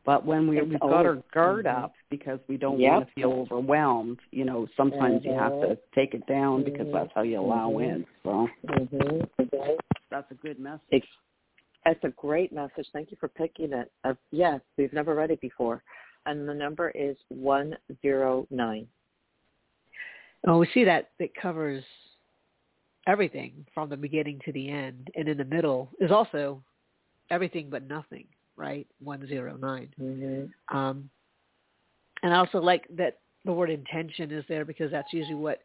But 0.05 0.25
when 0.25 0.47
we, 0.49 0.61
we've 0.61 0.79
got 0.79 0.91
our 0.91 1.07
always- 1.11 1.23
guard 1.31 1.65
mhm. 1.65 1.83
up 1.83 1.93
because 2.09 2.39
we 2.47 2.57
don't 2.57 2.79
Yep. 2.79 2.91
want 2.91 3.07
to 3.07 3.13
feel 3.13 3.31
overwhelmed, 3.33 4.19
you 4.31 4.43
know, 4.43 4.67
sometimes 4.75 5.23
you 5.23 5.31
have 5.31 5.53
to 5.61 5.77
take 5.95 6.13
it 6.13 6.25
down 6.27 6.63
because 6.63 6.87
Mhm. 6.87 6.91
that's 6.93 7.11
how 7.13 7.21
you 7.21 7.39
allow 7.39 7.77
in. 7.79 8.05
So 8.23 8.49
that's 10.09 10.29
a 10.31 10.35
good 10.35 10.59
message. 10.59 10.81
Ex- 10.91 11.07
That's 11.85 12.03
a 12.05 12.09
great 12.11 12.53
message. 12.53 12.89
Thank 12.93 13.11
you 13.11 13.17
for 13.17 13.27
picking 13.27 13.73
it. 13.73 13.91
Uh, 14.05 14.13
yes, 14.31 14.61
we've 14.77 14.93
never 14.93 15.15
read 15.15 15.31
it 15.31 15.41
before. 15.41 15.83
And 16.25 16.47
the 16.47 16.53
number 16.53 16.89
is 16.91 17.17
109. 17.27 18.87
Oh, 20.45 20.59
we 20.59 20.67
see 20.67 20.85
that 20.85 21.09
it 21.19 21.35
covers 21.35 21.83
everything 23.07 23.65
from 23.73 23.89
the 23.89 23.97
beginning 23.97 24.39
to 24.45 24.51
the 24.51 24.69
end, 24.69 25.09
and 25.15 25.27
in 25.27 25.37
the 25.37 25.45
middle 25.45 25.89
is 25.99 26.11
also 26.11 26.61
everything 27.29 27.69
but 27.69 27.87
nothing, 27.87 28.25
right? 28.55 28.87
One 28.99 29.27
zero 29.27 29.57
nine. 29.57 29.89
Mm-hmm. 29.99 30.77
Um, 30.77 31.09
and 32.21 32.33
I 32.33 32.37
also 32.37 32.59
like 32.59 32.85
that 32.95 33.19
the 33.45 33.53
word 33.53 33.69
intention 33.69 34.31
is 34.31 34.45
there 34.47 34.65
because 34.65 34.91
that's 34.91 35.11
usually 35.13 35.35
what 35.35 35.59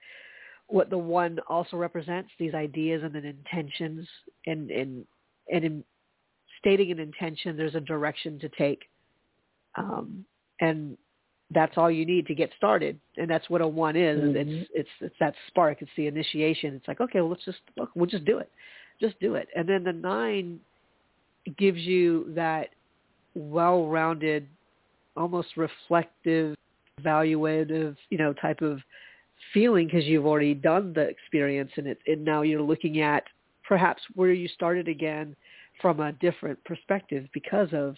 what 0.66 0.90
the 0.90 0.98
one 0.98 1.38
also 1.48 1.76
represents 1.76 2.30
these 2.38 2.54
ideas 2.54 3.02
and 3.02 3.14
then 3.14 3.24
intentions 3.24 4.06
and 4.46 4.70
and 4.70 5.06
and 5.52 5.64
in 5.64 5.84
stating 6.58 6.90
an 6.90 6.98
intention 6.98 7.56
there's 7.56 7.74
a 7.74 7.80
direction 7.80 8.38
to 8.40 8.48
take 8.50 8.82
um, 9.76 10.24
and 10.60 10.96
that's 11.50 11.78
all 11.78 11.90
you 11.90 12.04
need 12.04 12.26
to 12.26 12.34
get 12.34 12.50
started. 12.56 12.98
And 13.16 13.30
that's 13.30 13.48
what 13.48 13.60
a 13.60 13.68
one 13.68 13.96
is. 13.96 14.20
Mhm. 14.20 14.36
it's 14.36 14.70
it's 14.74 14.90
it's 15.00 15.18
that 15.18 15.34
spark. 15.46 15.80
It's 15.82 15.90
the 15.96 16.06
initiation. 16.06 16.74
It's 16.74 16.88
like 16.88 17.00
okay 17.00 17.20
well 17.20 17.30
let's 17.30 17.44
just 17.44 17.60
look 17.76 17.90
we'll 17.94 18.06
just 18.06 18.24
do 18.24 18.38
it. 18.38 18.50
Just 19.00 19.18
do 19.20 19.34
it. 19.34 19.48
And 19.56 19.68
then 19.68 19.84
the 19.84 19.92
nine 19.92 20.60
gives 21.56 21.78
you 21.78 22.32
that 22.34 22.70
well-rounded 23.34 24.46
almost 25.16 25.56
reflective 25.56 26.56
evaluative 27.00 27.96
you 28.10 28.18
know 28.18 28.32
type 28.34 28.60
of 28.60 28.80
feeling 29.54 29.86
because 29.86 30.04
you've 30.04 30.26
already 30.26 30.54
done 30.54 30.92
the 30.92 31.02
experience 31.02 31.70
and 31.76 31.86
it. 31.86 31.98
And 32.06 32.24
now 32.24 32.42
you're 32.42 32.62
looking 32.62 33.00
at 33.00 33.24
perhaps 33.66 34.02
where 34.14 34.32
you 34.32 34.48
started 34.48 34.88
again 34.88 35.34
from 35.80 36.00
a 36.00 36.12
different 36.12 36.62
perspective 36.64 37.26
because 37.32 37.68
of 37.72 37.94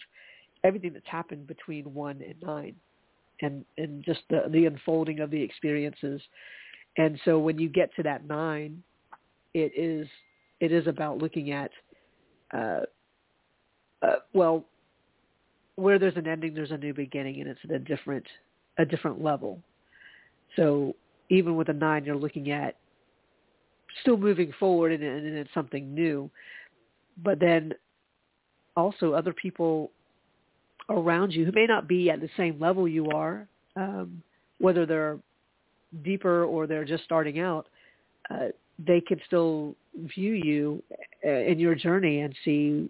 everything 0.63 0.93
that's 0.93 1.07
happened 1.07 1.47
between 1.47 1.93
one 1.93 2.21
and 2.21 2.35
nine 2.41 2.75
and 3.41 3.65
and 3.77 4.03
just 4.03 4.21
the 4.29 4.43
the 4.49 4.65
unfolding 4.65 5.19
of 5.19 5.31
the 5.31 5.41
experiences. 5.41 6.21
And 6.97 7.19
so 7.25 7.39
when 7.39 7.57
you 7.57 7.69
get 7.69 7.95
to 7.95 8.03
that 8.03 8.27
nine 8.27 8.83
it 9.53 9.71
is 9.75 10.07
it 10.59 10.71
is 10.71 10.87
about 10.87 11.17
looking 11.17 11.51
at 11.51 11.71
uh, 12.53 12.81
uh 14.01 14.15
well 14.33 14.65
where 15.75 15.99
there's 15.99 16.17
an 16.17 16.27
ending 16.27 16.53
there's 16.53 16.71
a 16.71 16.77
new 16.77 16.93
beginning 16.93 17.41
and 17.41 17.49
it's 17.49 17.59
at 17.63 17.71
a 17.71 17.79
different 17.79 18.25
a 18.77 18.85
different 18.85 19.23
level. 19.23 19.59
So 20.55 20.95
even 21.29 21.55
with 21.55 21.69
a 21.69 21.73
nine 21.73 22.05
you're 22.05 22.15
looking 22.15 22.51
at 22.51 22.77
still 24.01 24.17
moving 24.17 24.53
forward 24.59 24.91
and, 24.91 25.03
and 25.03 25.37
it's 25.37 25.53
something 25.53 25.93
new. 25.93 26.29
But 27.23 27.39
then 27.39 27.73
also 28.75 29.13
other 29.13 29.33
people 29.33 29.91
around 30.91 31.33
you 31.33 31.45
who 31.45 31.51
may 31.51 31.65
not 31.65 31.87
be 31.87 32.09
at 32.09 32.21
the 32.21 32.29
same 32.37 32.59
level 32.59 32.87
you 32.87 33.09
are, 33.11 33.47
um, 33.75 34.21
whether 34.59 34.85
they're 34.85 35.17
deeper 36.03 36.43
or 36.45 36.67
they're 36.67 36.85
just 36.85 37.03
starting 37.03 37.39
out, 37.39 37.67
uh, 38.29 38.47
they 38.85 39.01
can 39.01 39.19
still 39.27 39.75
view 40.15 40.33
you 40.33 40.81
uh, 41.25 41.29
in 41.29 41.59
your 41.59 41.75
journey 41.75 42.21
and 42.21 42.35
see 42.43 42.89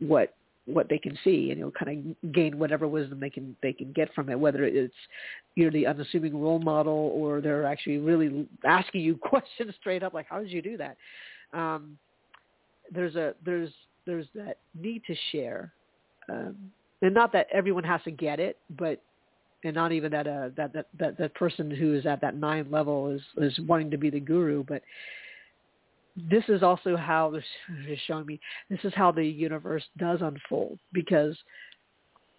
what 0.00 0.34
what 0.66 0.88
they 0.88 0.98
can 0.98 1.16
see, 1.22 1.50
and 1.50 1.60
you'll 1.60 1.70
kind 1.70 2.16
of 2.24 2.32
gain 2.32 2.58
whatever 2.58 2.88
wisdom 2.88 3.20
they 3.20 3.30
can 3.30 3.56
they 3.62 3.72
can 3.72 3.92
get 3.92 4.12
from 4.14 4.28
it. 4.28 4.38
Whether 4.38 4.64
it's 4.64 4.94
you're 5.54 5.70
the 5.70 5.86
unassuming 5.86 6.40
role 6.40 6.58
model, 6.58 7.12
or 7.14 7.40
they're 7.40 7.64
actually 7.64 7.98
really 7.98 8.48
asking 8.64 9.02
you 9.02 9.16
questions 9.22 9.72
straight 9.80 10.02
up, 10.02 10.12
like 10.12 10.26
how 10.28 10.40
did 10.40 10.50
you 10.50 10.62
do 10.62 10.76
that? 10.76 10.96
Um, 11.52 11.96
there's 12.92 13.14
a 13.14 13.34
there's 13.44 13.70
there's 14.06 14.26
that 14.34 14.58
need 14.74 15.02
to 15.06 15.14
share 15.32 15.72
um, 16.28 16.56
and 17.06 17.14
not 17.14 17.32
that 17.32 17.46
everyone 17.52 17.84
has 17.84 18.02
to 18.02 18.10
get 18.10 18.40
it, 18.40 18.58
but 18.78 19.00
and 19.62 19.74
not 19.74 19.92
even 19.92 20.10
that 20.10 20.26
uh 20.26 20.48
that 20.56 20.72
that 20.72 20.86
that, 20.98 21.16
that 21.18 21.34
person 21.34 21.70
who 21.70 21.94
is 21.94 22.04
at 22.04 22.20
that 22.20 22.36
nine 22.36 22.68
level 22.68 23.10
is 23.10 23.22
is 23.38 23.58
wanting 23.66 23.90
to 23.92 23.96
be 23.96 24.10
the 24.10 24.20
guru, 24.20 24.64
but 24.64 24.82
this 26.30 26.42
is 26.48 26.64
also 26.64 26.96
how 26.96 27.30
this 27.30 27.44
is 27.88 27.98
showing 28.06 28.26
me 28.26 28.40
this 28.68 28.80
is 28.82 28.92
how 28.94 29.12
the 29.12 29.24
universe 29.24 29.84
does 29.98 30.20
unfold 30.20 30.78
because 30.92 31.36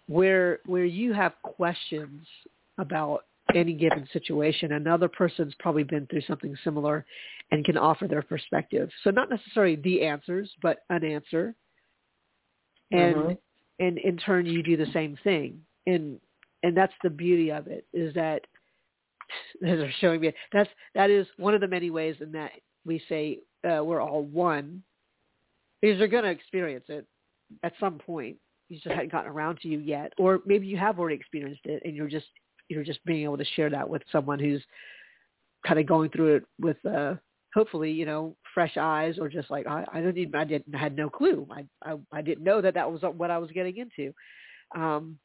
where 0.06 0.60
where 0.66 0.84
you 0.84 1.14
have 1.14 1.32
questions 1.42 2.26
about 2.78 3.24
any 3.54 3.72
given 3.72 4.06
situation 4.12 4.72
another 4.72 5.08
person's 5.08 5.54
probably 5.58 5.82
been 5.82 6.06
through 6.08 6.20
something 6.22 6.54
similar 6.62 7.06
and 7.50 7.64
can 7.64 7.78
offer 7.78 8.06
their 8.06 8.22
perspective 8.22 8.90
so 9.04 9.10
not 9.10 9.30
necessarily 9.30 9.76
the 9.76 10.02
answers 10.02 10.50
but 10.60 10.80
an 10.90 11.02
answer 11.02 11.54
and 12.90 13.16
Mhm. 13.16 13.38
And 13.78 13.98
in 13.98 14.16
turn 14.16 14.46
you 14.46 14.62
do 14.62 14.76
the 14.76 14.90
same 14.92 15.18
thing. 15.24 15.60
And 15.86 16.20
and 16.62 16.76
that's 16.76 16.92
the 17.02 17.10
beauty 17.10 17.50
of 17.50 17.66
it 17.68 17.86
is 17.92 18.14
that 18.14 18.42
as 19.66 19.78
they're 19.78 19.94
showing 20.00 20.20
me 20.20 20.32
that's 20.52 20.70
that 20.94 21.10
is 21.10 21.26
one 21.36 21.54
of 21.54 21.60
the 21.60 21.68
many 21.68 21.90
ways 21.90 22.16
in 22.20 22.32
that 22.32 22.52
we 22.84 23.02
say 23.08 23.40
uh, 23.64 23.82
we're 23.84 24.00
all 24.00 24.22
one. 24.22 24.82
Because 25.80 25.98
you're 25.98 26.08
going 26.08 26.24
to 26.24 26.30
experience 26.30 26.86
it 26.88 27.06
at 27.62 27.72
some 27.78 27.98
point. 27.98 28.36
You 28.68 28.76
just 28.76 28.88
hadn't 28.88 29.12
gotten 29.12 29.30
around 29.30 29.60
to 29.60 29.68
you 29.68 29.78
yet. 29.78 30.12
Or 30.18 30.40
maybe 30.44 30.66
you 30.66 30.76
have 30.76 30.98
already 30.98 31.14
experienced 31.14 31.62
it 31.64 31.82
and 31.84 31.94
you're 31.94 32.08
just 32.08 32.26
you're 32.68 32.84
just 32.84 33.04
being 33.04 33.24
able 33.24 33.38
to 33.38 33.44
share 33.56 33.70
that 33.70 33.88
with 33.88 34.02
someone 34.12 34.38
who's 34.38 34.62
kind 35.66 35.80
of 35.80 35.86
going 35.86 36.10
through 36.10 36.36
it 36.36 36.44
with 36.60 36.76
uh 36.84 37.14
hopefully 37.54 37.90
you 37.90 38.06
know 38.06 38.36
fresh 38.54 38.76
eyes 38.76 39.18
or 39.18 39.28
just 39.28 39.50
like 39.50 39.66
i 39.66 39.84
i 39.92 40.00
don't 40.00 40.16
even 40.18 40.34
i 40.34 40.44
didn't 40.44 40.74
I 40.74 40.78
had 40.78 40.96
no 40.96 41.08
clue. 41.08 41.46
I 41.50 41.64
i, 41.82 41.96
I 42.12 42.22
didn't 42.22 42.44
know 42.44 42.60
that 42.60 42.74
that 42.74 42.90
was 42.90 43.02
what 43.02 43.30
i 43.30 43.38
was 43.38 43.50
getting 43.50 43.76
into. 43.76 44.12
Um 44.74 45.18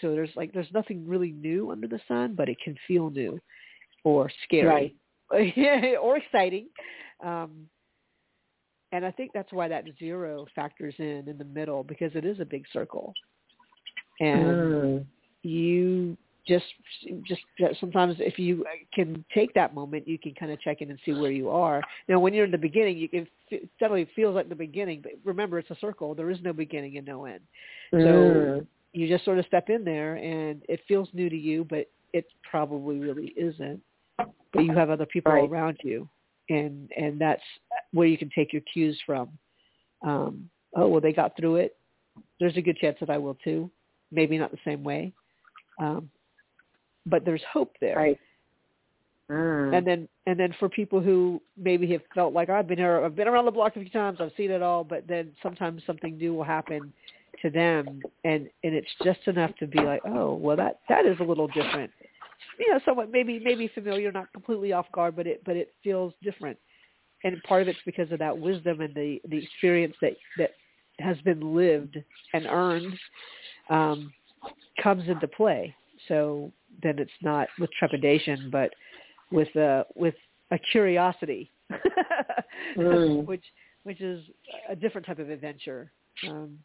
so 0.00 0.10
there's 0.10 0.30
like 0.36 0.52
there's 0.52 0.72
nothing 0.72 1.06
really 1.06 1.32
new 1.32 1.70
under 1.70 1.88
the 1.88 2.00
sun 2.08 2.34
but 2.34 2.48
it 2.48 2.58
can 2.62 2.76
feel 2.86 3.10
new 3.10 3.40
or 4.04 4.30
scary 4.44 4.94
or 6.00 6.16
exciting. 6.16 6.68
Um 7.24 7.68
and 8.92 9.04
i 9.04 9.10
think 9.10 9.30
that's 9.32 9.52
why 9.52 9.68
that 9.68 9.84
zero 9.98 10.46
factors 10.54 10.94
in 10.98 11.28
in 11.28 11.38
the 11.38 11.44
middle 11.44 11.82
because 11.82 12.12
it 12.14 12.24
is 12.24 12.40
a 12.40 12.44
big 12.44 12.64
circle. 12.72 13.14
And 14.20 14.56
Mm. 14.56 15.06
you 15.42 16.16
just 16.46 16.64
just 17.26 17.40
sometimes 17.80 18.16
if 18.18 18.38
you 18.38 18.64
can 18.92 19.24
take 19.34 19.52
that 19.54 19.74
moment 19.74 20.06
you 20.06 20.18
can 20.18 20.34
kind 20.34 20.52
of 20.52 20.60
check 20.60 20.82
in 20.82 20.90
and 20.90 20.98
see 21.04 21.12
where 21.12 21.30
you 21.30 21.48
are. 21.48 21.82
Now 22.08 22.18
when 22.18 22.34
you're 22.34 22.44
in 22.44 22.50
the 22.50 22.58
beginning 22.58 22.98
you 22.98 23.08
can 23.08 23.26
it 23.50 23.68
definitely 23.78 24.08
feels 24.14 24.34
like 24.34 24.48
the 24.48 24.54
beginning 24.54 25.00
but 25.02 25.12
remember 25.24 25.58
it's 25.58 25.70
a 25.70 25.76
circle. 25.80 26.14
There 26.14 26.30
is 26.30 26.38
no 26.42 26.52
beginning 26.52 26.96
and 26.98 27.06
no 27.06 27.24
end. 27.24 27.40
So 27.92 28.04
Mm. 28.04 28.66
you 28.92 29.08
just 29.08 29.24
sort 29.24 29.38
of 29.38 29.46
step 29.46 29.70
in 29.70 29.84
there 29.84 30.16
and 30.16 30.62
it 30.68 30.80
feels 30.86 31.08
new 31.12 31.28
to 31.30 31.36
you 31.36 31.64
but 31.64 31.90
it 32.12 32.26
probably 32.48 32.98
really 32.98 33.32
isn't. 33.36 33.80
But 34.52 34.64
you 34.64 34.72
have 34.74 34.90
other 34.90 35.06
people 35.06 35.32
Right. 35.32 35.48
around 35.50 35.78
you 35.82 36.08
and 36.50 36.90
and 36.96 37.18
that's 37.18 37.42
where 37.92 38.06
you 38.06 38.18
can 38.18 38.30
take 38.34 38.52
your 38.52 38.62
cues 38.72 39.00
from. 39.06 39.30
Um 40.06 40.50
oh 40.76 40.88
well 40.88 41.00
they 41.00 41.12
got 41.12 41.36
through 41.36 41.56
it. 41.56 41.76
There's 42.38 42.56
a 42.56 42.62
good 42.62 42.76
chance 42.76 42.96
that 43.00 43.10
i 43.10 43.16
will 43.18 43.36
too. 43.36 43.70
Maybe 44.12 44.36
not 44.36 44.50
the 44.50 44.58
same 44.64 44.84
way. 44.84 45.12
Um 45.80 46.10
but 47.06 47.24
there's 47.24 47.42
hope 47.52 47.74
there 47.80 47.96
Right. 47.96 48.20
Mm. 49.30 49.74
and 49.74 49.86
then 49.86 50.08
and 50.26 50.38
then 50.38 50.54
for 50.58 50.68
people 50.68 51.00
who 51.00 51.40
maybe 51.56 51.90
have 51.92 52.02
felt 52.14 52.34
like 52.34 52.50
I've 52.50 52.68
been 52.68 52.78
here, 52.78 53.02
I've 53.02 53.16
been 53.16 53.28
around 53.28 53.46
the 53.46 53.50
block 53.50 53.74
a 53.76 53.80
few 53.80 53.88
times, 53.88 54.18
I've 54.20 54.32
seen 54.36 54.50
it 54.50 54.62
all, 54.62 54.84
but 54.84 55.06
then 55.08 55.32
sometimes 55.42 55.82
something 55.86 56.18
new 56.18 56.34
will 56.34 56.44
happen 56.44 56.92
to 57.40 57.48
them, 57.48 58.02
and 58.24 58.50
and 58.64 58.74
it's 58.74 58.90
just 59.02 59.20
enough 59.26 59.50
to 59.60 59.66
be 59.66 59.80
like, 59.80 60.02
oh, 60.06 60.34
well 60.34 60.56
that 60.56 60.80
that 60.90 61.06
is 61.06 61.16
a 61.20 61.22
little 61.22 61.46
different, 61.48 61.90
you 62.58 62.70
know, 62.70 62.78
somewhat 62.84 63.10
maybe 63.10 63.38
maybe 63.42 63.68
familiar, 63.68 64.12
not 64.12 64.30
completely 64.34 64.72
off 64.72 64.92
guard, 64.92 65.16
but 65.16 65.26
it 65.26 65.42
but 65.46 65.56
it 65.56 65.72
feels 65.82 66.12
different, 66.22 66.58
and 67.24 67.42
part 67.44 67.62
of 67.62 67.68
it's 67.68 67.78
because 67.86 68.12
of 68.12 68.18
that 68.18 68.36
wisdom 68.36 68.82
and 68.82 68.94
the 68.94 69.22
the 69.30 69.38
experience 69.38 69.94
that 70.02 70.12
that 70.36 70.50
has 70.98 71.16
been 71.22 71.54
lived 71.56 71.96
and 72.34 72.44
earned 72.44 72.94
um, 73.70 74.12
comes 74.82 75.08
into 75.08 75.26
play. 75.28 75.74
So 76.08 76.52
then 76.82 76.98
it's 76.98 77.10
not 77.22 77.48
with 77.58 77.70
trepidation, 77.78 78.48
but 78.50 78.70
with 79.30 79.54
uh, 79.56 79.84
with 79.94 80.14
a 80.50 80.58
curiosity, 80.72 81.50
Mm. 82.76 83.26
which 83.26 83.44
which 83.84 84.00
is 84.00 84.24
a 84.68 84.76
different 84.76 85.06
type 85.06 85.18
of 85.18 85.30
adventure. 85.30 85.90
Um, 86.28 86.58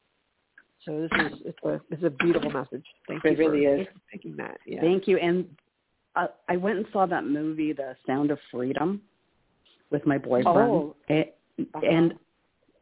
so 0.85 1.01
this 1.01 1.11
is 1.33 1.39
it's 1.45 1.57
a 1.63 1.81
it's 1.91 2.03
a 2.03 2.09
beautiful 2.09 2.49
message. 2.51 2.85
Thank 3.07 3.23
It 3.25 3.31
you 3.31 3.35
for 3.45 3.51
really 3.51 3.65
is. 3.65 3.87
thinking 4.11 4.35
that. 4.37 4.57
Yeah. 4.65 4.81
Thank 4.81 5.07
you. 5.07 5.17
And 5.17 5.45
uh, 6.15 6.27
I 6.47 6.57
went 6.57 6.77
and 6.77 6.85
saw 6.93 7.05
that 7.05 7.25
movie, 7.25 7.73
The 7.73 7.95
Sound 8.07 8.31
of 8.31 8.39
Freedom, 8.51 9.01
with 9.91 10.05
my 10.05 10.17
boyfriend, 10.17 10.57
Oh. 10.57 10.95
and, 11.09 11.25
Uh-huh. 11.59 11.81
and 11.85 12.13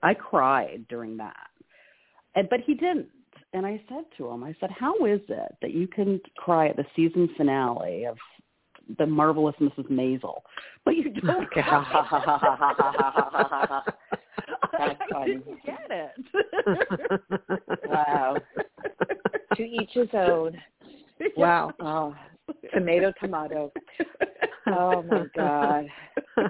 I 0.03 0.13
cried 0.13 0.85
during 0.89 1.17
that. 1.17 1.35
And 2.35 2.47
but 2.49 2.59
he 2.61 2.75
didn't. 2.75 3.07
And 3.53 3.65
I 3.65 3.81
said 3.87 4.03
to 4.17 4.29
him, 4.29 4.43
I 4.43 4.53
said, 4.59 4.69
"How 4.71 4.93
is 5.05 5.21
it 5.29 5.55
that 5.61 5.73
you 5.73 5.87
can 5.87 6.19
cry 6.35 6.67
at 6.67 6.75
the 6.75 6.85
season 6.95 7.29
finale 7.37 8.05
of 8.05 8.17
the 8.97 9.05
marvelous 9.05 9.55
Mrs. 9.59 9.89
Maisel, 9.89 10.41
but 10.85 10.95
you 10.95 11.09
don't?" 11.21 11.47
That's 14.77 14.99
I 15.01 15.07
funny. 15.11 15.35
didn't 15.37 15.65
get 15.65 15.87
it. 15.89 16.11
Wow. 17.87 18.41
to 19.55 19.63
each 19.63 19.91
his 19.93 20.09
own. 20.13 20.57
wow. 21.37 21.71
Oh, 21.79 22.15
tomato, 22.73 23.13
tomato. 23.19 23.71
Oh 24.67 25.01
my 25.03 25.25
God, 25.35 25.85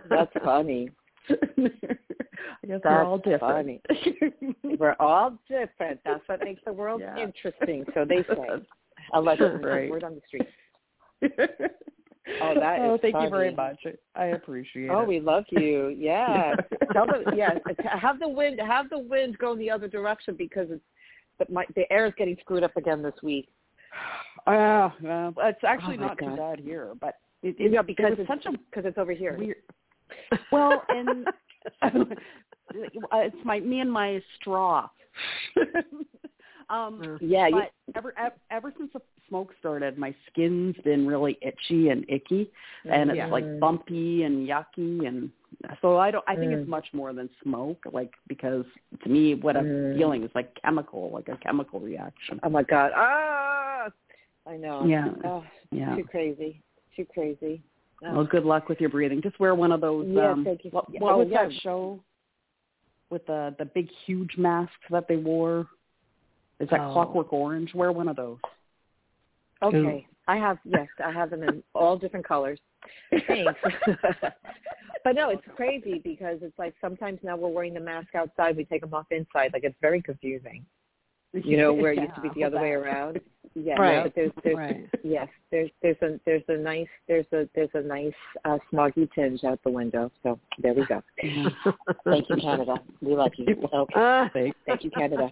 that's 0.09 0.31
funny. 0.43 0.89
I 2.63 2.67
guess 2.67 2.79
we're 2.83 3.03
all 3.03 3.17
different. 3.17 3.41
funny. 3.41 3.81
We're 4.77 4.95
all 4.99 5.37
different. 5.49 5.99
That's 6.05 6.21
what 6.27 6.41
makes 6.43 6.61
the 6.65 6.73
world 6.73 7.01
Yeah. 7.03 7.17
interesting. 7.17 7.85
So 7.93 8.05
they 8.05 8.23
say. 8.29 8.47
Allegedly, 9.13 9.63
Right. 9.63 9.89
word 9.89 10.03
on 10.03 10.15
the 10.15 10.21
street. 10.27 10.47
Oh, 12.41 12.53
that 12.55 12.79
oh, 12.81 12.95
is 12.95 13.01
thank 13.01 13.15
you 13.21 13.29
very 13.29 13.55
much. 13.55 13.77
I 14.13 14.25
appreciate 14.25 14.89
Oh, 14.89 14.99
it. 14.99 15.03
Oh, 15.03 15.05
we 15.05 15.21
love 15.21 15.45
you. 15.49 15.95
Yeah. 15.97 16.55
Tell 16.91 17.05
the 17.07 17.23
yeah. 17.33 17.51
Have 17.97 18.19
the 18.19 18.27
wind. 18.27 18.59
Have 18.59 18.89
the 18.89 18.99
wind 18.99 19.37
go 19.37 19.53
in 19.53 19.59
the 19.59 19.71
other 19.71 19.87
direction 19.87 20.35
because 20.37 20.67
it's 20.69 20.83
the, 21.39 21.45
my, 21.49 21.65
the 21.77 21.89
air 21.89 22.05
is 22.05 22.11
getting 22.17 22.35
screwed 22.41 22.63
up 22.63 22.75
again 22.75 23.01
this 23.01 23.13
week. 23.23 23.47
Uh, 24.45 24.89
well, 25.01 25.33
it's 25.43 25.63
actually 25.65 25.95
Oh, 25.99 26.07
not 26.07 26.17
too 26.19 26.35
bad 26.35 26.59
here, 26.59 26.91
but 26.99 27.15
it, 27.43 27.55
it, 27.59 27.71
yeah, 27.71 27.81
because 27.81 28.11
it 28.11 28.19
it's 28.19 28.27
such 28.27 28.45
a 28.45 28.51
because 28.57 28.83
it's 28.83 28.97
over 28.97 29.13
here. 29.13 29.37
weird. 29.37 29.57
Well, 30.51 30.83
and 30.89 31.27
it's 32.73 33.35
my 33.45 33.59
me 33.59 33.79
and 33.79 33.91
my 33.91 34.21
straw. 34.39 34.87
um, 36.69 37.17
Yeah, 37.21 37.47
you, 37.47 37.55
but 37.55 37.71
ever, 37.95 38.13
ever 38.17 38.35
ever 38.51 38.73
since 38.77 38.91
the 38.93 39.01
smoke 39.27 39.53
started, 39.59 39.97
my 39.97 40.13
skin's 40.29 40.75
been 40.83 41.07
really 41.07 41.37
itchy 41.41 41.89
and 41.89 42.05
icky, 42.09 42.51
and 42.89 43.09
it's 43.09 43.17
Yeah. 43.17 43.27
like 43.27 43.59
bumpy 43.59 44.23
and 44.23 44.47
yucky, 44.47 45.07
and 45.07 45.29
so 45.81 45.97
I 45.97 46.11
don't. 46.11 46.23
I 46.27 46.35
think 46.35 46.51
Mm. 46.51 46.59
it's 46.59 46.69
much 46.69 46.87
more 46.93 47.13
than 47.13 47.29
smoke, 47.43 47.79
like 47.91 48.11
because 48.27 48.65
to 49.03 49.09
me, 49.09 49.35
what 49.35 49.57
I'm 49.57 49.65
Mm. 49.65 49.97
feeling 49.97 50.23
is 50.23 50.31
like 50.35 50.53
chemical, 50.61 51.09
like 51.11 51.29
a 51.29 51.37
chemical 51.37 51.79
reaction. 51.79 52.39
oh 52.43 52.49
my 52.49 52.63
God. 52.63 52.91
Ah, 52.95 53.89
I 54.45 54.57
know. 54.57 54.85
Yeah. 54.87 55.11
Oh, 55.25 55.43
Yeah. 55.71 55.95
Too 55.95 56.03
crazy. 56.05 56.61
Too 56.95 57.05
crazy. 57.05 57.61
Oh. 58.05 58.13
Well, 58.17 58.25
good 58.25 58.45
luck 58.45 58.69
with 58.69 58.79
your 58.79 58.89
breathing. 58.89 59.21
Just 59.21 59.39
wear 59.39 59.55
one 59.55 59.71
of 59.71 59.81
those. 59.81 60.05
Yeah, 60.07 60.31
um, 60.31 60.43
thank 60.45 60.63
you. 60.63 60.71
What, 60.71 60.85
Yeah. 60.89 60.99
what 60.99 61.13
Oh, 61.13 61.17
was 61.19 61.27
yeah. 61.29 61.47
that 61.47 61.53
show 61.61 61.99
with 63.09 63.25
the 63.25 63.55
the 63.57 63.65
big 63.65 63.89
huge 64.05 64.37
masks 64.37 64.75
that 64.89 65.07
they 65.07 65.17
wore? 65.17 65.67
Is 66.59 66.69
that 66.69 66.79
Oh. 66.79 66.93
Clockwork 66.93 67.33
Orange? 67.33 67.73
Wear 67.73 67.91
one 67.91 68.07
of 68.07 68.15
those. 68.15 68.39
Okay. 69.61 70.07
I 70.27 70.37
have 70.37 70.59
yes, 70.65 70.87
I 71.03 71.11
have 71.11 71.29
them 71.29 71.43
in 71.43 71.63
all 71.73 71.97
different 71.97 72.27
colors. 72.27 72.59
Thanks. 73.27 73.53
but 75.03 75.15
no, 75.15 75.29
it's 75.29 75.45
crazy 75.55 75.99
because 76.03 76.39
it's 76.41 76.57
like 76.59 76.75
sometimes 76.81 77.19
now 77.23 77.35
we're 77.37 77.49
wearing 77.49 77.73
the 77.73 77.79
mask 77.79 78.13
outside, 78.13 78.57
we 78.57 78.65
take 78.65 78.81
them 78.81 78.93
off 78.93 79.07
inside. 79.11 79.53
Like 79.53 79.63
it's 79.63 79.77
very 79.81 80.01
confusing. 80.01 80.65
You 81.33 81.57
know, 81.57 81.73
where 81.73 81.91
it 81.93 81.99
used 81.99 82.15
to 82.15 82.21
be 82.21 82.29
the 82.35 82.43
other 82.43 82.59
way 82.59 82.71
around. 82.71 83.19
Yeah, 83.55 83.79
Right. 83.79 84.03
but 84.03 84.15
there's 84.15 84.31
there's 84.43 84.57
Right. 84.57 84.89
yes, 85.03 85.27
there's 85.51 85.69
there's 85.81 85.97
a 86.01 86.19
there's 86.25 86.43
a 86.47 86.57
nice 86.57 86.87
there's 87.07 87.25
a 87.31 87.47
there's 87.55 87.69
a 87.73 87.81
nice 87.81 88.13
uh 88.45 88.57
smoggy 88.71 89.11
tinge 89.13 89.43
out 89.43 89.59
the 89.63 89.69
window. 89.69 90.11
So 90.23 90.39
there 90.59 90.73
we 90.73 90.85
go. 90.85 91.01
Thank 92.05 92.29
you, 92.29 92.35
Canada. 92.41 92.75
We 93.01 93.15
love 93.15 93.31
you. 93.37 93.47
Okay. 93.73 93.93
Ah. 93.95 94.29
Thank 94.33 94.83
you, 94.83 94.91
Canada. 94.91 95.31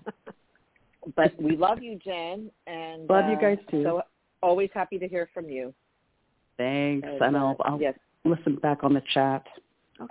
But 1.15 1.39
we 1.39 1.55
love 1.55 1.81
you, 1.83 1.99
Jen, 2.03 2.49
and 2.65 3.07
Love 3.07 3.29
you 3.29 3.35
uh, 3.35 3.41
guys, 3.41 3.59
too. 3.69 3.83
So 3.83 4.01
always 4.41 4.69
happy 4.73 4.97
to 4.97 5.07
hear 5.07 5.29
from 5.33 5.49
you. 5.49 5.73
Thanks, 6.57 7.07
And, 7.07 7.21
and 7.21 7.37
I'll, 7.37 7.55
I'll 7.59 7.79
yes. 7.79 7.93
listen 8.23 8.55
back 8.55 8.83
on 8.83 8.93
the 8.93 9.03
chat. 9.13 9.45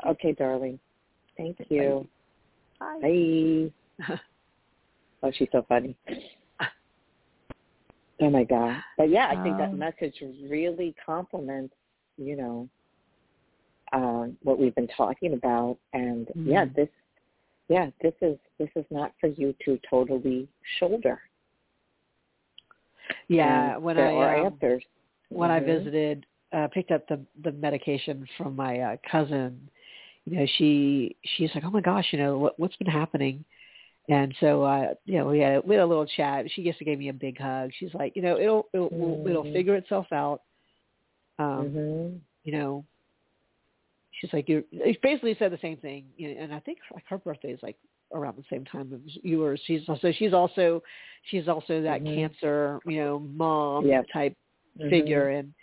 Okay, 0.07 0.33
darling. 0.33 0.79
Thank 1.37 1.57
you. 1.69 2.07
Bye. 2.79 3.71
Bye. 3.99 4.17
Oh, 5.23 5.33
she's 5.35 5.49
so 5.53 5.65
funny. 5.71 5.97
Oh 8.25 8.31
my 8.31 8.45
God! 8.45 8.75
But 8.97 9.11
yeah, 9.11 9.27
I 9.29 9.37
think 9.37 9.59
that 9.59 9.73
Um, 9.75 9.79
message 9.79 10.15
really 10.49 10.95
complements, 11.05 11.75
you 12.17 12.37
know, 12.37 12.69
uh, 13.93 14.29
what 14.43 14.59
we've 14.59 14.75
been 14.75 14.89
talking 14.89 15.35
about. 15.35 15.77
And 15.93 16.31
yeah, 16.47 16.65
Mhm. 16.65 16.75
this, 16.75 16.89
yeah, 17.69 17.91
this 18.01 18.15
is 18.23 18.39
this 18.59 18.71
is 18.77 18.87
not 18.91 19.13
for 19.21 19.27
you 19.27 19.55
to 19.67 19.79
totally 19.91 20.49
shoulder. 20.79 21.21
Yeah, 23.29 23.75
And 23.75 23.83
when 23.85 23.97
there 23.97 24.09
I 24.09 24.41
um, 24.41 24.47
answers. 24.47 24.83
when 25.29 25.51
I 25.51 25.61
Mhm. 25.61 25.67
visited, 25.67 26.27
uh, 26.53 26.69
picked 26.69 26.93
up 26.93 27.07
the 27.09 27.21
the 27.43 27.53
medication 27.53 28.27
from 28.39 28.57
my 28.57 28.81
uh, 28.81 28.97
cousin. 29.11 29.69
You 30.25 30.39
know, 30.39 30.47
she 30.57 31.15
she's 31.37 31.55
like, 31.55 31.65
oh 31.65 31.71
my 31.71 31.83
gosh, 31.83 32.11
you 32.11 32.19
know 32.19 32.39
what 32.39 32.59
what's 32.59 32.77
been 32.77 32.87
happening, 32.87 33.45
and 34.09 34.35
so 34.41 34.63
uh, 34.63 34.95
you 35.07 35.19
know 35.19 35.27
we 35.27 35.39
had 35.41 35.67
we 35.67 35.75
had 35.77 35.83
a 35.85 35.87
little 35.87 36.07
chat. 36.07 36.47
She 36.51 36.63
just 36.65 36.79
gave 36.81 36.99
me 36.99 37.09
a 37.09 37.13
big 37.13 37.39
hug. 37.39 37.71
She's 37.79 37.95
like, 37.95 38.15
you 38.17 38.23
know, 38.23 38.39
it'll 38.39 38.69
it'll 38.73 38.91
will 38.91 39.29
it'll 39.29 39.53
figure 39.53 39.77
itself 39.77 40.07
out. 40.13 40.43
Um, 41.39 41.71
Mhm. 41.71 42.21
You 42.45 42.53
know, 42.53 42.85
she's 44.21 44.33
like 44.33 44.49
you. 44.49 44.65
She 44.73 44.99
basically 45.03 45.35
said 45.39 45.53
the 45.53 45.59
same 45.63 45.77
thing, 45.79 46.05
you 46.17 46.35
know, 46.35 46.43
and 46.43 46.55
I 46.55 46.61
think 46.61 46.79
like 46.93 47.05
her 47.09 47.19
birthday 47.19 47.53
is 47.53 47.63
like 47.63 47.77
around 48.13 48.37
the 48.37 48.45
same 48.51 48.65
time 48.65 48.93
as 48.95 49.17
yours. 49.23 49.61
She's 49.65 49.89
also 49.89 50.13
she's 50.13 50.33
also 50.35 50.83
she's 51.31 51.49
also 51.49 51.81
that 51.83 52.03
Mhm. 52.03 52.15
cancer, 52.15 52.81
you 52.87 52.99
know, 52.99 53.19
mom 53.21 53.87
Yep. 53.87 54.07
type 54.13 54.37
Mhm. 54.79 54.91
figure 54.91 55.31
and 55.31 55.55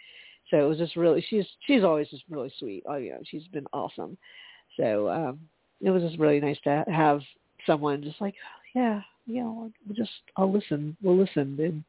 so 0.49 0.57
it 0.65 0.67
was 0.67 0.77
just 0.77 0.95
really 0.95 1.21
she's 1.21 1.45
she's 1.67 1.83
always 1.83 2.09
just 2.09 2.23
really 2.29 2.49
sweet 2.57 2.83
oh 2.87 2.95
you 2.95 3.11
know 3.11 3.19
she's 3.23 3.47
been 3.49 3.67
awesome 3.73 4.17
so 4.77 5.07
um 5.09 5.39
it 5.81 5.89
was 5.91 6.01
just 6.01 6.17
really 6.17 6.39
nice 6.39 6.59
to 6.61 6.83
have 6.87 7.21
someone 7.66 8.03
just 8.03 8.20
like 8.22 8.36
yeah 8.76 9.01
you 9.26 9.41
know 9.41 9.72
we'll 9.86 9.95
just 9.95 10.12
i'll 10.38 10.51
listen 10.51 10.95
we'll 11.01 11.18
listen. 11.18 11.57
And 11.59 11.84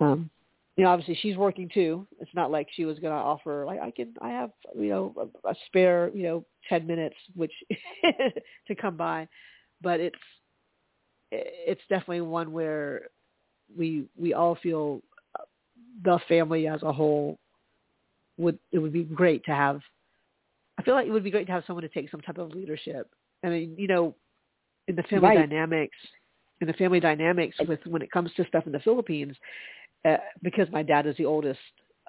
um 0.00 0.30
you 0.76 0.84
know 0.84 0.90
obviously 0.90 1.18
she's 1.20 1.36
working 1.36 1.70
too. 1.72 2.06
It's 2.20 2.34
not 2.34 2.50
like 2.50 2.68
she 2.74 2.84
was 2.84 2.98
going 2.98 3.12
to 3.12 3.18
offer 3.18 3.64
like 3.64 3.80
i 3.80 3.90
can 3.90 4.14
i 4.20 4.28
have 4.28 4.50
you 4.74 4.88
know 4.88 5.14
a, 5.44 5.50
a 5.50 5.54
spare 5.66 6.10
you 6.14 6.22
know 6.24 6.44
ten 6.68 6.86
minutes 6.86 7.16
which 7.34 7.52
to 8.68 8.74
come 8.74 8.96
by. 8.96 9.28
But 9.82 10.00
it's 10.00 10.18
it's 11.32 11.82
definitely 11.88 12.22
one 12.22 12.52
where 12.52 13.08
we 13.76 14.04
we 14.16 14.34
all 14.34 14.56
feel 14.62 15.02
the 16.04 16.18
family 16.28 16.68
as 16.68 16.82
a 16.82 16.92
whole 16.92 17.38
would 18.38 18.58
it 18.72 18.78
would 18.78 18.92
be 18.92 19.04
great 19.04 19.44
to 19.44 19.52
have 19.52 19.80
I 20.78 20.82
feel 20.82 20.94
like 20.94 21.06
it 21.06 21.10
would 21.10 21.24
be 21.24 21.30
great 21.30 21.46
to 21.46 21.52
have 21.52 21.64
someone 21.66 21.82
to 21.82 21.88
take 21.88 22.10
some 22.10 22.20
type 22.20 22.38
of 22.38 22.52
leadership. 22.52 23.10
I 23.42 23.48
mean, 23.48 23.74
you 23.78 23.88
know, 23.88 24.14
in 24.88 24.96
the 24.96 25.02
family 25.04 25.28
Right. 25.28 25.36
dynamics 25.48 25.96
in 26.60 26.66
the 26.68 26.72
family 26.74 27.00
dynamics 27.00 27.56
with 27.66 27.80
when 27.86 28.02
it 28.02 28.10
comes 28.10 28.32
to 28.34 28.44
stuff 28.46 28.66
in 28.66 28.72
the 28.72 28.80
Philippines, 28.80 29.36
uh, 30.04 30.16
because 30.42 30.68
my 30.70 30.82
dad 30.82 31.06
is 31.06 31.16
the 31.16 31.24
oldest 31.26 31.60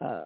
uh 0.01 0.25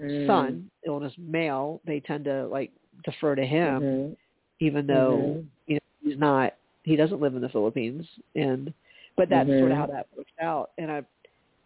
Mm. 0.00 0.26
son, 0.26 0.70
the 0.84 0.90
oldest 0.90 1.18
male, 1.18 1.80
they 1.86 2.00
tend 2.00 2.24
to 2.24 2.46
like 2.48 2.72
defer 3.04 3.34
to 3.34 3.46
him 3.46 3.80
Mhm. 3.80 4.16
even 4.60 4.86
though 4.86 5.40
Mhm. 5.42 5.48
you 5.66 5.74
know 5.74 5.80
he's 6.02 6.18
not 6.18 6.54
he 6.84 6.96
doesn't 6.96 7.20
live 7.20 7.34
in 7.34 7.42
the 7.42 7.48
Philippines 7.48 8.06
and 8.34 8.72
but 9.16 9.28
that's 9.28 9.50
sort 9.58 9.70
Mhm. 9.70 9.72
of 9.72 9.78
how 9.78 9.86
that 9.86 10.06
works 10.16 10.32
out 10.40 10.70
and 10.78 10.90
I 10.90 11.02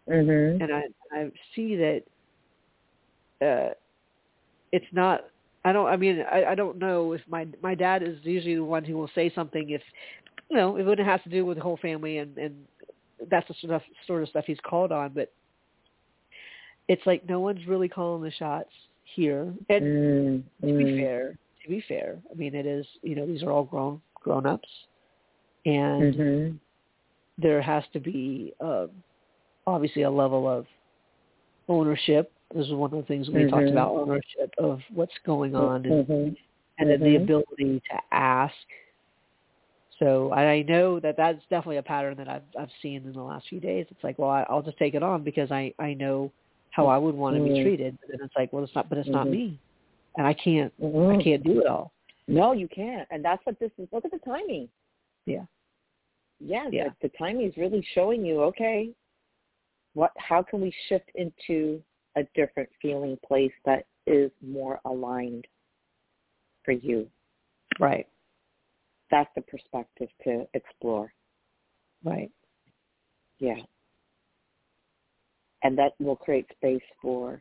Mhm. 0.09 0.61
and 0.61 0.73
I 0.73 0.83
I 1.13 1.31
see 1.55 1.77
that 1.77 2.03
uh 3.43 3.75
it's 4.73 4.87
not 4.93 5.23
I 5.69 5.73
don't 5.73 5.87
I 5.87 5.97
mean 5.97 6.25
I, 6.33 6.45
I 6.47 6.55
don't 6.55 6.79
know 6.79 7.13
if 7.13 7.21
my 7.29 7.47
my 7.63 7.75
dad 7.75 8.03
is 8.03 8.17
usually 8.23 8.55
the 8.55 8.65
one 8.65 8.85
who 8.85 8.97
will 8.97 9.11
say 9.15 9.31
something 9.35 9.69
if 9.69 9.83
you 10.49 10.57
know 10.57 10.77
if 10.77 10.87
it 10.87 10.99
has 10.99 11.21
to 11.25 11.29
do 11.29 11.45
with 11.45 11.59
the 11.59 11.63
whole 11.63 11.77
family 11.77 12.19
and 12.19 12.39
and 12.39 12.55
that's 13.31 13.47
the 13.49 13.55
sort 13.61 13.75
of 13.75 13.83
sort 14.07 14.23
of 14.23 14.31
stuff 14.31 14.45
he's 14.47 14.61
called 14.63 14.93
on 14.93 15.13
but 15.13 15.31
it's 16.89 17.05
like 17.05 17.29
no 17.29 17.41
one's 17.41 17.67
really 17.67 17.89
calling 17.89 18.23
the 18.23 18.31
shots 18.31 18.71
here 19.15 19.53
and 19.69 19.85
Mm. 19.85 20.43
to 20.63 20.67
be 20.79 20.85
Mm. 20.85 20.99
fair 20.99 21.39
to 21.63 21.69
be 21.69 21.81
fair 21.87 22.19
I 22.31 22.35
mean 22.35 22.55
it 22.55 22.65
is 22.65 22.87
you 23.03 23.15
know 23.15 23.27
these 23.27 23.43
are 23.43 23.51
all 23.51 23.65
grown 23.65 24.01
grown 24.15 24.47
ups 24.47 24.69
and 25.67 26.15
Mhm. 26.15 26.59
there 27.37 27.61
has 27.61 27.85
to 27.93 28.01
be 28.01 28.55
uh, 28.61 28.87
obviously 29.67 30.03
a 30.03 30.11
level 30.11 30.49
of 30.49 30.67
ownership. 31.69 32.33
This 32.55 32.67
is 32.67 32.73
one 32.73 32.93
of 32.93 32.99
the 32.99 33.07
things 33.07 33.29
we 33.29 33.45
talked 33.45 33.67
Mhm. 33.67 33.73
about 33.73 33.93
ownership 33.95 34.55
of 34.59 34.81
what's 34.95 35.17
going 35.25 35.55
on 35.55 35.85
and, 35.85 36.07
Mhm. 36.07 36.37
and 36.79 36.91
then 36.91 37.01
the 37.01 37.17
ability 37.17 37.81
to 37.81 38.01
ask. 38.15 38.55
So 39.99 40.33
I 40.33 40.63
know 40.63 41.01
that 41.01 41.17
that's 41.17 41.45
definitely 41.47 41.79
a 41.79 41.83
pattern 41.83 42.17
that 42.19 42.29
I've 42.29 42.45
I've 42.57 42.71
seen 42.81 43.05
in 43.05 43.13
the 43.13 43.23
last 43.23 43.49
few 43.49 43.61
days. 43.61 43.87
It's 43.91 44.03
like, 44.05 44.19
well, 44.19 44.31
I, 44.31 44.45
I'll 44.49 44.63
just 44.63 44.79
take 44.79 44.95
it 44.95 45.03
on 45.03 45.25
because 45.25 45.51
I 45.51 45.75
I 45.79 45.95
know 45.95 46.31
how 46.71 46.87
I 46.87 46.97
would 46.97 47.15
want 47.15 47.37
to 47.37 47.43
be 47.43 47.51
Mhm. 47.51 47.63
treated. 47.63 47.99
And 48.11 48.21
it's 48.21 48.37
like, 48.37 48.53
well, 48.53 48.63
it's 48.63 48.75
not, 48.75 48.89
but 48.89 48.97
it's 48.99 49.09
not 49.09 49.27
Mhm. 49.27 49.31
me, 49.31 49.59
and 50.17 50.27
I 50.27 50.33
can't 50.35 50.73
I 50.79 50.85
Mhm. 50.85 51.23
can't 51.25 51.43
do 51.43 51.61
it 51.61 51.67
all. 51.67 51.93
No, 52.29 52.53
you 52.53 52.69
can't. 52.69 53.09
And 53.11 53.25
that's 53.25 53.45
what 53.45 53.59
this 53.59 53.73
is. 53.79 53.89
Look 53.93 54.05
at 54.05 54.11
the 54.13 54.19
timing. 54.21 54.69
Yeah. 55.27 55.45
Yeah, 56.41 56.69
Yeah. 56.71 56.89
The, 57.01 57.09
the 57.09 57.17
timing 57.17 57.47
is 57.47 57.57
really 57.57 57.83
showing 57.83 58.25
you, 58.25 58.43
okay, 58.43 58.95
what 59.95 60.13
how 60.17 60.43
can 60.43 60.61
we 60.61 60.71
shift 60.87 61.11
into 61.17 61.83
a 62.17 62.23
different 62.35 62.69
feeling 62.81 63.19
place 63.27 63.53
that 63.65 63.87
is 64.07 64.31
more 64.43 64.81
aligned 64.85 65.47
for 66.65 66.73
you? 66.73 67.09
Right. 67.79 68.07
That's 69.11 69.31
the 69.35 69.43
perspective 69.43 70.09
to 70.25 70.47
explore. 70.55 71.13
Right. 72.05 72.31
Yeah. 73.39 73.61
And 75.63 75.77
that 75.79 75.93
will 75.99 76.17
create 76.17 76.47
space 76.57 76.83
for, 77.01 77.41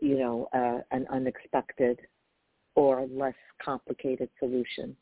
you 0.00 0.18
know, 0.18 0.48
uh, 0.52 0.80
an 0.90 1.06
unexpected 1.10 1.98
or 2.74 3.06
less 3.10 3.34
complicated 3.62 4.28
solution 4.38 4.96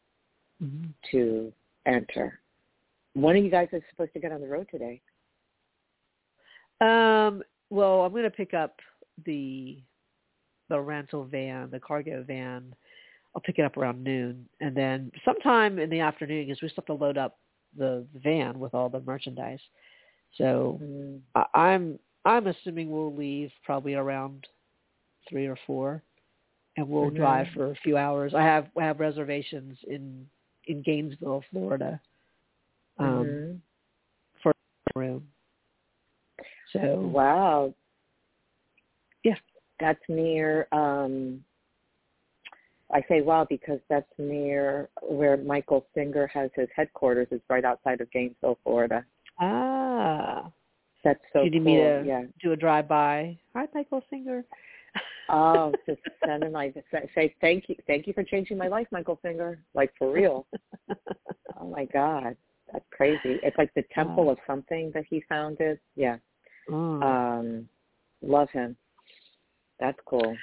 hmm 0.60 0.84
to 1.10 1.52
enter. 1.86 2.40
One 3.14 3.36
of 3.36 3.44
you 3.44 3.50
guys 3.50 3.68
is 3.72 3.82
supposed 3.90 4.12
to 4.14 4.20
get 4.20 4.32
on 4.32 4.40
the 4.40 4.46
road 4.46 4.66
today. 4.70 5.00
Um, 6.80 7.42
well, 7.70 8.02
I'm 8.02 8.12
going 8.12 8.24
to 8.24 8.30
pick 8.30 8.54
up 8.54 8.80
the 9.24 9.78
the 10.70 10.80
rental 10.80 11.24
van, 11.24 11.70
the 11.70 11.78
cargo 11.80 12.22
van. 12.22 12.74
I'll 13.34 13.42
pick 13.42 13.58
it 13.58 13.62
up 13.64 13.76
around 13.76 14.02
noon, 14.02 14.48
and 14.60 14.76
then 14.76 15.10
sometime 15.24 15.78
in 15.78 15.90
the 15.90 16.00
afternoon, 16.00 16.46
because 16.46 16.62
we 16.62 16.68
still 16.68 16.82
have 16.86 16.98
to 16.98 17.04
load 17.04 17.18
up 17.18 17.38
the, 17.76 18.06
van 18.22 18.58
with 18.60 18.74
all 18.74 18.88
the 18.88 19.00
merchandise. 19.00 19.60
So 20.36 20.80
Mm. 20.82 21.20
I, 21.34 21.44
I'm 21.54 21.98
I'm 22.24 22.46
assuming 22.46 22.90
we'll 22.90 23.14
leave 23.14 23.50
probably 23.64 23.94
around 23.94 24.46
three 25.28 25.46
or 25.46 25.56
four, 25.66 26.02
and 26.76 26.88
we'll 26.88 27.10
Mhm. 27.10 27.16
drive 27.16 27.48
for 27.48 27.70
a 27.70 27.76
few 27.76 27.96
hours. 27.96 28.34
I 28.34 28.42
have 28.42 28.68
I 28.76 28.84
have 28.84 29.00
reservations 29.00 29.78
in 29.84 30.28
in 30.66 30.80
Gainesville, 30.82 31.42
Florida, 31.50 32.00
um, 32.98 33.26
Mhm. 33.26 33.60
for 34.40 34.52
a 34.52 34.98
room. 34.98 35.28
So 36.82 37.00
Wow. 37.00 37.74
Yeah. 39.22 39.36
That's 39.80 40.00
near 40.08 40.68
um 40.72 41.44
I 42.92 43.02
say 43.08 43.22
wow 43.22 43.46
because 43.48 43.80
that's 43.88 44.10
near 44.18 44.88
where 45.02 45.36
Michael 45.36 45.86
Singer 45.94 46.26
has 46.28 46.50
his 46.54 46.68
headquarters 46.76 47.26
is 47.30 47.40
right 47.48 47.64
outside 47.64 48.00
of 48.00 48.10
Gainesville, 48.12 48.58
Florida. 48.62 49.04
ah. 49.40 50.50
That's 51.02 51.20
so 51.32 51.40
Do 51.40 51.44
you 51.46 51.50
need 51.50 51.64
cool. 51.64 51.98
me 51.98 52.02
to 52.02 52.08
yeah. 52.08 52.22
do 52.42 52.52
a 52.52 52.56
drive 52.56 52.88
by? 52.88 53.36
Hi, 53.54 53.66
Michael 53.74 54.02
Singer. 54.08 54.42
Oh, 55.28 55.74
just 55.86 56.00
send 56.24 56.44
him 56.44 56.52
like 56.52 56.74
say, 56.90 57.10
say 57.14 57.34
thank 57.40 57.68
you 57.68 57.76
thank 57.86 58.06
you 58.06 58.12
for 58.12 58.22
changing 58.24 58.56
my 58.58 58.68
life, 58.68 58.86
Michael 58.92 59.18
Singer. 59.22 59.58
Like 59.74 59.92
for 59.98 60.10
real. 60.12 60.46
oh 61.60 61.66
my 61.68 61.84
God. 61.86 62.36
That's 62.72 62.84
crazy. 62.90 63.38
It's 63.42 63.56
like 63.58 63.72
the 63.74 63.84
temple 63.94 64.26
Wow. 64.26 64.32
of 64.32 64.38
something 64.46 64.90
that 64.94 65.04
he 65.10 65.22
founded. 65.28 65.78
Yeah. 65.96 66.16
Oh. 66.70 67.00
Um 67.00 67.68
love 68.22 68.48
him. 68.50 68.76
That's 69.80 69.98
cool. 70.06 70.36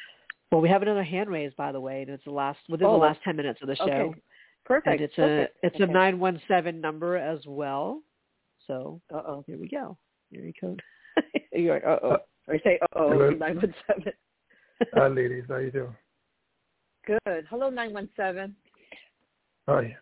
well, 0.51 0.61
we 0.61 0.69
have 0.69 0.81
another 0.81 1.03
hand 1.03 1.29
raised, 1.29 1.55
by 1.55 1.71
the 1.71 1.79
way, 1.79 2.01
and 2.01 2.09
it's 2.11 2.23
the 2.25 2.31
last 2.31 2.59
within 2.69 2.87
Oh, 2.87 2.91
the 2.93 2.97
last 2.97 3.19
ten 3.23 3.35
minutes 3.35 3.59
of 3.61 3.67
the 3.67 3.75
show. 3.75 3.83
Okay. 3.85 4.21
Perfect. 4.65 4.87
And 4.93 5.01
it's 5.01 5.15
Perfect. 5.15 5.57
a 5.63 5.67
it's 5.67 5.75
okay. 5.75 5.83
a 5.85 5.87
nine 5.87 6.19
one 6.19 6.41
seven 6.47 6.79
number 6.81 7.17
as 7.17 7.39
well. 7.47 8.01
So 8.67 9.01
Uh 9.13 9.17
oh. 9.25 9.43
here 9.47 9.57
we 9.57 9.67
go. 9.67 9.97
Here 10.29 10.41
you 10.45 10.53
go. 10.61 10.75
You're 11.51 11.73
like, 11.75 11.83
uh 11.85 11.97
oh. 12.03 12.17
Or 12.47 12.57
say 12.63 12.79
uh 12.81 12.85
oh 12.95 13.09
Hello. 13.11 13.29
nine 13.31 13.55
one 13.55 13.73
seven. 13.87 14.13
Hi, 14.93 15.07
ladies. 15.07 15.43
How 15.47 15.57
you 15.57 15.71
doing? 15.71 15.95
Good. 17.05 17.45
Hello 17.49 17.69
nine 17.69 17.93
one 17.93 18.09
seven. 18.15 18.55
Hi. 19.67 19.95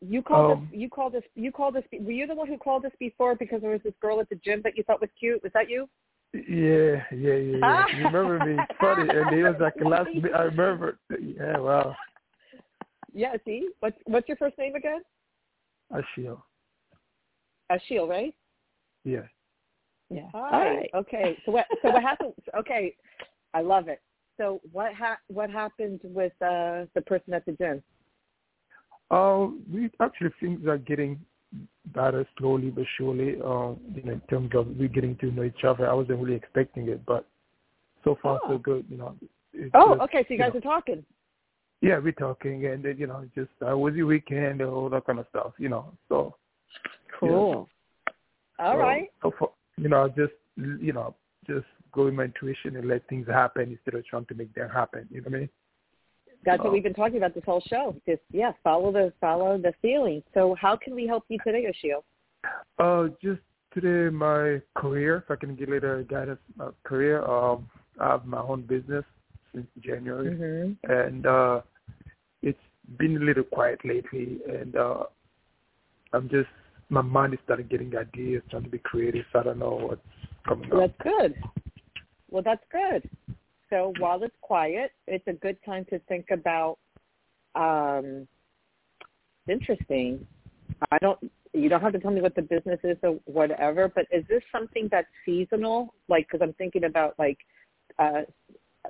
You 0.00 0.22
called 0.22 0.52
Um, 0.52 0.64
us. 0.64 0.78
You 0.78 0.88
called 0.88 1.12
this. 1.14 1.24
You 1.34 1.52
called 1.52 1.76
us. 1.76 1.84
Were 1.92 2.12
you 2.12 2.26
the 2.26 2.34
one 2.34 2.48
who 2.48 2.58
called 2.58 2.82
this 2.82 2.92
before 2.98 3.34
because 3.34 3.60
there 3.60 3.70
was 3.70 3.82
this 3.82 3.94
girl 4.00 4.20
at 4.20 4.28
the 4.28 4.36
gym 4.36 4.60
that 4.62 4.76
you 4.76 4.82
thought 4.84 5.00
was 5.00 5.10
cute? 5.18 5.42
Was 5.42 5.52
that 5.52 5.68
you? 5.68 5.88
Yeah, 6.32 7.02
yeah, 7.12 7.34
yeah, 7.34 7.56
yeah. 7.58 7.84
You 7.96 8.04
remember 8.04 8.38
me? 8.44 8.62
Funny, 8.80 9.08
and 9.10 9.32
it 9.32 9.42
was 9.42 9.56
like 9.60 9.74
the 9.74 9.88
last. 9.88 10.10
bit- 10.22 10.34
I 10.34 10.42
remember. 10.44 10.98
Yeah, 11.20 11.58
wow. 11.58 11.96
Yeah. 13.12 13.34
See, 13.44 13.70
what's 13.80 13.96
what's 14.04 14.28
your 14.28 14.36
first 14.36 14.56
name 14.58 14.74
again? 14.74 15.00
Ashil. 15.92 16.40
Ashil, 17.72 18.08
right? 18.08 18.34
Yeah. 19.04 19.26
Yeah. 20.10 20.28
Hi. 20.32 20.50
right. 20.50 20.90
Okay. 20.94 21.36
So 21.44 21.52
what? 21.52 21.66
So 21.82 21.90
what 21.90 22.02
happened? 22.02 22.34
Okay, 22.58 22.94
I 23.54 23.60
love 23.62 23.88
it. 23.88 24.00
So 24.36 24.60
what 24.72 24.94
ha- 24.94 25.18
what 25.28 25.50
happened 25.50 26.00
with 26.04 26.32
uh, 26.42 26.86
the 26.94 27.02
person 27.06 27.34
at 27.34 27.44
the 27.46 27.52
gym? 27.52 27.82
Uh, 29.10 29.48
we 29.72 29.90
actually 30.00 30.30
things 30.40 30.66
are 30.66 30.78
getting 30.78 31.18
better 31.86 32.26
slowly 32.38 32.70
but 32.70 32.84
surely. 32.96 33.34
Uh, 33.34 33.74
you 33.94 34.02
know, 34.04 34.12
in 34.12 34.22
terms 34.30 34.50
of 34.54 34.68
we 34.76 34.88
getting 34.88 35.16
to 35.16 35.30
know 35.32 35.42
each 35.42 35.64
other. 35.64 35.88
I 35.88 35.92
wasn't 35.92 36.20
really 36.20 36.36
expecting 36.36 36.88
it, 36.88 37.04
but 37.06 37.26
so 38.04 38.16
far 38.22 38.40
Oh. 38.44 38.50
so 38.50 38.58
good. 38.58 38.84
You 38.88 38.98
know. 38.98 39.16
Oh, 39.74 39.94
just, 39.94 40.00
okay. 40.02 40.22
So 40.22 40.34
you 40.34 40.38
guys 40.38 40.52
know, 40.52 40.58
are 40.58 40.62
talking. 40.62 41.04
Yeah, 41.80 41.98
we're 41.98 42.12
talking, 42.12 42.66
and 42.66 42.84
then, 42.84 42.98
you 42.98 43.06
know, 43.06 43.24
just 43.34 43.48
uh, 43.66 43.76
was 43.76 43.94
your 43.94 44.06
weekend 44.06 44.60
and 44.60 44.70
all 44.70 44.90
that 44.90 45.06
kind 45.06 45.18
of 45.18 45.26
stuff. 45.30 45.52
You 45.58 45.70
know, 45.70 45.92
so 46.08 46.36
Cool. 47.18 47.68
All 48.58 48.74
so, 48.74 48.78
right. 48.78 49.08
So 49.22 49.32
for, 49.38 49.50
you 49.76 49.88
know, 49.88 50.08
just 50.08 50.32
you 50.56 50.92
know, 50.92 51.14
just 51.46 51.66
go 51.92 52.04
with 52.04 52.14
my 52.14 52.24
intuition 52.24 52.76
and 52.76 52.86
let 52.88 53.06
things 53.08 53.26
happen 53.26 53.70
instead 53.70 53.98
of 53.98 54.06
trying 54.06 54.26
to 54.26 54.34
make 54.34 54.54
them 54.54 54.68
happen. 54.68 55.08
You 55.10 55.22
know 55.22 55.30
what 55.30 55.36
I 55.36 55.40
mean? 55.40 55.48
That's 56.44 56.62
what 56.62 56.72
we've 56.72 56.82
been 56.82 56.94
talking 56.94 57.18
about 57.18 57.34
this 57.34 57.44
whole 57.44 57.62
show. 57.68 57.94
Just 58.06 58.22
yeah, 58.32 58.52
follow 58.64 58.92
the 58.92 59.12
follow 59.20 59.58
the 59.58 59.74
feeling. 59.82 60.22
So 60.32 60.56
how 60.60 60.76
can 60.76 60.94
we 60.94 61.06
help 61.06 61.24
you 61.28 61.38
today, 61.44 61.64
Yoshio? 61.64 62.02
Uh, 62.78 63.08
just 63.22 63.40
today, 63.74 64.14
my 64.14 64.60
career, 64.74 65.18
if 65.18 65.30
I 65.30 65.36
can 65.36 65.56
it 65.60 65.84
a 65.84 66.04
guidance, 66.08 66.40
my 66.56 66.68
career. 66.84 67.22
Um, 67.24 67.68
I 68.00 68.12
have 68.12 68.24
my 68.24 68.40
own 68.40 68.62
business 68.62 69.04
since 69.54 69.66
January, 69.80 70.30
Mm-hmm. 70.30 70.90
and 70.90 71.26
uh, 71.26 71.60
it's 72.42 72.58
been 72.98 73.16
a 73.18 73.20
little 73.20 73.44
quiet 73.44 73.80
lately, 73.84 74.38
and 74.48 74.76
uh, 74.76 75.04
I'm 76.12 76.28
just 76.30 76.48
my 76.88 77.02
mind 77.02 77.34
is 77.34 77.40
starting 77.44 77.66
getting 77.66 77.94
ideas, 77.96 78.42
trying 78.50 78.64
to 78.64 78.70
be 78.70 78.78
creative. 78.78 79.24
So 79.32 79.40
I 79.40 79.42
don't 79.44 79.58
know 79.58 79.78
what's 79.88 80.00
coming 80.48 80.72
up. 80.72 80.78
That's 80.78 81.16
good. 81.18 81.34
Well, 82.30 82.42
that's 82.42 82.64
good. 82.72 83.08
So 83.70 83.92
while 83.98 84.22
it's 84.22 84.34
quiet, 84.40 84.92
it's 85.06 85.26
a 85.26 85.32
good 85.32 85.56
time 85.64 85.84
to 85.90 85.98
think 86.00 86.26
about. 86.30 86.78
Um, 87.54 88.26
interesting. 89.48 90.26
I 90.90 90.98
don't. 90.98 91.18
You 91.52 91.68
don't 91.68 91.80
have 91.80 91.92
to 91.94 91.98
tell 91.98 92.12
me 92.12 92.20
what 92.20 92.36
the 92.36 92.42
business 92.42 92.78
is 92.84 92.96
or 93.02 93.18
whatever. 93.24 93.88
But 93.92 94.06
is 94.12 94.24
this 94.28 94.42
something 94.52 94.88
that's 94.90 95.08
seasonal? 95.24 95.94
Like, 96.08 96.26
because 96.30 96.46
I'm 96.46 96.52
thinking 96.54 96.84
about 96.84 97.14
like, 97.18 97.38
uh, 97.98 98.22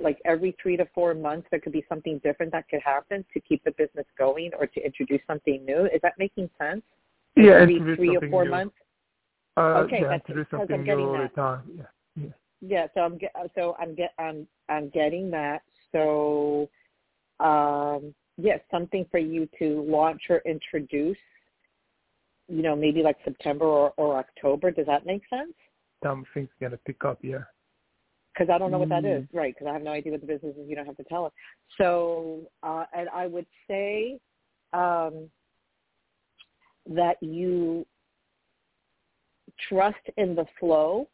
like 0.02 0.18
every 0.26 0.54
three 0.62 0.76
to 0.76 0.86
four 0.94 1.14
months, 1.14 1.46
there 1.50 1.60
could 1.60 1.72
be 1.72 1.84
something 1.88 2.20
different 2.22 2.52
that 2.52 2.68
could 2.68 2.82
happen 2.84 3.24
to 3.32 3.40
keep 3.40 3.64
the 3.64 3.70
business 3.72 4.04
going 4.18 4.50
or 4.58 4.66
to 4.66 4.84
introduce 4.84 5.22
something 5.26 5.64
new. 5.64 5.86
Is 5.86 6.00
that 6.02 6.14
making 6.18 6.50
sense? 6.58 6.82
yeah, 7.36 7.52
every 7.52 7.78
three 7.96 8.16
or 8.16 8.28
four 8.28 8.44
new. 8.44 8.50
months. 8.50 8.74
Uh, 9.56 9.84
Okay, 9.84 10.00
yeah, 10.02 10.08
that's- 10.08 10.22
because 10.26 10.46
I'm 10.52 10.58
something 10.60 10.84
getting 10.84 11.04
new 11.06 11.10
all 11.10 11.16
the 11.16 11.22
that. 11.22 11.34
time. 11.34 11.62
Yeah, 11.76 11.84
yeah. 12.24 12.30
Yeah, 12.60 12.86
so 12.94 13.00
I'm 13.00 13.18
get 13.18 13.32
so 13.54 13.76
I'm 13.80 13.94
get 13.94 14.12
I'm 14.18 14.46
I'm 14.68 14.90
getting 14.90 15.30
that. 15.30 15.62
So 15.92 16.68
um 17.40 18.14
yeah, 18.36 18.56
something 18.70 19.06
for 19.10 19.18
you 19.18 19.48
to 19.58 19.82
launch 19.82 20.22
or 20.30 20.42
introduce, 20.46 21.16
you 22.48 22.62
know, 22.62 22.74
maybe 22.74 23.02
like 23.02 23.16
September 23.24 23.64
or, 23.66 23.92
or 23.96 24.18
October. 24.18 24.70
Does 24.70 24.86
that 24.86 25.04
make 25.06 25.22
sense? 25.28 25.52
Time 26.02 26.24
things 26.32 26.48
gonna 26.60 26.78
pick 26.78 27.04
up. 27.04 27.18
Yeah. 27.22 27.44
Because 28.32 28.52
I 28.52 28.58
don't 28.58 28.70
know 28.70 28.78
what 28.78 28.88
that 28.90 29.02
Mm. 29.02 29.18
is, 29.18 29.28
right? 29.32 29.52
Because 29.52 29.66
I 29.68 29.72
have 29.72 29.82
no 29.82 29.90
idea 29.90 30.12
what 30.12 30.20
the 30.20 30.26
business 30.26 30.56
is. 30.56 30.68
You 30.68 30.76
don't 30.76 30.86
have 30.86 30.96
to 30.98 31.04
tell 31.04 31.26
us. 31.26 31.32
So, 31.76 32.50
uh, 32.62 32.84
and 32.94 33.08
I 33.10 33.26
would 33.26 33.46
say 33.66 34.20
um, 34.72 35.28
that 36.86 37.16
you 37.20 37.84
trust 39.68 39.98
in 40.16 40.34
the 40.34 40.46
flow 40.58 41.08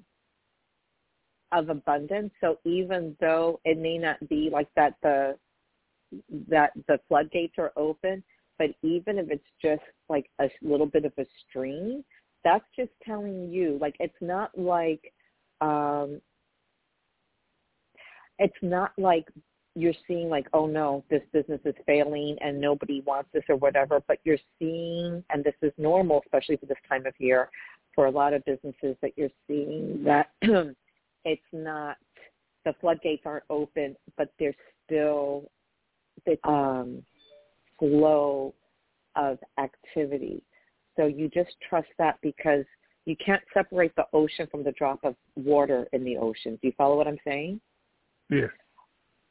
of 1.52 1.68
abundance. 1.68 2.32
So 2.40 2.58
even 2.64 3.16
though 3.20 3.60
it 3.64 3.78
may 3.78 3.98
not 3.98 4.16
be 4.28 4.50
like 4.52 4.68
that, 4.76 4.94
the 5.02 5.36
that 6.48 6.70
the 6.86 6.98
floodgates 7.08 7.54
are 7.58 7.72
open, 7.76 8.22
but 8.58 8.68
even 8.82 9.18
if 9.18 9.30
it's 9.30 9.44
just 9.60 9.82
like 10.08 10.30
a 10.40 10.48
little 10.62 10.86
bit 10.86 11.04
of 11.04 11.12
a 11.18 11.26
stream, 11.48 12.04
that's 12.46 12.64
just 12.76 12.90
telling 13.04 13.50
you 13.50 13.76
like 13.80 13.96
it's 13.98 14.14
not 14.20 14.56
like 14.56 15.12
um 15.60 16.20
it's 18.38 18.54
not 18.62 18.92
like 18.96 19.26
you're 19.74 19.92
seeing 20.06 20.28
like 20.28 20.46
oh 20.52 20.64
no 20.64 21.04
this 21.10 21.22
business 21.32 21.60
is 21.64 21.74
failing 21.86 22.36
and 22.40 22.58
nobody 22.60 23.02
wants 23.04 23.28
this 23.32 23.42
or 23.48 23.56
whatever 23.56 24.00
but 24.06 24.18
you're 24.22 24.38
seeing 24.60 25.24
and 25.30 25.42
this 25.42 25.54
is 25.60 25.72
normal 25.76 26.22
especially 26.24 26.56
for 26.56 26.66
this 26.66 26.78
time 26.88 27.04
of 27.04 27.12
year 27.18 27.50
for 27.96 28.06
a 28.06 28.10
lot 28.10 28.32
of 28.32 28.44
businesses 28.44 28.96
that 29.02 29.10
you're 29.16 29.28
seeing 29.48 30.04
that 30.04 30.30
it's 31.26 31.42
not 31.52 31.98
the 32.64 32.72
floodgates 32.80 33.22
aren't 33.26 33.44
open 33.50 33.94
but 34.16 34.32
there's 34.38 34.54
still 34.84 35.50
the 36.24 36.36
um 36.48 37.02
flow 37.78 38.54
of 39.16 39.38
activity 39.58 40.42
so 40.96 41.04
you 41.06 41.28
just 41.28 41.50
trust 41.68 41.88
that 41.98 42.18
because 42.22 42.64
you 43.04 43.14
can't 43.24 43.42
separate 43.52 43.94
the 43.96 44.06
ocean 44.14 44.48
from 44.50 44.64
the 44.64 44.72
drop 44.72 44.98
of 45.04 45.14
water 45.36 45.86
in 45.92 46.02
the 46.02 46.16
ocean 46.16 46.58
do 46.62 46.68
you 46.68 46.72
follow 46.78 46.96
what 46.96 47.06
i'm 47.06 47.18
saying 47.24 47.60
Yeah. 48.30 48.46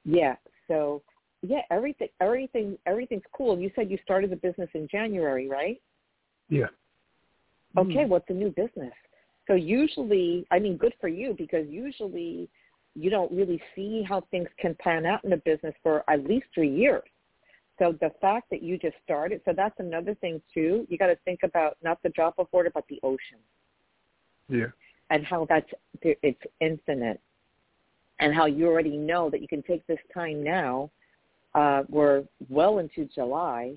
yeah. 0.05 0.35
So 0.67 1.01
yeah, 1.41 1.61
everything 1.69 2.07
everything 2.21 2.77
everything's 2.85 3.23
cool. 3.35 3.59
You 3.59 3.69
said 3.75 3.91
you 3.91 3.97
started 4.03 4.31
the 4.31 4.35
business 4.37 4.69
in 4.73 4.87
January, 4.87 5.47
right? 5.47 5.81
Yeah. 6.49 6.67
Okay, 7.77 8.05
what's 8.05 8.27
the 8.27 8.33
new 8.33 8.49
business? 8.49 8.93
So 9.47 9.53
usually, 9.53 10.45
I 10.51 10.59
mean, 10.59 10.77
good 10.77 10.93
for 10.99 11.07
you 11.07 11.35
because 11.37 11.67
usually 11.69 12.49
you 12.95 13.09
don't 13.09 13.31
really 13.31 13.61
see 13.75 14.03
how 14.07 14.21
things 14.31 14.47
can 14.57 14.75
pan 14.79 15.05
out 15.05 15.23
in 15.23 15.33
a 15.33 15.37
business 15.37 15.75
for 15.83 16.03
at 16.09 16.23
least 16.25 16.45
three 16.53 16.73
years. 16.73 17.03
So 17.77 17.93
the 17.99 18.11
fact 18.21 18.49
that 18.51 18.63
you 18.63 18.77
just 18.77 18.95
started, 19.03 19.41
so 19.43 19.51
that's 19.55 19.77
another 19.79 20.15
thing 20.15 20.41
too. 20.53 20.87
You 20.89 20.97
got 20.97 21.07
to 21.07 21.17
think 21.25 21.41
about 21.43 21.77
not 21.83 22.01
the 22.03 22.09
drop 22.09 22.35
of 22.37 22.47
water, 22.53 22.71
but 22.73 22.85
the 22.87 22.99
ocean 23.03 23.39
Yeah. 24.49 24.67
and 25.09 25.25
how 25.25 25.45
that's 25.45 25.69
it's 26.01 26.41
infinite 26.59 27.19
and 28.19 28.33
how 28.33 28.45
you 28.45 28.67
already 28.67 28.97
know 28.97 29.29
that 29.29 29.41
you 29.41 29.47
can 29.47 29.63
take 29.63 29.85
this 29.87 29.99
time 30.13 30.43
now 30.43 30.89
uh 31.53 31.83
we're 31.89 32.23
well 32.49 32.79
into 32.79 33.05
july 33.05 33.73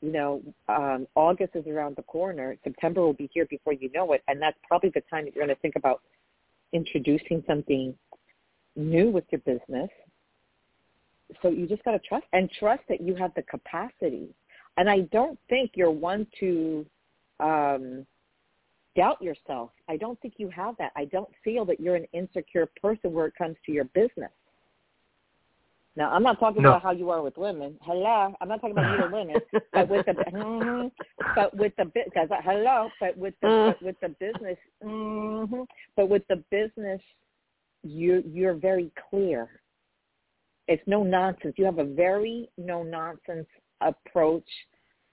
you 0.00 0.12
know 0.12 0.42
um 0.68 1.06
august 1.14 1.54
is 1.54 1.66
around 1.66 1.96
the 1.96 2.02
corner 2.02 2.56
september 2.64 3.00
will 3.00 3.12
be 3.12 3.28
here 3.32 3.46
before 3.46 3.72
you 3.72 3.90
know 3.94 4.12
it 4.12 4.22
and 4.28 4.40
that's 4.40 4.58
probably 4.66 4.90
the 4.94 5.02
time 5.10 5.24
that 5.24 5.34
you're 5.34 5.44
going 5.44 5.54
to 5.54 5.60
think 5.60 5.76
about 5.76 6.00
introducing 6.72 7.42
something 7.46 7.94
new 8.76 9.10
with 9.10 9.24
your 9.30 9.40
business 9.40 9.90
so 11.42 11.48
you 11.48 11.66
just 11.66 11.84
got 11.84 11.92
to 11.92 12.00
trust 12.00 12.24
and 12.32 12.50
trust 12.58 12.82
that 12.88 13.00
you 13.00 13.14
have 13.14 13.32
the 13.34 13.42
capacity 13.42 14.28
and 14.76 14.88
i 14.88 15.00
don't 15.12 15.38
think 15.48 15.72
you're 15.74 15.90
one 15.90 16.26
to 16.38 16.86
um 17.40 18.06
doubt 18.96 19.20
yourself. 19.22 19.70
I 19.88 19.96
don't 19.96 20.20
think 20.20 20.34
you 20.36 20.48
have 20.50 20.76
that. 20.78 20.92
I 20.96 21.04
don't 21.06 21.28
feel 21.44 21.64
that 21.66 21.80
you're 21.80 21.96
an 21.96 22.06
insecure 22.12 22.68
person 22.80 23.12
where 23.12 23.26
it 23.26 23.34
comes 23.36 23.56
to 23.66 23.72
your 23.72 23.84
business. 23.84 24.30
Now, 25.96 26.10
I'm 26.10 26.22
not 26.22 26.38
talking 26.38 26.62
No. 26.62 26.70
about 26.70 26.82
how 26.82 26.92
you 26.92 27.10
are 27.10 27.22
with 27.22 27.36
women. 27.36 27.78
Hello, 27.82 28.34
I'm 28.40 28.48
not 28.48 28.60
talking 28.60 28.72
about 28.72 28.90
you 28.90 29.02
and 29.02 29.12
women, 29.12 29.40
but 29.72 29.88
with 29.88 30.06
the 30.06 30.12
mhm, 30.32 30.90
but 31.34 31.54
with 31.56 31.74
the 31.76 31.84
business. 31.86 32.30
Hello, 32.44 32.90
but 33.00 33.16
with 33.16 33.34
the 33.40 33.48
Mm. 33.48 33.66
but 33.66 33.82
with 33.82 34.00
the 34.00 34.08
business. 34.08 34.58
hmm 34.82 35.62
But 35.96 36.08
with 36.08 36.26
the 36.28 36.36
business, 36.50 37.00
you 37.82 38.22
you're 38.26 38.54
very 38.54 38.90
clear. 39.10 39.60
It's 40.68 40.86
no 40.86 41.02
nonsense. 41.02 41.54
You 41.58 41.64
have 41.64 41.78
a 41.78 41.84
very 41.84 42.48
no 42.56 42.82
nonsense 42.82 43.48
approach 43.80 44.48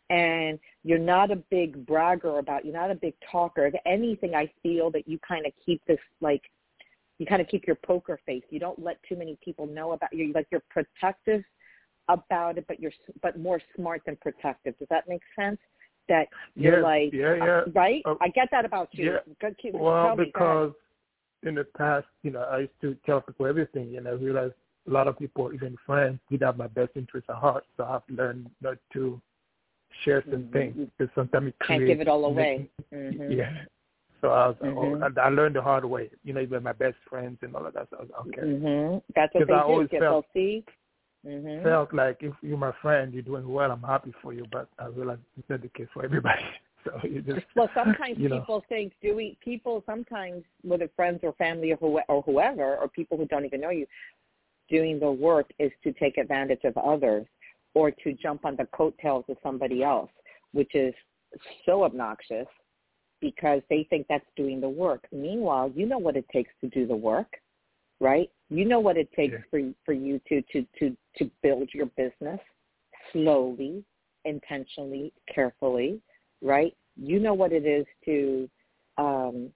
and 0.10 0.60
you're 0.84 1.00
not 1.00 1.32
a 1.32 1.36
big 1.36 1.86
bragger 1.86 2.40
about 2.40 2.64
you're 2.64 2.74
not 2.74 2.92
a 2.92 2.96
big 2.96 3.14
talker 3.30 3.66
if 3.66 3.74
anything 3.86 4.36
i 4.36 4.50
feel 4.64 4.90
that 4.90 5.08
you 5.08 5.20
kind 5.28 5.46
of 5.46 5.52
keep 5.66 5.84
this 5.86 6.00
like 6.22 6.44
you 7.20 7.26
kind 7.26 7.42
of 7.42 7.48
keep 7.48 7.66
your 7.66 7.76
poker 7.78 8.20
face 8.26 8.44
you 8.50 8.60
don't 8.60 8.80
let 8.82 8.98
too 9.08 9.16
many 9.16 9.38
people 9.44 9.66
know 9.66 9.92
about 9.94 10.12
you 10.14 10.32
like 10.34 10.48
you're 10.52 10.64
protective 10.70 11.44
about 12.10 12.58
it 12.58 12.66
but 12.68 12.80
you're 12.80 12.92
s- 12.92 13.16
but 13.22 13.40
more 13.40 13.60
smart 13.76 14.02
than 14.06 14.16
protective 14.18 14.78
does 14.80 14.88
that 14.90 15.08
make 15.08 15.22
sense 15.36 15.60
that 16.08 16.28
you're 16.56 16.78
Yeah, 16.78 16.84
like 16.84 17.14
yeah, 17.14 17.36
yeah. 17.36 17.44
uh, 17.44 17.64
right 17.74 18.02
Uh, 18.06 18.16
i 18.22 18.28
get 18.30 18.50
that 18.52 18.66
about 18.66 18.90
you 18.94 19.06
yeah. 19.14 19.18
Go- 19.42 19.54
keep- 19.62 19.74
Well, 19.74 20.16
me, 20.16 20.26
because 20.26 20.74
in 21.44 21.54
the 21.56 21.64
past, 21.64 22.08
you 22.24 22.32
know, 22.32 22.42
I 22.42 22.60
used 22.62 22.82
to 22.82 22.96
tell 23.06 23.22
people 23.22 23.46
everything, 23.46 23.98
and 23.98 24.08
I 24.08 24.12
realized 24.12 24.56
a 24.88 24.92
lot 24.92 25.08
of 25.08 25.20
people, 25.20 25.54
even 25.54 25.78
friends, 25.86 26.20
did 26.32 26.42
have 26.42 26.58
my 26.58 26.66
best 26.68 26.92
interest 26.96 27.28
at 27.30 27.36
heart. 27.36 27.64
So 27.78 27.84
I've 27.84 28.02
learned 28.10 28.50
not 28.60 28.78
to 28.94 29.22
share 30.04 30.24
some 30.32 30.46
Mhm. 30.46 30.52
things 30.54 30.90
because 30.98 31.14
sometimes 31.14 31.50
it 31.50 31.56
can't 31.60 31.86
give 31.86 32.02
it 32.02 32.08
all 32.08 32.26
away 32.26 32.70
Mhm. 32.92 33.38
Yeah. 33.38 33.66
So 34.22 34.30
I 34.30 34.48
was, 34.48 34.56
oh, 34.64 35.22
I 35.22 35.30
learned 35.30 35.56
the 35.56 35.62
hard 35.62 35.86
way. 35.86 36.10
You 36.24 36.34
know, 36.34 36.42
even 36.42 36.64
my 36.64 36.74
best 36.74 36.96
friends 37.10 37.38
and 37.42 37.56
all 37.56 37.66
of 37.66 37.74
that. 37.76 37.88
So 37.92 37.98
I 37.98 38.02
was 38.02 38.12
okay. 38.28 38.42
Mhm. 38.42 39.02
that's 39.16 39.34
what 39.34 39.48
they 39.48 39.54
I 39.54 39.58
do 39.58 39.64
always 39.64 39.90
get 39.90 40.02
felt- 40.02 40.26
mhm 41.26 41.64
Felt 41.64 41.94
like 41.94 42.24
if 42.24 42.34
you're 42.42 42.58
my 42.58 42.72
friend, 42.82 43.14
you're 43.14 43.22
doing 43.24 43.48
well. 43.48 43.72
I'm 43.72 43.84
happy 43.84 44.14
for 44.22 44.34
you. 44.34 44.46
But 44.52 44.70
I 44.80 44.88
realized 44.88 45.22
it's 45.38 45.50
not 45.50 45.62
the 45.62 45.70
case 45.70 45.88
for 45.94 46.04
everybody. 46.04 46.44
So 46.84 46.92
you 47.06 47.22
just, 47.22 47.46
well, 47.56 47.70
sometimes 47.74 48.18
you 48.18 48.30
know. 48.30 48.40
people 48.40 48.64
think 48.70 48.94
doing 49.02 49.36
people 49.44 49.84
sometimes 49.86 50.44
whether 50.62 50.88
friends 50.96 51.20
or 51.22 51.34
family 51.34 51.72
or, 51.74 51.76
who, 51.78 52.00
or 52.08 52.22
whoever 52.22 52.78
or 52.78 52.88
people 52.88 53.18
who 53.18 53.26
don't 53.26 53.44
even 53.44 53.60
know 53.60 53.72
you, 53.72 53.86
doing 54.70 54.98
the 54.98 55.12
work 55.12 55.50
is 55.60 55.72
to 55.84 55.92
take 55.92 56.18
advantage 56.18 56.64
of 56.64 56.78
others 56.78 57.26
or 57.74 57.92
to 57.92 58.14
jump 58.14 58.46
on 58.46 58.56
the 58.56 58.66
coattails 58.68 59.26
of 59.28 59.36
somebody 59.44 59.84
else, 59.84 60.12
which 60.54 60.76
is 60.76 60.94
so 61.66 61.84
obnoxious 61.84 62.48
because 63.22 63.62
they 63.70 63.86
think 63.90 64.06
that's 64.08 64.26
doing 64.36 64.62
the 64.62 64.70
work. 64.70 65.08
Meanwhile, 65.12 65.72
you 65.76 65.86
know 65.86 65.98
what 65.98 66.16
it 66.16 66.26
takes 66.30 66.52
to 66.62 66.68
do 66.70 66.86
the 66.86 66.96
work, 66.96 67.28
right? 68.00 68.30
You 68.50 68.66
know 68.66 68.80
what 68.80 68.98
it 68.98 69.12
takes 69.14 69.34
Yeah. 69.34 69.44
for 69.50 69.74
for 69.86 69.94
you 69.94 70.20
to 70.30 70.42
to 70.54 70.66
to 70.80 70.96
to 71.18 71.32
build 71.42 71.74
your 71.74 71.88
business 71.98 72.40
slowly, 73.12 73.84
intentionally, 74.26 75.14
carefully, 75.34 76.02
right? 76.42 76.76
You 76.96 77.20
know 77.20 77.34
what 77.34 77.52
it 77.52 77.66
is 77.66 77.86
to 78.06 78.50
um, 78.98 79.52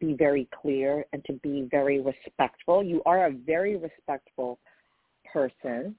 be 0.00 0.14
very 0.14 0.48
clear 0.60 1.04
and 1.12 1.24
to 1.24 1.34
be 1.34 1.68
very 1.70 2.00
respectful. 2.00 2.82
You 2.82 3.02
are 3.06 3.26
a 3.26 3.30
very 3.30 3.76
respectful 3.76 4.58
person. 5.32 5.96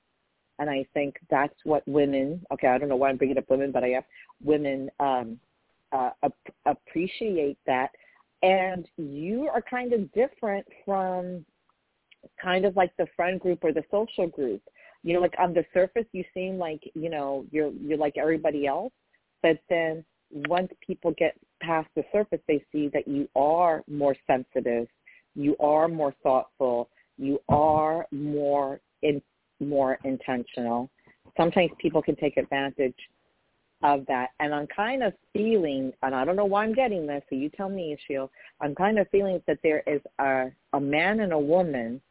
And 0.59 0.69
I 0.69 0.85
think 0.93 1.17
that's 1.29 1.53
what 1.65 1.87
women, 1.87 2.43
okay, 2.51 2.67
I 2.67 2.77
don't 2.77 2.89
know 2.89 2.95
why 2.95 3.09
I'm 3.09 3.17
bringing 3.17 3.37
up 3.37 3.49
women, 3.49 3.71
but 3.71 3.83
I 3.83 3.91
am, 3.91 4.03
women 4.43 4.89
um, 4.99 5.39
uh, 5.91 6.11
ap- 6.23 6.55
appreciate 6.65 7.57
that. 7.65 7.89
And 8.43 8.87
you 8.97 9.49
are 9.53 9.61
kind 9.61 9.93
of 9.93 10.11
different 10.13 10.65
from 10.85 11.45
kind 12.41 12.65
of 12.65 12.75
like 12.75 12.95
the 12.97 13.07
friend 13.15 13.39
group 13.39 13.63
or 13.63 13.73
the 13.73 13.83
social 13.89 14.27
group. 14.27 14.61
You 15.03 15.13
know, 15.13 15.19
like 15.19 15.35
on 15.39 15.53
the 15.53 15.65
surface, 15.73 16.05
you 16.11 16.23
seem 16.33 16.57
like 16.57 16.81
you 16.93 17.09
know 17.09 17.45
you're 17.51 17.71
you're 17.71 17.97
like 17.97 18.17
everybody 18.17 18.67
else, 18.67 18.93
but 19.41 19.57
then 19.69 20.03
once 20.31 20.69
people 20.85 21.13
get 21.17 21.35
past 21.61 21.87
the 21.95 22.03
surface, 22.11 22.39
they 22.47 22.63
see 22.71 22.89
that 22.93 23.07
you 23.07 23.29
are 23.35 23.83
more 23.87 24.15
sensitive, 24.25 24.87
you 25.35 25.55
are 25.59 25.87
more 25.87 26.13
thoughtful, 26.23 26.89
you 27.17 27.39
are 27.49 28.05
more 28.11 28.81
in 29.01 29.21
more 29.59 29.97
intentional. 30.03 30.89
Sometimes 31.35 31.71
people 31.79 32.01
can 32.01 32.15
take 32.15 32.37
advantage 32.37 32.95
of 33.83 34.05
that, 34.07 34.29
and 34.39 34.53
I'm 34.53 34.67
kind 34.67 35.03
of 35.03 35.13
feeling, 35.33 35.93
and 36.01 36.15
I 36.15 36.25
don't 36.25 36.35
know 36.35 36.45
why 36.45 36.63
I'm 36.63 36.73
getting 36.73 37.05
this, 37.05 37.21
so 37.29 37.35
you 37.35 37.49
tell 37.49 37.69
me, 37.69 37.95
Ishil. 38.09 38.29
I'm 38.59 38.73
kind 38.73 38.97
of 38.97 39.07
feeling 39.09 39.41
that 39.47 39.59
there 39.63 39.83
is 39.85 40.01
a 40.19 40.47
a 40.73 40.79
man 40.79 41.19
and 41.19 41.33
a 41.33 41.39
woman 41.39 42.01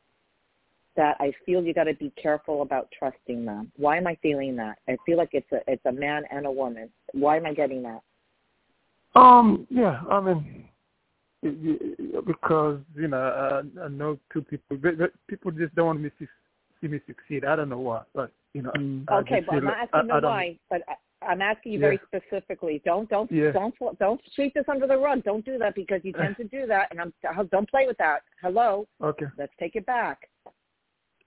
that 0.97 1.17
I 1.21 1.33
feel 1.45 1.63
you 1.63 1.75
got 1.75 1.85
to 1.85 1.95
be 1.95 2.13
careful 2.21 2.63
about 2.63 2.89
trusting 2.99 3.45
them. 3.45 3.71
Why 3.77 3.99
am 3.99 4.07
I 4.07 4.17
feeling 4.23 4.57
that? 4.57 4.79
I 4.89 4.97
feel 5.05 5.19
like 5.19 5.31
it's 5.33 5.51
a 5.53 5.59
it's 5.67 5.85
a 5.87 5.93
man 5.93 6.25
and 6.31 6.47
a 6.47 6.51
woman. 6.51 6.89
Why 7.13 7.37
am 7.37 7.47
I 7.47 7.55
getting 7.55 7.83
that? 7.83 8.01
Um, 9.15 9.67
yeah, 9.71 10.03
I 10.11 10.21
mean, 10.21 10.69
because 12.27 12.81
you 12.95 13.09
know, 13.09 13.63
I, 13.79 13.85
I 13.85 13.89
know 13.89 14.19
two 14.33 14.43
people. 14.43 14.79
People 15.29 15.51
just 15.51 15.75
don't 15.75 15.87
want 15.87 16.01
me 16.01 16.11
to 16.19 16.27
see 16.81 16.89
me 16.89 17.01
succeed. 17.07 17.45
I 17.45 17.57
don't 17.57 17.69
know 17.69 17.79
why, 17.79 18.03
but 18.15 18.31
you 18.53 18.63
know. 18.63 18.73
I 19.09 19.19
Okay, 19.19 19.43
but 19.47 19.57
I'm 19.57 19.65
not 19.65 19.89
asking 19.95 20.11
I, 20.11 20.17
I 20.17 20.21
why, 20.21 20.59
but 20.71 20.83
I, 20.89 20.95
I'm 21.27 21.43
asking 21.43 21.73
you 21.73 21.81
very 21.81 22.01
specifically. 22.07 22.81
Don't 22.85 23.09
don't 23.09 23.31
Yeah. 23.31 23.53
don't 23.53 23.75
don't 23.99 24.21
sweep 24.35 24.55
this 24.55 24.65
under 24.69 24.87
the 24.87 24.97
rug. 24.97 25.23
Don't 25.25 25.45
do 25.45 25.59
that 25.59 25.75
because 25.75 26.05
you 26.05 26.13
tend 26.13 26.37
to 26.37 26.45
do 26.45 26.67
that, 26.67 26.89
and 26.91 27.01
I'm 27.01 27.13
don't 27.51 27.69
play 27.69 27.87
with 27.87 27.99
that. 27.99 28.23
Hello, 28.41 28.87
Okay. 29.03 29.27
let's 29.37 29.53
take 29.59 29.77
it 29.77 29.87
back. 29.87 30.29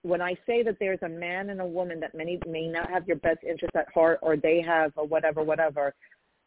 When 0.01 0.21
I 0.21 0.35
say 0.45 0.63
that 0.63 0.77
there's 0.79 1.01
a 1.01 1.09
man 1.09 1.49
and 1.49 1.59
a 1.59 1.65
woman 1.65 1.99
that 1.99 2.15
many 2.15 2.39
may 2.47 2.67
not 2.67 2.89
have 2.89 3.07
your 3.07 3.17
best 3.17 3.43
interest 3.43 3.75
at 3.75 3.91
heart, 3.93 4.19
or 4.21 4.37
they 4.37 4.61
have 4.61 4.93
a 4.97 5.03
whatever, 5.03 5.43
whatever, 5.43 5.93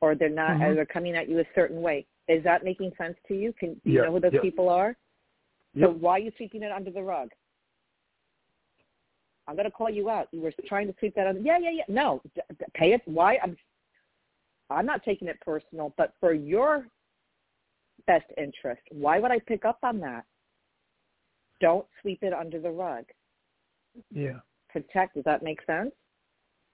or 0.00 0.14
they're 0.14 0.30
not, 0.30 0.56
Mhm. 0.56 0.70
or 0.70 0.74
they're 0.74 0.86
coming 0.86 1.14
at 1.16 1.28
you 1.28 1.38
a 1.40 1.46
certain 1.54 1.82
way, 1.82 2.06
is 2.28 2.42
that 2.44 2.64
making 2.64 2.94
sense 2.96 3.16
to 3.28 3.34
you? 3.34 3.52
Can 3.52 3.74
do 3.74 3.90
you 3.90 3.98
Yeah, 3.98 4.04
know 4.04 4.12
who 4.12 4.20
those 4.20 4.40
people 4.40 4.68
are? 4.70 4.96
So 5.78 5.90
why 5.90 6.12
are 6.12 6.18
you 6.18 6.32
sweeping 6.36 6.62
it 6.62 6.72
under 6.72 6.90
the 6.90 7.02
rug? 7.02 7.30
I'm 9.48 9.56
going 9.56 9.64
to 9.64 9.70
call 9.70 9.90
you 9.90 10.08
out. 10.08 10.28
You 10.32 10.40
were 10.40 10.52
trying 10.66 10.86
to 10.86 10.94
sweep 10.98 11.14
that 11.16 11.26
under. 11.26 11.40
Yeah, 11.40 11.58
yeah, 11.60 11.70
yeah. 11.70 11.84
No, 11.88 12.20
d- 12.34 12.40
d- 12.58 12.64
pay 12.74 12.92
it. 12.92 13.02
Why? 13.06 13.38
I'm. 13.42 13.56
I'm 14.70 14.86
not 14.86 15.02
taking 15.04 15.28
it 15.28 15.38
personal, 15.44 15.92
but 15.98 16.14
for 16.20 16.32
your 16.32 16.86
best 18.06 18.24
interest, 18.38 18.80
why 18.90 19.18
would 19.18 19.30
I 19.30 19.38
pick 19.40 19.64
up 19.64 19.78
on 19.82 20.00
that? 20.00 20.24
Don't 21.60 21.86
sweep 22.00 22.22
it 22.22 22.32
under 22.32 22.58
the 22.58 22.70
rug. 22.70 23.04
Yeah. 24.10 24.38
Protect. 24.70 25.14
Does 25.14 25.24
that 25.24 25.42
make 25.42 25.60
sense? 25.66 25.90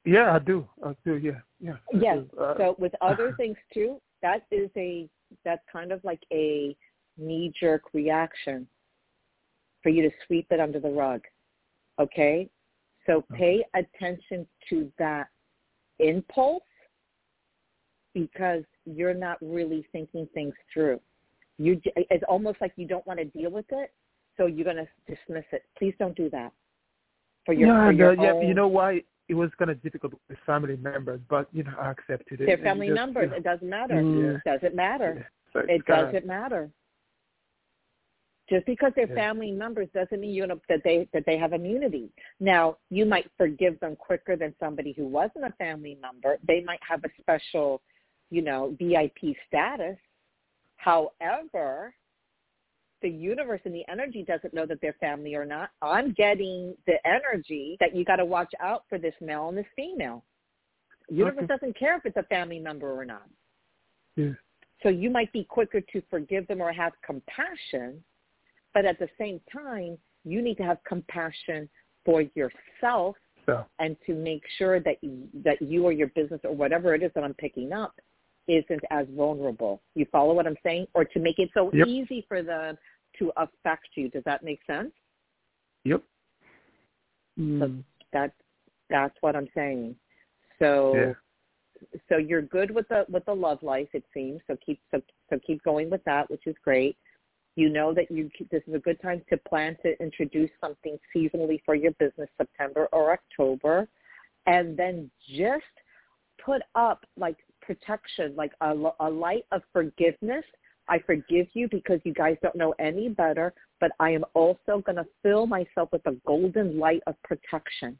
Yeah, 0.05 0.33
I 0.35 0.39
do. 0.39 0.67
I 0.85 0.95
do. 1.05 1.17
Yeah. 1.17 1.41
Yeah. 1.61 1.77
Yes. 1.93 2.19
Uh, 2.39 2.55
So 2.57 2.77
with 2.79 2.93
other 3.01 3.35
things 3.37 3.57
too, 3.75 4.01
that 4.23 4.47
is 4.51 4.71
a 4.77 5.09
that's 5.45 5.63
kind 5.71 5.93
of 5.93 6.03
like 6.05 6.23
a 6.33 6.77
knee 7.17 7.53
jerk 7.61 7.83
reaction 7.93 8.67
for 9.83 9.91
you 9.91 10.03
to 10.03 10.11
sweep 10.27 10.47
it 10.51 10.61
under 10.61 10.81
the 10.81 10.89
rug. 10.89 11.23
Okay? 11.99 12.49
So 13.09 13.25
pay 13.33 13.65
attention 13.75 14.47
to 14.69 14.93
that 14.99 15.29
impulse 15.99 16.63
because 18.15 18.63
you're 18.85 19.15
not 19.15 19.39
really 19.41 19.87
thinking 19.93 20.29
things 20.35 20.55
through. 20.73 21.01
You 21.57 21.81
it's 21.97 22.25
almost 22.29 22.61
like 22.61 22.73
you 22.77 22.87
don't 22.87 23.07
want 23.07 23.19
to 23.19 23.25
deal 23.25 23.51
with 23.51 23.65
it, 23.71 23.93
so 24.37 24.47
you're 24.47 24.65
going 24.65 24.77
to 24.77 24.89
dismiss 25.13 25.45
it. 25.53 25.63
Please 25.79 25.95
don't 25.99 26.15
do 26.17 26.29
that. 26.31 26.53
For 27.47 27.55
your, 27.55 27.69
yeah, 27.69 27.87
for 27.87 27.93
your 27.93 28.15
yeah. 28.15 28.33
own- 28.33 28.47
You 28.47 28.55
know 28.55 28.69
why 28.69 29.03
it 29.29 29.35
was 29.35 29.51
kind 29.59 29.71
of 29.71 29.83
difficult 29.83 30.13
with 30.29 30.39
family 30.45 30.77
members, 30.77 31.21
but 31.29 31.49
you 31.53 31.65
know 31.65 31.73
I 31.81 31.91
accepted 31.91 32.43
it. 32.43 32.47
They're 32.47 32.59
family 32.59 32.89
just, 32.89 32.95
members. 32.97 33.25
you 33.25 33.31
know, 33.31 33.37
It 33.37 33.45
doesn't 33.45 33.69
matter. 33.69 33.95
Mm. 33.95 34.43
Doesn't 34.45 34.75
matter. 34.75 35.15
yeah. 35.19 35.61
So 35.63 35.67
It 35.69 35.85
doesn't 35.87 36.27
matter. 36.27 36.71
Just 38.49 38.65
because 38.65 38.93
they're 38.97 39.09
family 39.09 39.53
members 39.53 39.89
doesn't 39.93 40.21
mean 40.21 40.33
you 40.33 40.47
know 40.47 40.59
that 40.71 40.81
they 40.83 41.07
that 41.13 41.25
they 41.27 41.37
have 41.37 41.53
immunity. 41.53 42.11
Now, 42.41 42.79
you 42.89 43.05
might 43.05 43.31
forgive 43.37 43.79
them 43.81 43.95
quicker 43.95 44.37
than 44.37 44.55
somebody 44.59 44.93
who 44.93 45.07
wasn't 45.07 45.45
a 45.45 45.53
family 45.59 45.99
member. 46.01 46.39
They 46.47 46.63
might 46.63 46.81
have 46.89 47.05
a 47.05 47.09
special, 47.21 47.83
you 48.31 48.41
know, 48.41 48.75
VIP 48.79 49.37
status. 49.47 49.99
However, 50.77 51.95
the 53.03 53.09
universe 53.09 53.61
and 53.65 53.75
the 53.75 53.85
energy 53.89 54.25
doesn't 54.25 54.55
know 54.55 54.67
that 54.67 54.81
they're 54.81 54.97
family 54.99 55.35
or 55.35 55.45
not. 55.45 55.71
I'm 55.83 56.13
getting 56.15 56.75
the 56.87 56.95
energy 57.07 57.77
that 57.81 57.95
you 57.95 58.05
got 58.05 58.17
to 58.17 58.25
watch 58.25 58.53
out 58.61 58.85
for 58.89 58.99
this 58.99 59.15
male 59.21 59.49
and 59.49 59.59
this 59.59 59.67
female. 59.77 60.25
Universe 61.11 61.45
Okay. 61.45 61.47
doesn't 61.47 61.77
care 61.79 61.97
if 61.97 62.07
it's 62.07 62.17
a 62.17 62.23
family 62.25 62.59
member 62.59 62.99
or 62.99 63.05
not. 63.05 63.29
Yeah. 64.17 64.33
So 64.83 64.89
you 64.89 65.11
might 65.11 65.33
be 65.33 65.45
quicker 65.45 65.81
to 65.81 66.03
forgive 66.11 66.47
them 66.47 66.61
or 66.61 66.73
have 66.73 66.93
compassion, 67.05 68.03
but 68.79 68.87
at 68.87 69.01
the 69.01 69.09
same 69.19 69.41
time, 69.53 69.99
you 70.25 70.41
need 70.41 70.57
to 70.57 70.63
have 70.63 70.79
compassion 70.87 71.69
for 72.05 72.23
yourself 72.37 73.17
So 73.45 73.67
and 73.81 73.97
to 74.07 74.15
make 74.15 74.45
sure 74.57 74.79
that 74.79 74.99
you, 75.03 75.27
that 75.43 75.61
you 75.61 75.85
or 75.85 75.91
your 75.91 76.07
business 76.15 76.41
or 76.45 76.55
whatever 76.55 76.95
it 76.95 77.03
is 77.03 77.11
that 77.17 77.25
I'm 77.25 77.35
picking 77.35 77.73
up 77.73 77.93
isn't 78.47 78.85
as 78.93 79.09
vulnerable. 79.17 79.83
You 79.97 80.07
follow 80.13 80.33
what 80.33 80.47
I'm 80.47 80.57
saying? 80.63 80.87
Or 80.95 81.05
to 81.05 81.19
make 81.19 81.41
it 81.41 81.51
so 81.55 81.73
Yep. 81.75 81.89
easy 81.89 82.25
for 82.29 82.45
them 82.45 82.79
to 83.19 83.33
affect 83.37 83.89
you. 83.97 84.09
Does 84.11 84.23
that 84.27 84.45
make 84.45 84.61
sense? 84.65 84.93
yep. 85.83 86.05
Mm. 87.37 87.83
That's 88.13 88.33
that's 88.91 89.17
what 89.23 89.35
I'm 89.35 89.49
saying. 89.57 89.97
So 90.61 90.95
Yeah. 90.95 91.15
so 92.09 92.17
you're 92.19 92.43
good 92.43 92.71
with 92.71 92.87
the 92.87 93.07
with 93.09 93.25
the 93.25 93.35
love 93.35 93.61
life 93.65 93.89
it 93.93 94.05
seems 94.15 94.41
so 94.47 94.57
keep 94.65 94.81
so, 94.93 95.03
so 95.31 95.39
keep 95.45 95.63
going 95.65 95.91
with 95.91 96.03
that 96.05 96.29
which 96.31 96.47
is 96.47 96.57
great 96.65 96.97
you 97.59 97.69
know 97.69 97.93
that 97.95 98.11
you 98.11 98.31
this 98.51 98.63
is 98.67 98.75
a 98.75 98.79
good 98.79 99.01
time 99.01 99.23
to 99.29 99.37
plan 99.37 99.77
to 99.83 100.01
introduce 100.01 100.51
something 100.61 100.99
seasonally 101.15 101.61
for 101.65 101.75
your 101.75 101.93
business 101.93 102.29
september 102.37 102.89
or 102.93 103.13
october. 103.13 103.89
And 104.47 104.77
then 104.79 105.11
just 105.37 105.65
put 106.43 106.63
up 106.75 107.05
like 107.17 107.37
protection 107.61 108.35
like 108.37 108.53
a, 108.61 108.75
a 109.01 109.11
light 109.11 109.45
of 109.53 109.63
forgiveness. 109.73 110.45
I 110.89 110.99
forgive 111.01 111.49
you 111.53 111.69
because 111.71 112.01
you 112.05 112.15
guys 112.15 112.37
don't 112.43 112.57
know 112.57 112.75
any 112.79 113.09
better 113.09 113.53
but 113.81 113.93
i 114.01 114.11
am 114.11 114.25
also 114.35 114.83
going 114.85 114.97
to 114.97 115.07
fill 115.23 115.47
myself 115.47 115.89
with 115.93 116.05
a 116.07 116.17
golden 116.27 116.79
light 116.79 117.03
of 117.07 117.15
protection. 117.23 117.99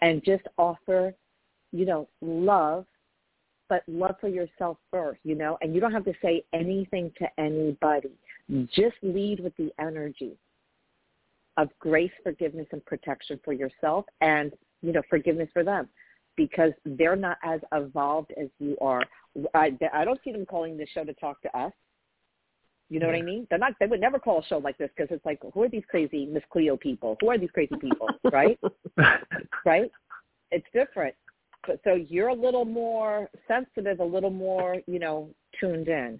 And 0.00 0.22
just 0.24 0.44
offer 0.58 1.14
you 1.72 1.84
know, 1.84 2.08
love, 2.20 2.86
but 3.68 3.82
love 3.86 4.16
for 4.20 4.28
yourself 4.28 4.78
first, 4.90 5.20
you 5.24 5.34
know, 5.34 5.58
and 5.60 5.74
you 5.74 5.80
don't 5.80 5.92
have 5.92 6.04
to 6.04 6.14
say 6.22 6.44
anything 6.52 7.12
to 7.18 7.28
anybody. 7.38 8.12
Just 8.74 8.96
lead 9.02 9.40
with 9.40 9.56
the 9.56 9.70
energy 9.78 10.36
of 11.56 11.68
grace, 11.80 12.12
forgiveness, 12.22 12.66
and 12.72 12.84
protection 12.86 13.38
for 13.44 13.52
yourself 13.52 14.06
and, 14.20 14.52
you 14.80 14.92
know, 14.92 15.02
forgiveness 15.10 15.48
for 15.52 15.64
them 15.64 15.88
because 16.36 16.72
they're 16.84 17.16
not 17.16 17.36
as 17.42 17.60
evolved 17.72 18.32
as 18.40 18.48
you 18.58 18.76
are. 18.80 19.02
I, 19.54 19.76
I 19.92 20.04
don't 20.04 20.20
see 20.24 20.32
them 20.32 20.46
calling 20.46 20.76
this 20.78 20.88
show 20.94 21.04
to 21.04 21.12
talk 21.14 21.42
to 21.42 21.58
us. 21.58 21.72
You 22.90 23.00
know 23.00 23.06
what 23.06 23.16
I 23.16 23.22
mean? 23.22 23.46
They're 23.50 23.58
not. 23.58 23.74
They 23.78 23.86
would 23.86 24.00
never 24.00 24.18
call 24.18 24.38
a 24.38 24.44
show 24.46 24.58
like 24.58 24.78
this 24.78 24.88
because 24.96 25.14
it's 25.14 25.26
like, 25.26 25.40
who 25.52 25.62
are 25.62 25.68
these 25.68 25.82
crazy 25.90 26.24
Miss 26.24 26.42
Cleo 26.50 26.74
people? 26.74 27.18
Who 27.20 27.28
are 27.28 27.36
these 27.36 27.50
crazy 27.50 27.74
people? 27.78 28.08
Right? 28.32 28.58
right? 29.66 29.90
It's 30.50 30.66
different. 30.72 31.14
But 31.66 31.80
so 31.84 31.94
you're 31.94 32.28
a 32.28 32.34
little 32.34 32.64
more 32.64 33.28
sensitive, 33.46 34.00
a 34.00 34.04
little 34.04 34.30
more, 34.30 34.76
you 34.86 34.98
know, 34.98 35.28
tuned 35.60 35.88
in. 35.88 36.18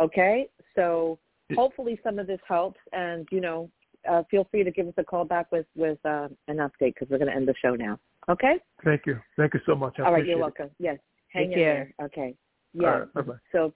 Okay, 0.00 0.48
so 0.76 1.18
hopefully 1.54 1.98
some 2.04 2.18
of 2.18 2.26
this 2.26 2.40
helps, 2.46 2.80
and 2.92 3.26
you 3.30 3.40
know, 3.40 3.70
uh, 4.08 4.22
feel 4.30 4.46
free 4.50 4.64
to 4.64 4.70
give 4.70 4.86
us 4.86 4.94
a 4.96 5.04
call 5.04 5.24
back 5.24 5.50
with 5.52 5.66
with 5.76 5.98
uh, 6.04 6.28
an 6.48 6.56
update 6.58 6.94
because 6.94 7.08
we're 7.10 7.18
going 7.18 7.30
to 7.30 7.36
end 7.36 7.48
the 7.48 7.54
show 7.62 7.74
now. 7.74 7.98
Okay. 8.28 8.56
Thank 8.84 9.02
you. 9.06 9.18
Thank 9.36 9.54
you 9.54 9.60
so 9.66 9.74
much. 9.74 9.94
I 9.98 10.02
All 10.02 10.12
right, 10.12 10.26
you're 10.26 10.42
appreciate 10.42 10.60
welcome. 10.60 10.70
Yes, 10.78 10.98
hang 11.28 11.48
Take 11.48 11.58
in 11.58 11.58
care. 11.58 11.94
there. 11.98 12.06
Okay. 12.06 12.28
it. 12.28 12.36
Yeah. 12.74 12.86
All 12.86 12.98
right, 13.00 13.14
bye-bye. 13.14 13.34
So 13.52 13.72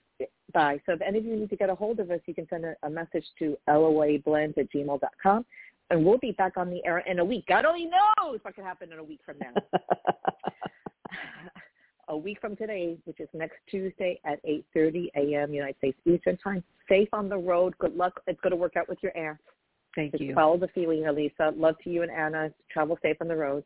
bye. 0.53 0.79
So 0.85 0.93
if 0.93 1.01
any 1.01 1.17
of 1.19 1.25
you 1.25 1.35
need 1.35 1.49
to 1.49 1.55
get 1.55 1.69
a 1.69 1.75
hold 1.75 1.99
of 1.99 2.11
us, 2.11 2.19
you 2.25 2.33
can 2.33 2.47
send 2.49 2.65
a, 2.65 2.75
a 2.83 2.89
message 2.89 3.25
to 3.39 3.57
loablend 3.67 4.57
at 4.57 4.71
gmail.com. 4.71 5.45
And 5.89 6.05
we'll 6.05 6.17
be 6.17 6.31
back 6.31 6.57
on 6.57 6.69
the 6.69 6.83
air 6.85 6.99
in 6.99 7.19
a 7.19 7.25
week. 7.25 7.45
God 7.47 7.65
only 7.65 7.85
knows 7.85 8.39
what 8.41 8.55
could 8.55 8.63
happen 8.63 8.91
in 8.91 8.99
a 8.99 9.03
week 9.03 9.19
from 9.25 9.37
now. 9.39 9.53
a 12.07 12.17
week 12.17 12.39
from 12.41 12.55
today, 12.55 12.97
which 13.05 13.19
is 13.19 13.27
next 13.33 13.57
Tuesday 13.69 14.19
at 14.25 14.43
8.30 14.45 15.07
a.m. 15.15 15.53
United 15.53 15.77
States 15.77 15.97
Eastern 16.05 16.37
Time. 16.37 16.63
Safe 16.89 17.09
on 17.13 17.29
the 17.29 17.37
road. 17.37 17.77
Good 17.79 17.95
luck. 17.95 18.21
It's 18.27 18.39
going 18.41 18.51
to 18.51 18.57
work 18.57 18.75
out 18.75 18.89
with 18.89 18.99
your 19.01 19.15
air. 19.15 19.39
Thank 19.95 20.11
Just 20.11 20.23
you. 20.23 20.33
follow 20.33 20.57
the 20.57 20.67
feeling, 20.69 21.05
Elisa. 21.05 21.53
Love 21.55 21.75
to 21.83 21.89
you 21.89 22.01
and 22.01 22.11
Anna. 22.11 22.51
Travel 22.71 22.97
safe 23.01 23.17
on 23.21 23.27
the 23.27 23.35
road. 23.35 23.63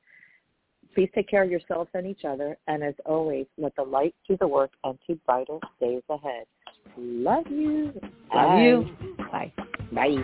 Please 0.94 1.10
take 1.16 1.30
care 1.30 1.44
of 1.44 1.52
yourselves 1.52 1.90
and 1.94 2.06
each 2.06 2.26
other. 2.26 2.58
And 2.68 2.84
as 2.84 2.94
always, 3.06 3.46
let 3.58 3.76
the 3.76 3.84
light 3.84 4.16
do 4.28 4.38
the 4.40 4.48
work 4.48 4.72
and 4.84 4.98
keep 5.06 5.24
brighter 5.26 5.60
days 5.80 6.04
ahead. 6.10 6.46
Love 6.98 7.48
you. 7.50 7.94
Love 8.34 8.50
Bye. 8.50 8.62
you. 8.62 8.86
Bye. 9.32 9.54
Bye. 9.92 10.24